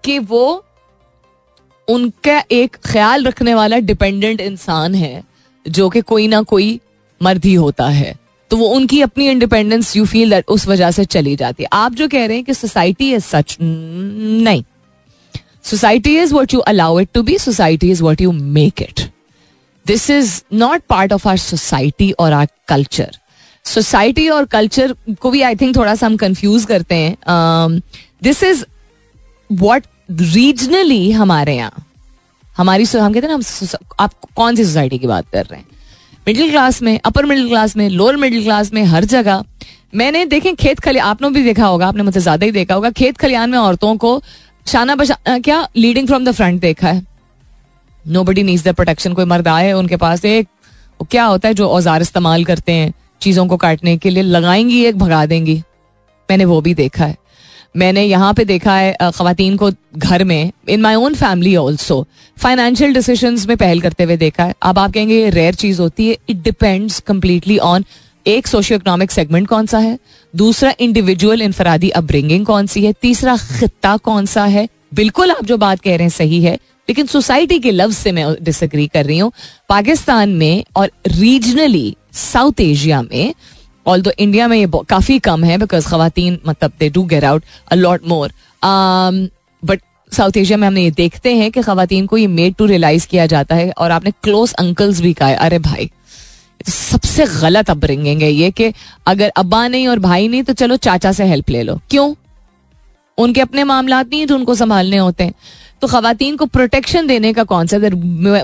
कि 0.04 0.18
वो 0.18 0.64
उनका 1.88 2.42
एक 2.50 2.76
ख्याल 2.84 3.24
रखने 3.24 3.54
वाला 3.54 3.78
डिपेंडेंट 3.80 4.40
इंसान 4.40 4.94
है, 4.94 5.22
जो 5.66 5.88
कि 5.90 6.00
कोई 6.03 6.26
ना 6.28 6.42
कोई 6.44 6.80
मर्द 7.20 7.44
ही 7.44 7.55
होता 7.55 7.88
है। 7.90 8.14
तो 8.50 8.57
वो 8.57 8.66
उनकी 8.68 9.00
अपनी 9.03 9.28
इंडिपेंडेंस 9.28 9.96
यू 9.96 10.05
फील 10.07 10.34
उस 10.34 10.66
वजह 10.68 10.90
से 10.90 11.05
चली 11.05 11.34
जाती 11.36 11.62
है। 11.62 11.68
आप 11.72 11.94
जो 11.94 12.09
कह 12.09 12.26
रहे 12.26 12.36
हैं 12.36 12.44
कि 12.44 12.55
सोसाइटी 12.55 13.12
इज़ 13.14 13.24
सच 13.24 13.57
नहीं। 13.61 14.62
Society 15.64 16.16
is 16.18 16.34
what 16.34 16.55
you 16.55 16.61
allow 16.61 16.98
it 17.00 17.09
to 17.14 17.22
be 17.22 17.38
society 17.38 17.90
is 17.90 18.03
what 18.03 18.20
you 18.20 18.32
make 18.32 18.82
it 18.82 19.00
this 19.86 20.09
is 20.11 20.40
not 20.55 20.82
part 20.88 21.12
of 21.12 21.28
our 21.28 21.36
society 21.38 22.11
और 22.12 22.32
आर 22.32 22.48
कल्चर 22.68 23.16
सोसाइटी 23.64 24.28
और 24.28 24.44
कल्चर 24.44 24.94
को 25.20 25.30
भी 25.30 25.42
आई 25.42 25.57
थिंक 25.57 25.76
थोड़ा 25.76 25.94
सा 25.94 26.07
हम 26.07 26.16
कंफ्यूज 26.16 26.64
करते 26.64 26.94
हैं। 26.94 27.80
दिस 28.22 28.42
इज़ 28.42 28.64
वॉट 29.50 29.82
रीजनली 30.09 31.11
हमारे 31.12 31.57
यहाँ। 31.57 31.84
हमारी 32.57 32.84
हम 32.86 33.12
कहते 33.12 33.26
हैं 33.26 33.36
ना 33.36 33.78
आप 34.00 34.14
कौन 34.36 34.57
सी 34.57 34.64
सोसाइटी 34.64 34.98
की 34.98 35.07
बात 35.07 35.26
कर 35.32 35.44
रहे 35.44 35.59
हैं? 35.59 35.66
मिडिल 36.26 36.50
क्लास 36.50 36.80
में 36.82 36.98
अपर 37.00 37.26
मिडिल 37.26 37.48
क्लास 37.48 37.76
में 37.76 37.88
लोअर 37.90 38.16
मिडिल 38.16 38.42
क्लास 38.42 38.72
में, 38.72 38.84
हर 38.84 39.05
जगह। 39.07 39.44
मैंने 39.94 40.24
देखें 40.26 40.55
खेत 40.57 40.80
खलिया 40.80 41.05
आपने 41.05 41.30
भी 41.30 41.42
देखा 41.44 41.66
होगा, 41.66 41.86
आपने 41.88 42.03
मुझसे 42.03 42.20
ज़्यादा 42.20 42.46
ही 42.46 42.53
देखा 42.53 42.74
होगा, 42.74 42.90
खेत 42.92 43.16
खलियान 43.16 43.50
में 43.50 43.59
औरतों 43.59 43.96
को 43.96 44.22
शाना 44.66 44.94
बशाना 44.94 45.38
क्या 45.40 45.66
लीडिंग 45.76 46.07
फ्रॉम 46.07 46.24
द 46.24 46.32
फ्रंट 46.32 46.61
देखा 46.61 46.88
है। 46.88 47.03
No 48.05 48.22
buddy 48.24 48.42
needs 48.42 48.64
the 48.64 48.74
protection 48.74 49.12
कोई 49.14 49.24
मर्द 49.24 49.48
आए 49.48 49.72
उनके 49.72 49.96
पास 49.96 50.24
एक 50.24 50.48
क्या 51.11 51.24
होता 51.24 51.48
है 51.48 51.55
जो 51.55 51.68
औज़ार 51.68 52.03
इस्तेमाल 52.03 52.44
करते 52.44 52.72
हैं 52.72 52.92
चीज़ों 53.22 53.46
को 53.46 53.57
काटने 53.57 53.96
के 53.96 54.11
लिए, 54.11 54.22
लगाएँगी 54.22 54.84
एक, 54.84 54.98
भगा 54.98 55.24
देंगी। 55.26 55.62
मैंने 56.28 56.44
वो 56.44 56.61
भी 56.61 56.74
देखा 56.74 57.05
है। 57.05 57.16
मैंने 57.75 58.05
यहाँ 58.05 58.33
पे 58.35 58.45
देखा 58.45 58.75
है 58.77 58.93
खातन 59.01 59.57
को 59.57 59.70
घर 59.97 60.25
में 60.25 60.53
in 60.68 60.81
my 60.81 60.95
own 60.95 61.14
family 61.14 61.55
also 61.57 62.07
financial 62.37 62.95
decision 62.95 63.39
में 63.49 63.57
पहल 63.57 63.81
करते 63.81 64.05
हुए 64.05 64.16
देखा 64.16 64.45
है। 64.45 64.55
अब 64.62 64.79
आप 64.79 64.93
कहेंगे 64.93 65.14
ये 65.14 65.31
रेयर 65.31 65.55
चीज़ 65.55 65.81
होती 65.81 66.09
है 66.09 66.16
इट 66.29 66.43
डिपेंड्स 66.43 66.99
कम्प्लीटली 67.01 67.59
ऑन 67.61 67.85
एक 68.27 68.47
सोशियो 68.47 68.79
इकोनॉमिक 68.79 69.11
सेगमेंट 69.11 69.47
कौन 69.49 69.66
सा 69.66 69.79
है, 69.79 69.99
दूसरा 70.35 70.75
इंडिविजुअल 70.81 71.43
इंफरादी 71.43 71.89
अपब्रिंगिंग 71.91 72.45
कौन 72.47 72.66
सी 72.66 72.85
है, 72.85 72.93
तीसरा 72.93 73.37
खत्ता 73.37 73.97
कौन 73.99 74.27
सा 74.27 74.45
है। 74.47 74.68
बिल्कुल 74.95 75.31
आप 75.31 75.45
जो 75.45 75.57
बात 75.57 75.81
कह 75.81 75.91
रहे 75.91 76.03
हैं 76.03 76.11
सही 76.11 76.43
है, 76.43 76.55
लेकिन 76.89 77.07
सोसाइटी 77.07 77.59
के 77.59 77.70
लफ्ज 77.70 77.95
से 77.95 78.12
मैं 78.12 78.27
डिसग्री 78.43 78.87
कर 78.87 79.05
रही 79.07 79.18
हूँ। 79.18 79.33
पाकिस्तान 79.68 80.31
में 80.31 80.64
और 80.77 80.91
रीजनली 81.09 81.97
साउथ 82.12 82.61
एशिया 82.61 83.03
में 83.03 83.35
ऑल 83.87 84.03
इंडिया 84.18 84.49
में 84.49 84.57
ये 84.57 84.70
काफ़ी 84.89 85.18
कम 85.18 85.45
है 85.45 85.59
बिकॉज़ 85.59 85.89
खातन 85.89 86.39
मतलब 86.47 86.72
they 86.80 86.89
do 86.91 87.03
get 87.05 87.24
out 87.24 87.45
a 87.72 87.74
lot 87.74 88.07
more 88.09 88.33
but 88.62 89.80
South 90.12 90.37
Asia 90.37 90.59
में 90.59 90.66
हमने 90.68 90.83
ये 90.83 90.91
देखते 90.91 91.35
हैं 91.35 91.51
कि 91.53 91.62
खातन 91.62 92.07
को 92.07 92.16
ये 92.16 92.26
मेड 92.26 92.55
टू 92.55 92.66
रियलाइज़ 92.66 93.07
किया 93.07 93.26
जाता 93.26 93.55
है 93.55 93.70
और 93.78 93.91
आपने 93.91 94.11
क्लोज 94.22 94.53
अंकल्स 94.53 95.01
भी 95.01 95.12
कहा 95.12 95.35
अरे 95.37 95.59
भाई 95.59 95.91
सबसे 96.68 97.24
गलत 97.41 97.70
अपब्रिंगिंग 97.70 98.22
है 98.22 98.30
ये 98.33 98.51
कि 98.51 98.72
अगर 99.07 99.33
अब्बा 99.37 99.66
नहीं 99.68 99.89
और 99.89 99.99
भाई 99.99 100.28
नहीं 100.28 100.43
तो 100.43 100.53
चलो 100.53 100.76
चाचा 100.76 101.12
से 101.12 101.24
हेल्प 101.24 101.51
ले 101.51 101.62
लो। 101.62 101.80
क्यों? 101.91 102.14
उनके 103.18 103.41
अपने 103.41 103.64
मामला 103.64 104.03
नहीं 104.03 104.26
तो 104.26 104.35
उनको 104.35 104.55
संभालने 104.55 104.97
होते 104.97 105.24
हैं। 105.24 105.35
तो 105.80 105.87
खातन 105.87 106.37
को 106.37 106.47
प्रोटेक्शन 106.47 107.07
देने 107.07 107.33
का 107.33 107.45
concept 107.45 107.95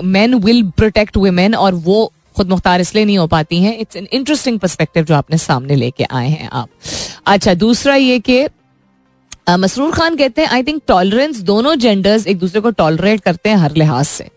man 0.03 0.35
will 0.35 0.63
protect 0.77 1.17
women 1.17 1.55
और 1.55 1.75
वो 1.75 2.11
खुद 2.35 2.49
मुख्तार 2.49 2.81
इसलिए 2.81 3.05
नहीं 3.05 3.17
हो 3.17 3.27
पाती 3.27 3.61
हैं। 3.61 3.77
इट्स 3.77 3.95
एन 3.95 4.07
इंटरेस्टिंग 4.11 4.59
परस्पेक्टिव 4.59 5.03
जो 5.03 5.15
आपने 5.15 5.37
सामने 5.39 5.75
लेके 5.75 6.03
आए 6.03 6.29
हैं 6.29 6.49
आप। 6.49 6.69
अच्छा 7.27 7.53
दूसरा 7.55 7.95
ये 7.97 8.19
कि 8.21 8.47
मसरूर 9.49 9.91
खान 9.91 10.15
कहते 10.15 10.41
हैं 10.41 10.49
आई 10.49 10.63
थिंक 10.63 10.81
टॉलरेंस 10.87 11.39
दोनों 11.43 11.75
जेंडर्स 11.77 12.27
एक 12.27 12.39
दूसरे 12.39 12.61
को 12.61 12.69
टॉलरेट 12.71 13.21
करते 13.21 13.49
हैं 13.49 13.57
हर 13.57 13.75
लिहाज 13.75 14.05
से। 14.07 14.29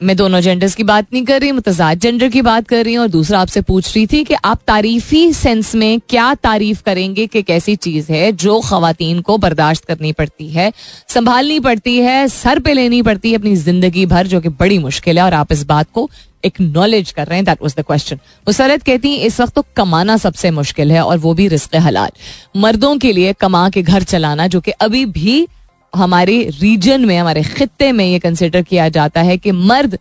मैं 0.00 0.16
दोनों 0.16 0.40
जेंडर्स 0.40 0.74
की 0.74 0.82
बात 0.84 1.06
नहीं 1.12 1.24
कर 1.24 1.40
रही, 1.40 1.52
मुतजाद 1.52 1.98
जेंडर 2.00 2.28
की 2.28 2.42
बात 2.42 2.66
कर 2.68 2.84
रही 2.84 2.94
हूँ 2.94 3.02
और 3.02 3.08
दूसरा 3.08 3.38
आपसे 3.40 3.60
पूछ 3.60 3.94
रही 3.94 4.06
थी 4.06 4.22
कि 4.24 4.34
आप 4.36 4.60
तारीफी 4.66 5.32
सेंस 5.32 5.74
में 5.74 6.00
क्या 6.00 6.34
तारीफ़ 6.36 6.82
करेंगे 6.82 7.26
कि 7.26 7.42
कैसी 7.42 7.74
चीज़ 7.76 8.12
है 8.12 8.30
जो 8.34 8.58
खातन 8.60 9.20
को 9.20 9.38
बर्दाश्त 9.38 9.84
करनी 9.84 10.12
पड़ती 10.12 10.48
है, 10.48 10.72
संभालनी 11.08 11.58
पड़ती 11.60 11.96
है, 11.98 12.28
सर 12.28 12.58
पे 12.58 12.72
लेनी 12.72 13.02
पड़ती 13.02 13.30
है 13.30 13.38
अपनी 13.38 13.54
ज़िंदगी 13.56 14.06
भर, 14.06 14.26
जो 14.26 14.40
कि 14.40 14.48
बड़ी 14.50 14.78
मुश्किल 14.80 15.18
है 15.18 15.24
और 15.24 15.34
आप 15.34 15.52
इस 15.52 15.64
बात 15.66 15.90
को 15.94 16.08
एक्नॉलेज 16.44 17.10
कर 17.10 17.26
रहे 17.26 17.36
हैं 17.36 17.44
that 17.44 17.62
was 17.62 17.74
the 17.78 17.82
question 17.82 18.16
Musarrat 18.46 18.82
कहती 18.82 19.12
हैं, 19.12 19.18
इस 19.18 19.40
वक्त 19.40 19.54
तो 19.54 19.64
कमाना 19.76 20.16
सबसे 20.16 20.50
मुश्किल 20.52 20.92
है 20.92 21.02
और 21.02 21.18
वो 21.18 21.34
भी 21.34 21.48
रिस्क 21.48 21.76
हलाल। 21.76 22.10
मर्दों 22.56 22.96
के 22.98 23.12
लिए 23.12 23.32
कमा 23.32 23.68
के 23.70 23.82
घर 23.82 24.02
चलाना, 24.04 24.46
जो 24.46 24.60
कि 24.60 24.70
अभी 24.70 25.04
भी 25.06 25.46
हमारे 25.92 26.42
रीजन 26.60 27.04
में, 27.04 27.16
हमारे 27.18 27.42
खत्ते 27.42 27.90
में 27.92 28.04
ये 28.04 28.18
कंसिडर 28.18 28.62
किया 28.62 28.88
जाता 28.88 29.20
है 29.22 29.36
कि 29.38 29.52
मर्द 29.52 29.98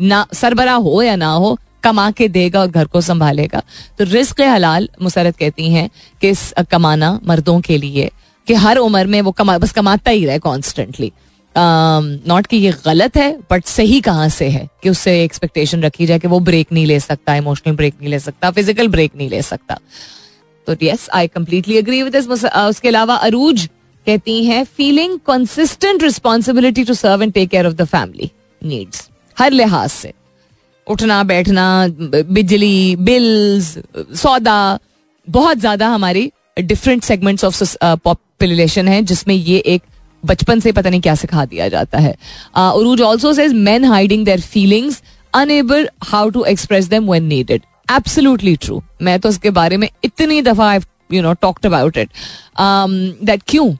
ना, 0.00 0.26
सरबरा 0.32 0.72
हो 0.74 1.02
या 1.02 1.16
ना 1.16 1.32
हो, 1.32 1.58
कमा 1.82 2.10
के 2.10 2.28
देगा 2.28 2.60
और 2.60 2.68
घर 2.68 2.86
को 2.86 3.00
संभालेगा। 3.00 3.62
तो 3.98 4.04
रिस्क 4.04 4.40
हलाल, 4.40 4.88
मुसरत 5.02 5.36
कहती 5.36 5.70
हैं, 5.72 5.88
कि 6.22 6.34
कमाना 6.70 7.18
मर्दों 7.26 7.60
के 7.60 7.78
लिए, 7.78 8.10
कि 8.46 8.54
हर 8.54 8.76
उम्र 8.76 9.06
में 9.06 9.20
वो 9.22 9.32
कमा, 9.32 9.56
बस 9.58 9.72
कमाता 9.72 10.10
ही 10.10 10.24
रहे 10.26 10.38
कॉन्स्टेंटली 10.38 11.12
नॉट 11.54 12.46
कि 12.46 12.56
ये 12.56 12.72
गलत 12.84 13.16
है 13.16 13.30
बट 13.50 13.64
सही 13.64 14.00
कहाँ 14.00 14.28
से 14.28 14.48
है 14.48 14.68
कि 14.82 14.90
उससे 14.90 15.22
एक्सपेक्टेशन 15.24 15.82
रखी 15.82 16.06
जाए 16.06 16.18
कि 16.18 16.28
वो 16.28 16.40
ब्रेक 16.40 16.72
नहीं 16.72 16.86
ले 16.86 16.98
सकता 17.00 17.34
इमोशनल 17.36 17.76
ब्रेक 17.76 17.94
नहीं 18.00 18.10
ले 18.10 18.18
सकता 18.18 18.50
फ़िज़िकल 18.50 18.88
ब्रेक 18.88 19.16
नहीं 19.16 19.28
ले 19.30 19.42
सकता। 19.42 19.78
तो 20.66 20.76
yes 20.82 21.08
I 21.14 21.28
completely 21.28 21.78
agree 21.78 22.02
with 22.02 22.16
उसके 22.16 22.88
अलावा 22.88 23.14
अरूज 23.16 23.68
कहती 24.06 24.44
हैं 24.44 24.64
feeling 24.66 25.18
consistent 25.26 26.02
responsibility 26.02 26.84
to 26.84 26.94
serve 26.94 27.22
and 27.22 27.32
take 27.32 27.48
care 27.50 27.66
of 27.66 27.74
the 27.74 27.84
family 27.86 28.30
needs 28.62 29.08
हर 29.36 29.50
लिहाज 29.52 29.90
से। 29.90 30.12
उठना, 30.86 31.22
बैठना 31.24 31.86
बिजली 31.90 32.96
बिल्स 32.98 33.78
सौदा, 34.20 34.78
बहुत 35.28 35.58
ज़्यादा 35.58 35.88
हमारी 35.88 36.30
डिफरेंट 36.58 37.02
सेगमेंट्स 37.04 37.44
ऑफ़ 37.44 37.76
पॉपुलेशन 38.04 38.88
है, 38.88 39.02
जिसमें 39.02 39.34
ये 39.34 39.58
एक 39.58 39.82
बचपन 40.22 40.60
से 40.60 40.72
पता 40.72 40.90
नहीं 40.90 41.00
क्या 41.00 41.14
सिखा 41.14 41.44
दिया 41.44 41.68
जाता 41.68 41.98
है। 41.98 42.14
Urooj 42.56 43.00
also 43.02 43.32
says 43.32 43.52
men 43.54 43.84
hiding 43.84 44.24
their 44.24 44.40
feelings 44.42 45.02
unable 45.34 45.88
how 46.04 46.30
to 46.30 46.44
express 46.46 46.88
them 46.88 47.10
when 47.10 47.24
needed 47.24 47.62
absolutely 47.88 48.56
true 48.56 48.82
मैं 49.02 49.18
तो 49.20 49.28
उसके 49.28 49.50
बारे 49.52 49.76
में 49.76 49.88
इतनी 50.04 50.42
दफ़ा 50.42 50.74
you 51.12 51.22
know 51.22 51.32
talked 51.42 51.66
about 51.66 51.96
it 51.96 52.08
that 53.24 53.42
क्यों? 53.48 53.72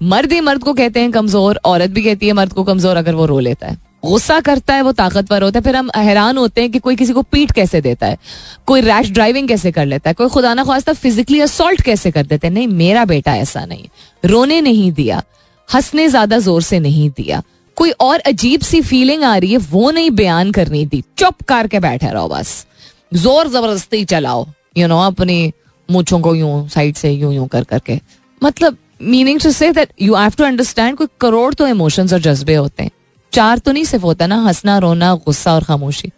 मर्द 0.00 0.32
ही 0.32 0.40
मर्द 0.40 0.62
को 0.62 0.72
कहते 0.74 1.00
हैं 1.00 1.10
कमज़ोर, 1.12 1.60
औरत 1.64 1.90
भी 1.90 2.02
कहती 2.02 2.26
है 2.26 2.32
मर्द 2.32 2.52
को 2.52 2.64
कमज़ोर 2.64 2.96
अगर 2.96 3.14
वो 3.14 3.26
रो 3.26 3.38
लेता 3.40 3.66
है। 3.66 3.76
गुस्सा 4.02 4.38
करता 4.40 4.74
है, 4.74 4.82
वो 4.82 4.92
ताकतवर 4.92 5.42
होता 5.42 5.58
है। 5.58 5.62
फिर 5.62 5.76
हम 5.76 5.90
हैरान 5.96 6.38
होते 6.38 6.60
हैं 6.60 6.70
कि 6.70 6.78
कोई 6.78 6.96
किसी 6.96 7.12
को 7.12 7.22
पीट 7.22 7.52
कैसे 7.52 7.80
देता 7.80 8.06
है? 8.06 8.18
कोई 8.66 8.80
रैश 8.80 9.10
ड्राइविंग 9.10 9.48
कैसे 9.48 9.72
कर 9.72 9.86
लेता 9.86 10.10
है? 10.10 10.14
कोई 10.14 10.28
खुदा 10.28 10.54
ना 10.54 10.64
खास्ता 10.64 10.92
फिजिकली 10.94 11.40
असोल्ट 11.40 11.82
कैसे 11.82 12.10
कर 12.10 12.26
देते 12.26 12.46
हैं? 12.46 12.54
नहीं, 12.54 12.68
मेरा 12.68 13.04
बेटा 13.04 13.34
ऐसा 13.36 13.64
नहीं। 13.64 13.86
रोने 14.22 14.60
नहीं 14.60 14.90
दिया, 14.92 15.22
हंसने 15.68 16.08
ज़्यादा 16.08 16.38
ज़ोर 16.38 16.62
से 16.62 16.78
नहीं 16.80 17.08
दिया। 17.10 17.42
कोई 17.76 17.90
और 18.00 18.18
अजीब 18.26 18.60
सी 18.60 18.80
फीलिंग 18.82 19.22
आ 19.24 19.36
रही 19.36 19.52
है, 19.52 19.58
वो 19.58 19.90
नहीं 19.90 20.10
बयान 20.12 20.50
करनी 20.52 20.86
थी 20.86 21.02
चुप 21.18 21.42
करके 21.48 21.80
बैठे 21.80 22.08
रहो 22.08 22.28
बस। 22.28 22.66
ज़ोर 23.12 23.48
ज़बरदस्ती 23.48 24.04
चलाओ 24.04 24.46
यू 24.76 24.86
नो 24.88 24.98
अपनी 25.00 25.52
मूछों 25.88 26.20
को 26.20 26.34
यूँ 26.34 26.68
साइड 26.68 26.96
से 26.96 27.10
यूँ 27.10 27.32
यूँ 27.34 27.46
कर 27.48 27.64
करके। 27.64 27.98
मतलब 28.42 28.76
meaning 29.02 29.40
to 29.40 29.50
say 29.50 29.70
that 29.72 29.92
you 30.02 30.14
have 30.14 30.32
to 30.38 30.44
understand 30.44 30.96
कोई 30.96 31.06
करोड़ 31.20 31.52
तो 31.54 31.66
इमोशंस 31.68 32.12
और 32.12 32.20
जज्बे 32.20 32.54
होते 32.54 32.82
हैं। 32.82 32.90
चार 33.32 33.58
तो 33.58 33.72
नहीं 33.72 33.84
सिर्फ़ 33.84 34.04
होता 34.04 34.26
ना, 34.26 34.36
हंसना, 34.42 34.78
रोना, 34.78 35.14
गुस्सा 35.16 35.54
और 35.54 35.64
खामोशी। 35.64 36.10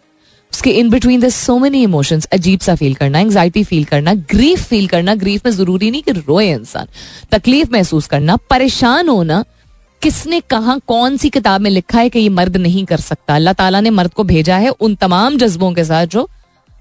उसके 0.53 0.69
in 0.71 0.89
between 0.89 1.21
the 1.21 1.29
so 1.29 1.57
many 1.59 1.81
emotions 1.83 2.25
अजीब 2.33 2.59
सा 2.59 2.75
फील 2.75 2.93
करना 2.95 3.19
एंगजाइटी 3.19 3.63
फील 3.63 3.83
करना 3.85 4.13
ग्रीफ 4.31 4.63
फील 4.63 4.87
करना 4.87 5.15
ग्रीफ 5.15 5.45
में 5.45 5.51
ज़रूरी 5.53 5.91
नहीं 5.91 6.01
कि 6.03 6.11
रोए 6.11 6.49
इंसान, 6.51 6.87
तकलीफ़ 7.31 7.71
महसूस 7.71 8.07
करना, 8.07 8.35
परेशान 8.49 9.09
होना, 9.09 9.43
किसने 10.01 10.39
कहा, 10.49 10.77
कौन 10.77 11.17
सी 11.17 11.29
किताब 11.29 11.61
में 11.61 11.69
लिखा 11.71 11.99
है 11.99 12.09
कि 12.09 12.19
ये 12.19 12.29
मर्द 12.29 12.57
नहीं 12.57 12.85
कर 12.85 12.97
सकता? 12.99 13.35
अल्लाह 13.35 13.53
ताला 13.53 13.81
ने 13.81 13.89
मर्द 13.89 14.13
को 14.13 14.23
भेजा 14.23 14.57
है 14.57 14.69
उन 14.69 14.95
तमाम 14.95 15.37
जज्बों 15.37 15.71
के 15.73 15.83
साथ 15.83 16.05
जो 16.07 16.27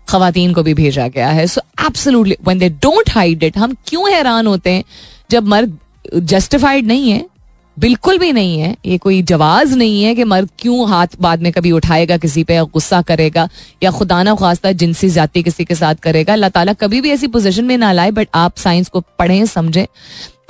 खातन 0.09 0.53
को 0.53 0.63
भी 0.63 0.75
भेजा 0.75 1.09
गया 1.09 1.29
है। 1.31 1.47
So 1.47 1.61
absolutely 1.81 2.37
when 2.45 2.59
they 2.59 2.69
don't 2.83 3.11
hide 3.11 3.43
it 3.43 3.59
हम 3.59 3.77
क्यों 3.87 4.11
हैरान 4.13 4.47
होते 4.47 4.71
हैं 4.71 4.85
जब 5.31 5.47
मर्द 5.49 5.79
जस्टिफाइड 6.15 6.87
नहीं 6.87 7.11
है? 7.11 7.25
बिल्कुल 7.77 8.19
भी 8.19 8.33
नहीं 8.33 8.59
है। 8.61 8.77
ये 8.87 8.97
कोई 8.99 9.21
जवाज 9.23 9.73
नहीं 9.73 10.03
है 10.03 10.15
कि 10.15 10.25
मर्द 10.25 10.49
क्यों 10.59 10.89
हाथ 10.89 11.17
बाद 11.21 11.43
में 11.43 11.51
कभी 11.53 11.71
उठाएगा 11.73 12.17
किसी 12.17 12.45
पे 12.45 12.59
गुस्सा 12.73 13.01
करेगा 13.03 13.49
या 13.83 13.91
खुदा 13.91 14.23
ना 14.23 14.35
खास्ता 14.35 14.73
जिनसी 14.73 15.09
जाति 15.11 15.43
किसी 15.43 15.65
के 15.65 15.75
साथ 15.75 15.95
करेगा। 16.03 16.33
अल्लाह 16.33 16.51
ताला 16.51 16.73
कभी 16.75 17.01
भी 17.01 17.11
ऐसी 17.11 17.27
पोजीशन 17.29 17.65
में 17.65 17.77
ना 17.79 17.93
लाए 17.93 18.11
बट 18.11 18.29
आप 18.35 18.57
साइंस 18.57 18.89
को 18.89 19.01
पढ़ें 19.19 19.45
समझें। 19.47 19.87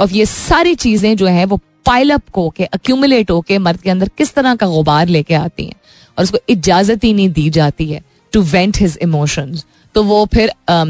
और 0.01 0.11
ये 0.11 0.27
सारी 0.27 0.75
चीज़ें 0.77 1.17
जो 1.17 1.27
है 1.27 1.45
वो 1.45 1.61
पाइलअप 1.87 2.29
को 2.33 2.49
के 2.49 2.65
अक्यूमुलेट 2.65 3.31
होके 3.31 3.59
मर्द 3.59 3.81
के 3.81 3.91
अंदर 3.91 4.11
किस 4.19 4.35
तरह 4.35 4.55
का 4.55 4.67
गुबार 4.69 5.09
लेके 5.09 5.35
आती 5.35 5.65
हैं। 5.65 5.75
और 6.19 6.25
उसको 6.25 6.39
इजाज़त 6.49 7.05
ही 7.05 7.13
नहीं 7.13 7.29
दी 7.33 7.49
जाती 7.51 7.87
है 7.87 8.03
टू 8.33 8.43
वेंट 8.43 8.79
हिज 8.81 8.99
इमोशंस 9.03 9.65
तो 9.95 10.03
वो 10.03 10.25
फिर 10.35 10.51
आ, 10.69 10.85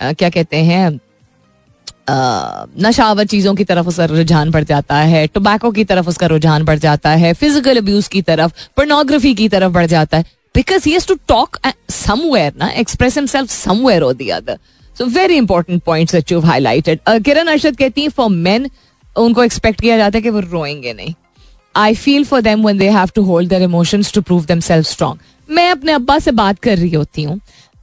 आ, 0.00 0.12
क्या 0.12 0.28
कहते 0.30 0.56
हैं 0.56 0.98
नशावर 2.10 3.26
चीज़ों 3.26 3.54
की 3.54 3.64
तरफ़ 3.64 3.86
उसका 3.86 4.04
रुझान 4.04 4.50
बढ़ 4.50 4.64
जाता 4.64 4.96
है, 4.96 5.26
टोबैको 5.26 5.70
की 5.70 5.84
तरफ़ 5.84 6.08
उसका 6.08 6.26
रुझान 6.26 6.64
बढ़ 6.64 6.78
जाता 6.78 7.10
है 7.10 7.32
फ़िज़िकल 7.34 7.76
अब्यूज 7.76 8.08
की 8.08 8.22
तरफ़ 8.22 8.52
पोर्नोग्राफी 8.76 9.34
की 9.34 9.48
तरफ़ 9.48 9.72
बढ़ 9.72 9.86
जाता 9.86 10.18
है 10.18 10.24
because 10.54 10.88
he 10.88 10.98
to 11.08 11.14
talk 11.14 11.56
somewhere 11.90 12.52
ना 12.58 12.68
एक्सप्रेस 12.68 13.18
हिमसेल्फ 13.18 13.50
समवेयर 13.50 14.02
और 14.02 14.14
the 14.14 14.28
other 14.28 14.58
so 14.98 15.06
very 15.06 15.36
important 15.36 16.32
you 16.32 16.40
highlighted 16.40 17.00
Kiran 17.08 17.46
Arshad 17.46 17.76
कहती 17.76 18.02
हैं 18.02 18.08
फॉर 18.08 18.30
मेन 18.30 18.70
उनको 19.18 19.44
एक्सपेक्ट 19.44 19.80
किया 19.80 19.96
जाता 19.96 20.18
है 20.18 20.22
कि 20.22 20.30
वो 20.30 20.40
रोएँगे 20.40 20.92
नहीं. 20.92 21.14
I 21.76 21.94
feel 21.94 22.24
for 22.24 22.40
them 22.40 22.62
when 22.62 22.78
they 22.78 22.88
have 22.90 23.10
to 23.14 23.22
hold 23.22 23.48
their 23.48 23.62
emotions 23.62 24.12
to 24.12 24.22
prove 24.22 24.44
themselves 24.60 24.86
strong 24.86 25.18
मैं 25.50 25.70
अपने 25.70 25.92
अब्बा 25.92 26.18
से 26.18 26.30
बात 26.30 26.58
कर 26.58 26.78
रही 26.78 26.94
होती 26.94 27.22
हूँ 27.22 27.40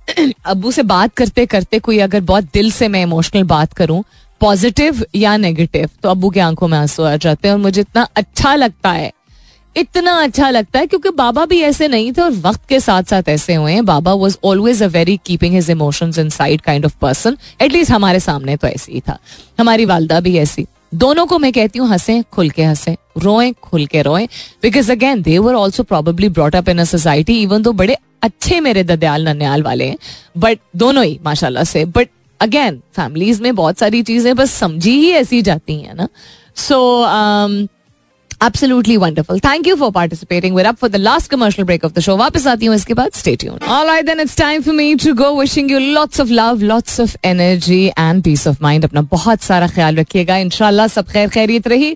अबू 0.45 0.71
से 0.71 0.83
बात 0.83 1.13
करते 1.13 1.45
करते 1.45 1.79
कोई 1.79 1.99
अगर 1.99 2.21
बहुत 2.21 2.43
दिल 2.43 2.71
से 2.71 2.87
मैं 2.87 3.01
इमोशनल 3.01 3.43
बात 3.43 3.73
करूँ 3.73 4.03
पॉजिटिव 4.41 5.05
या 5.15 5.37
नेगेटिव 5.37 5.89
तो 6.03 6.09
अबू 6.09 6.29
की 6.29 6.39
आँखों 6.39 6.67
में 6.67 6.77
आँसू 6.77 7.03
आ 7.03 7.15
जाते 7.15 7.47
हैं 7.47 7.55
और 7.55 7.61
मुझे 7.61 7.81
इतना 7.81 8.07
अच्छा 8.15 8.55
लगता 8.55 8.91
है। 8.91 9.11
इतना 9.75 10.11
अच्छा 10.11 10.49
लगता 10.49 10.79
है 10.79 10.87
क्योंकि 10.87 11.09
बाबा 11.09 11.45
भी 11.45 11.59
ऐसे 11.61 11.87
नहीं 11.87 12.11
थे 12.13 12.21
और 12.21 12.31
वक्त 12.31 12.61
के 12.69 12.79
साथ 12.79 13.03
साथ 13.03 13.23
ऐसे 13.29 13.55
हुए 13.55 13.71
हैं। 13.71 13.85
बाबा 13.85 14.13
was 14.13 14.37
always 14.43 14.83
a 14.83 14.87
very 14.87 15.19
keeping 15.25 15.55
his 15.55 15.69
emotions 15.69 16.17
inside 16.29 16.61
kind 16.61 16.85
of 16.85 16.95
person 17.01 17.37
at least 17.61 17.91
हमारे 17.91 18.19
सामने 18.19 18.55
तो 18.57 18.67
ऐसे 18.67 18.93
ही 18.93 18.99
था। 18.99 19.17
हमारी 19.59 19.85
वालदा 19.85 20.19
भी 20.19 20.37
ऐसी। 20.37 20.65
दोनों 20.93 21.25
को 21.25 21.39
मैं 21.39 21.53
कहती 21.53 21.79
हूँ, 21.79 21.89
हंसे, 21.89 22.23
खुल 22.31 22.49
के 22.49 22.63
हंसे। 22.63 22.97
रोए, 23.17 23.51
खुल 23.51 23.85
के 23.85 24.01
रोए। 24.01 24.25
Because 24.61 24.91
again 24.91 25.21
they 25.21 25.37
were 25.37 25.53
also 25.53 25.83
probably 25.83 26.29
brought 26.29 26.55
up 26.55 26.69
in 26.69 26.83
society 26.83 27.41
even 27.41 27.61
though 27.61 27.71
बड़े 27.71 27.97
अच्छे 28.27 28.59
मेरे 28.67 28.83
ददयाल 28.83 29.27
नन्याल 29.27 29.63
वाले 29.63 29.85
हैं 29.85 29.97
बट 30.37 30.59
दोनों 30.83 31.03
ही 31.05 31.19
माशाल्लाह 31.25 31.63
से 31.73 31.85
बट 31.99 32.09
अगेन 32.41 32.81
फैमिलीज़ 32.95 33.41
में 33.43 33.53
बहुत 33.55 33.79
सारी 33.79 34.01
चीज़ें 34.09 34.35
बस 34.35 34.51
समझी 34.59 34.97
ही 34.99 35.11
ऐसी 35.21 35.41
जाती 35.41 35.79
हैं 35.81 35.95
ना 35.95 36.07
सो 36.67 36.81
Absolutely 38.41 38.97
wonderful. 38.97 39.39
Thank 39.39 39.65
you 39.65 39.75
for 39.77 39.91
participating. 39.91 40.53
We're 40.53 40.67
up 40.67 40.77
for 40.77 40.87
the 40.89 40.99
last 40.99 41.29
commercial 41.29 41.65
break 41.67 41.83
of 41.83 41.93
the 41.93 42.01
show. 42.01 42.15
वापस 42.17 42.47
आती 42.47 42.65
हूँ 42.65 42.75
इसके 42.75 42.93
बाद 42.93 43.11
stay 43.13 43.35
tuned. 43.43 43.63
All 43.75 43.87
right, 43.87 44.05
then 44.05 44.19
it's 44.23 44.35
time 44.35 44.65
for 44.65 44.73
me 44.79 44.87
to 45.03 45.13
go. 45.21 45.29
Wishing 45.37 45.69
you 45.73 45.79
lots 45.97 46.23
of 46.23 46.33
love, 46.39 46.65
lots 46.71 46.99
of 47.03 47.15
energy 47.29 47.79
and 48.05 48.23
peace 48.25 48.45
of 48.51 48.59
mind. 48.65 48.85
अपना 48.85 49.01
बहुत 49.13 49.41
सारा 49.41 49.67
ख्याल 49.67 49.95
रखिएगा. 49.95 50.37
इंशाल्लाह 50.37 50.87
सब 50.87 51.07
खैर 51.11 51.29
खैरियत 51.37 51.67
रही 51.67 51.95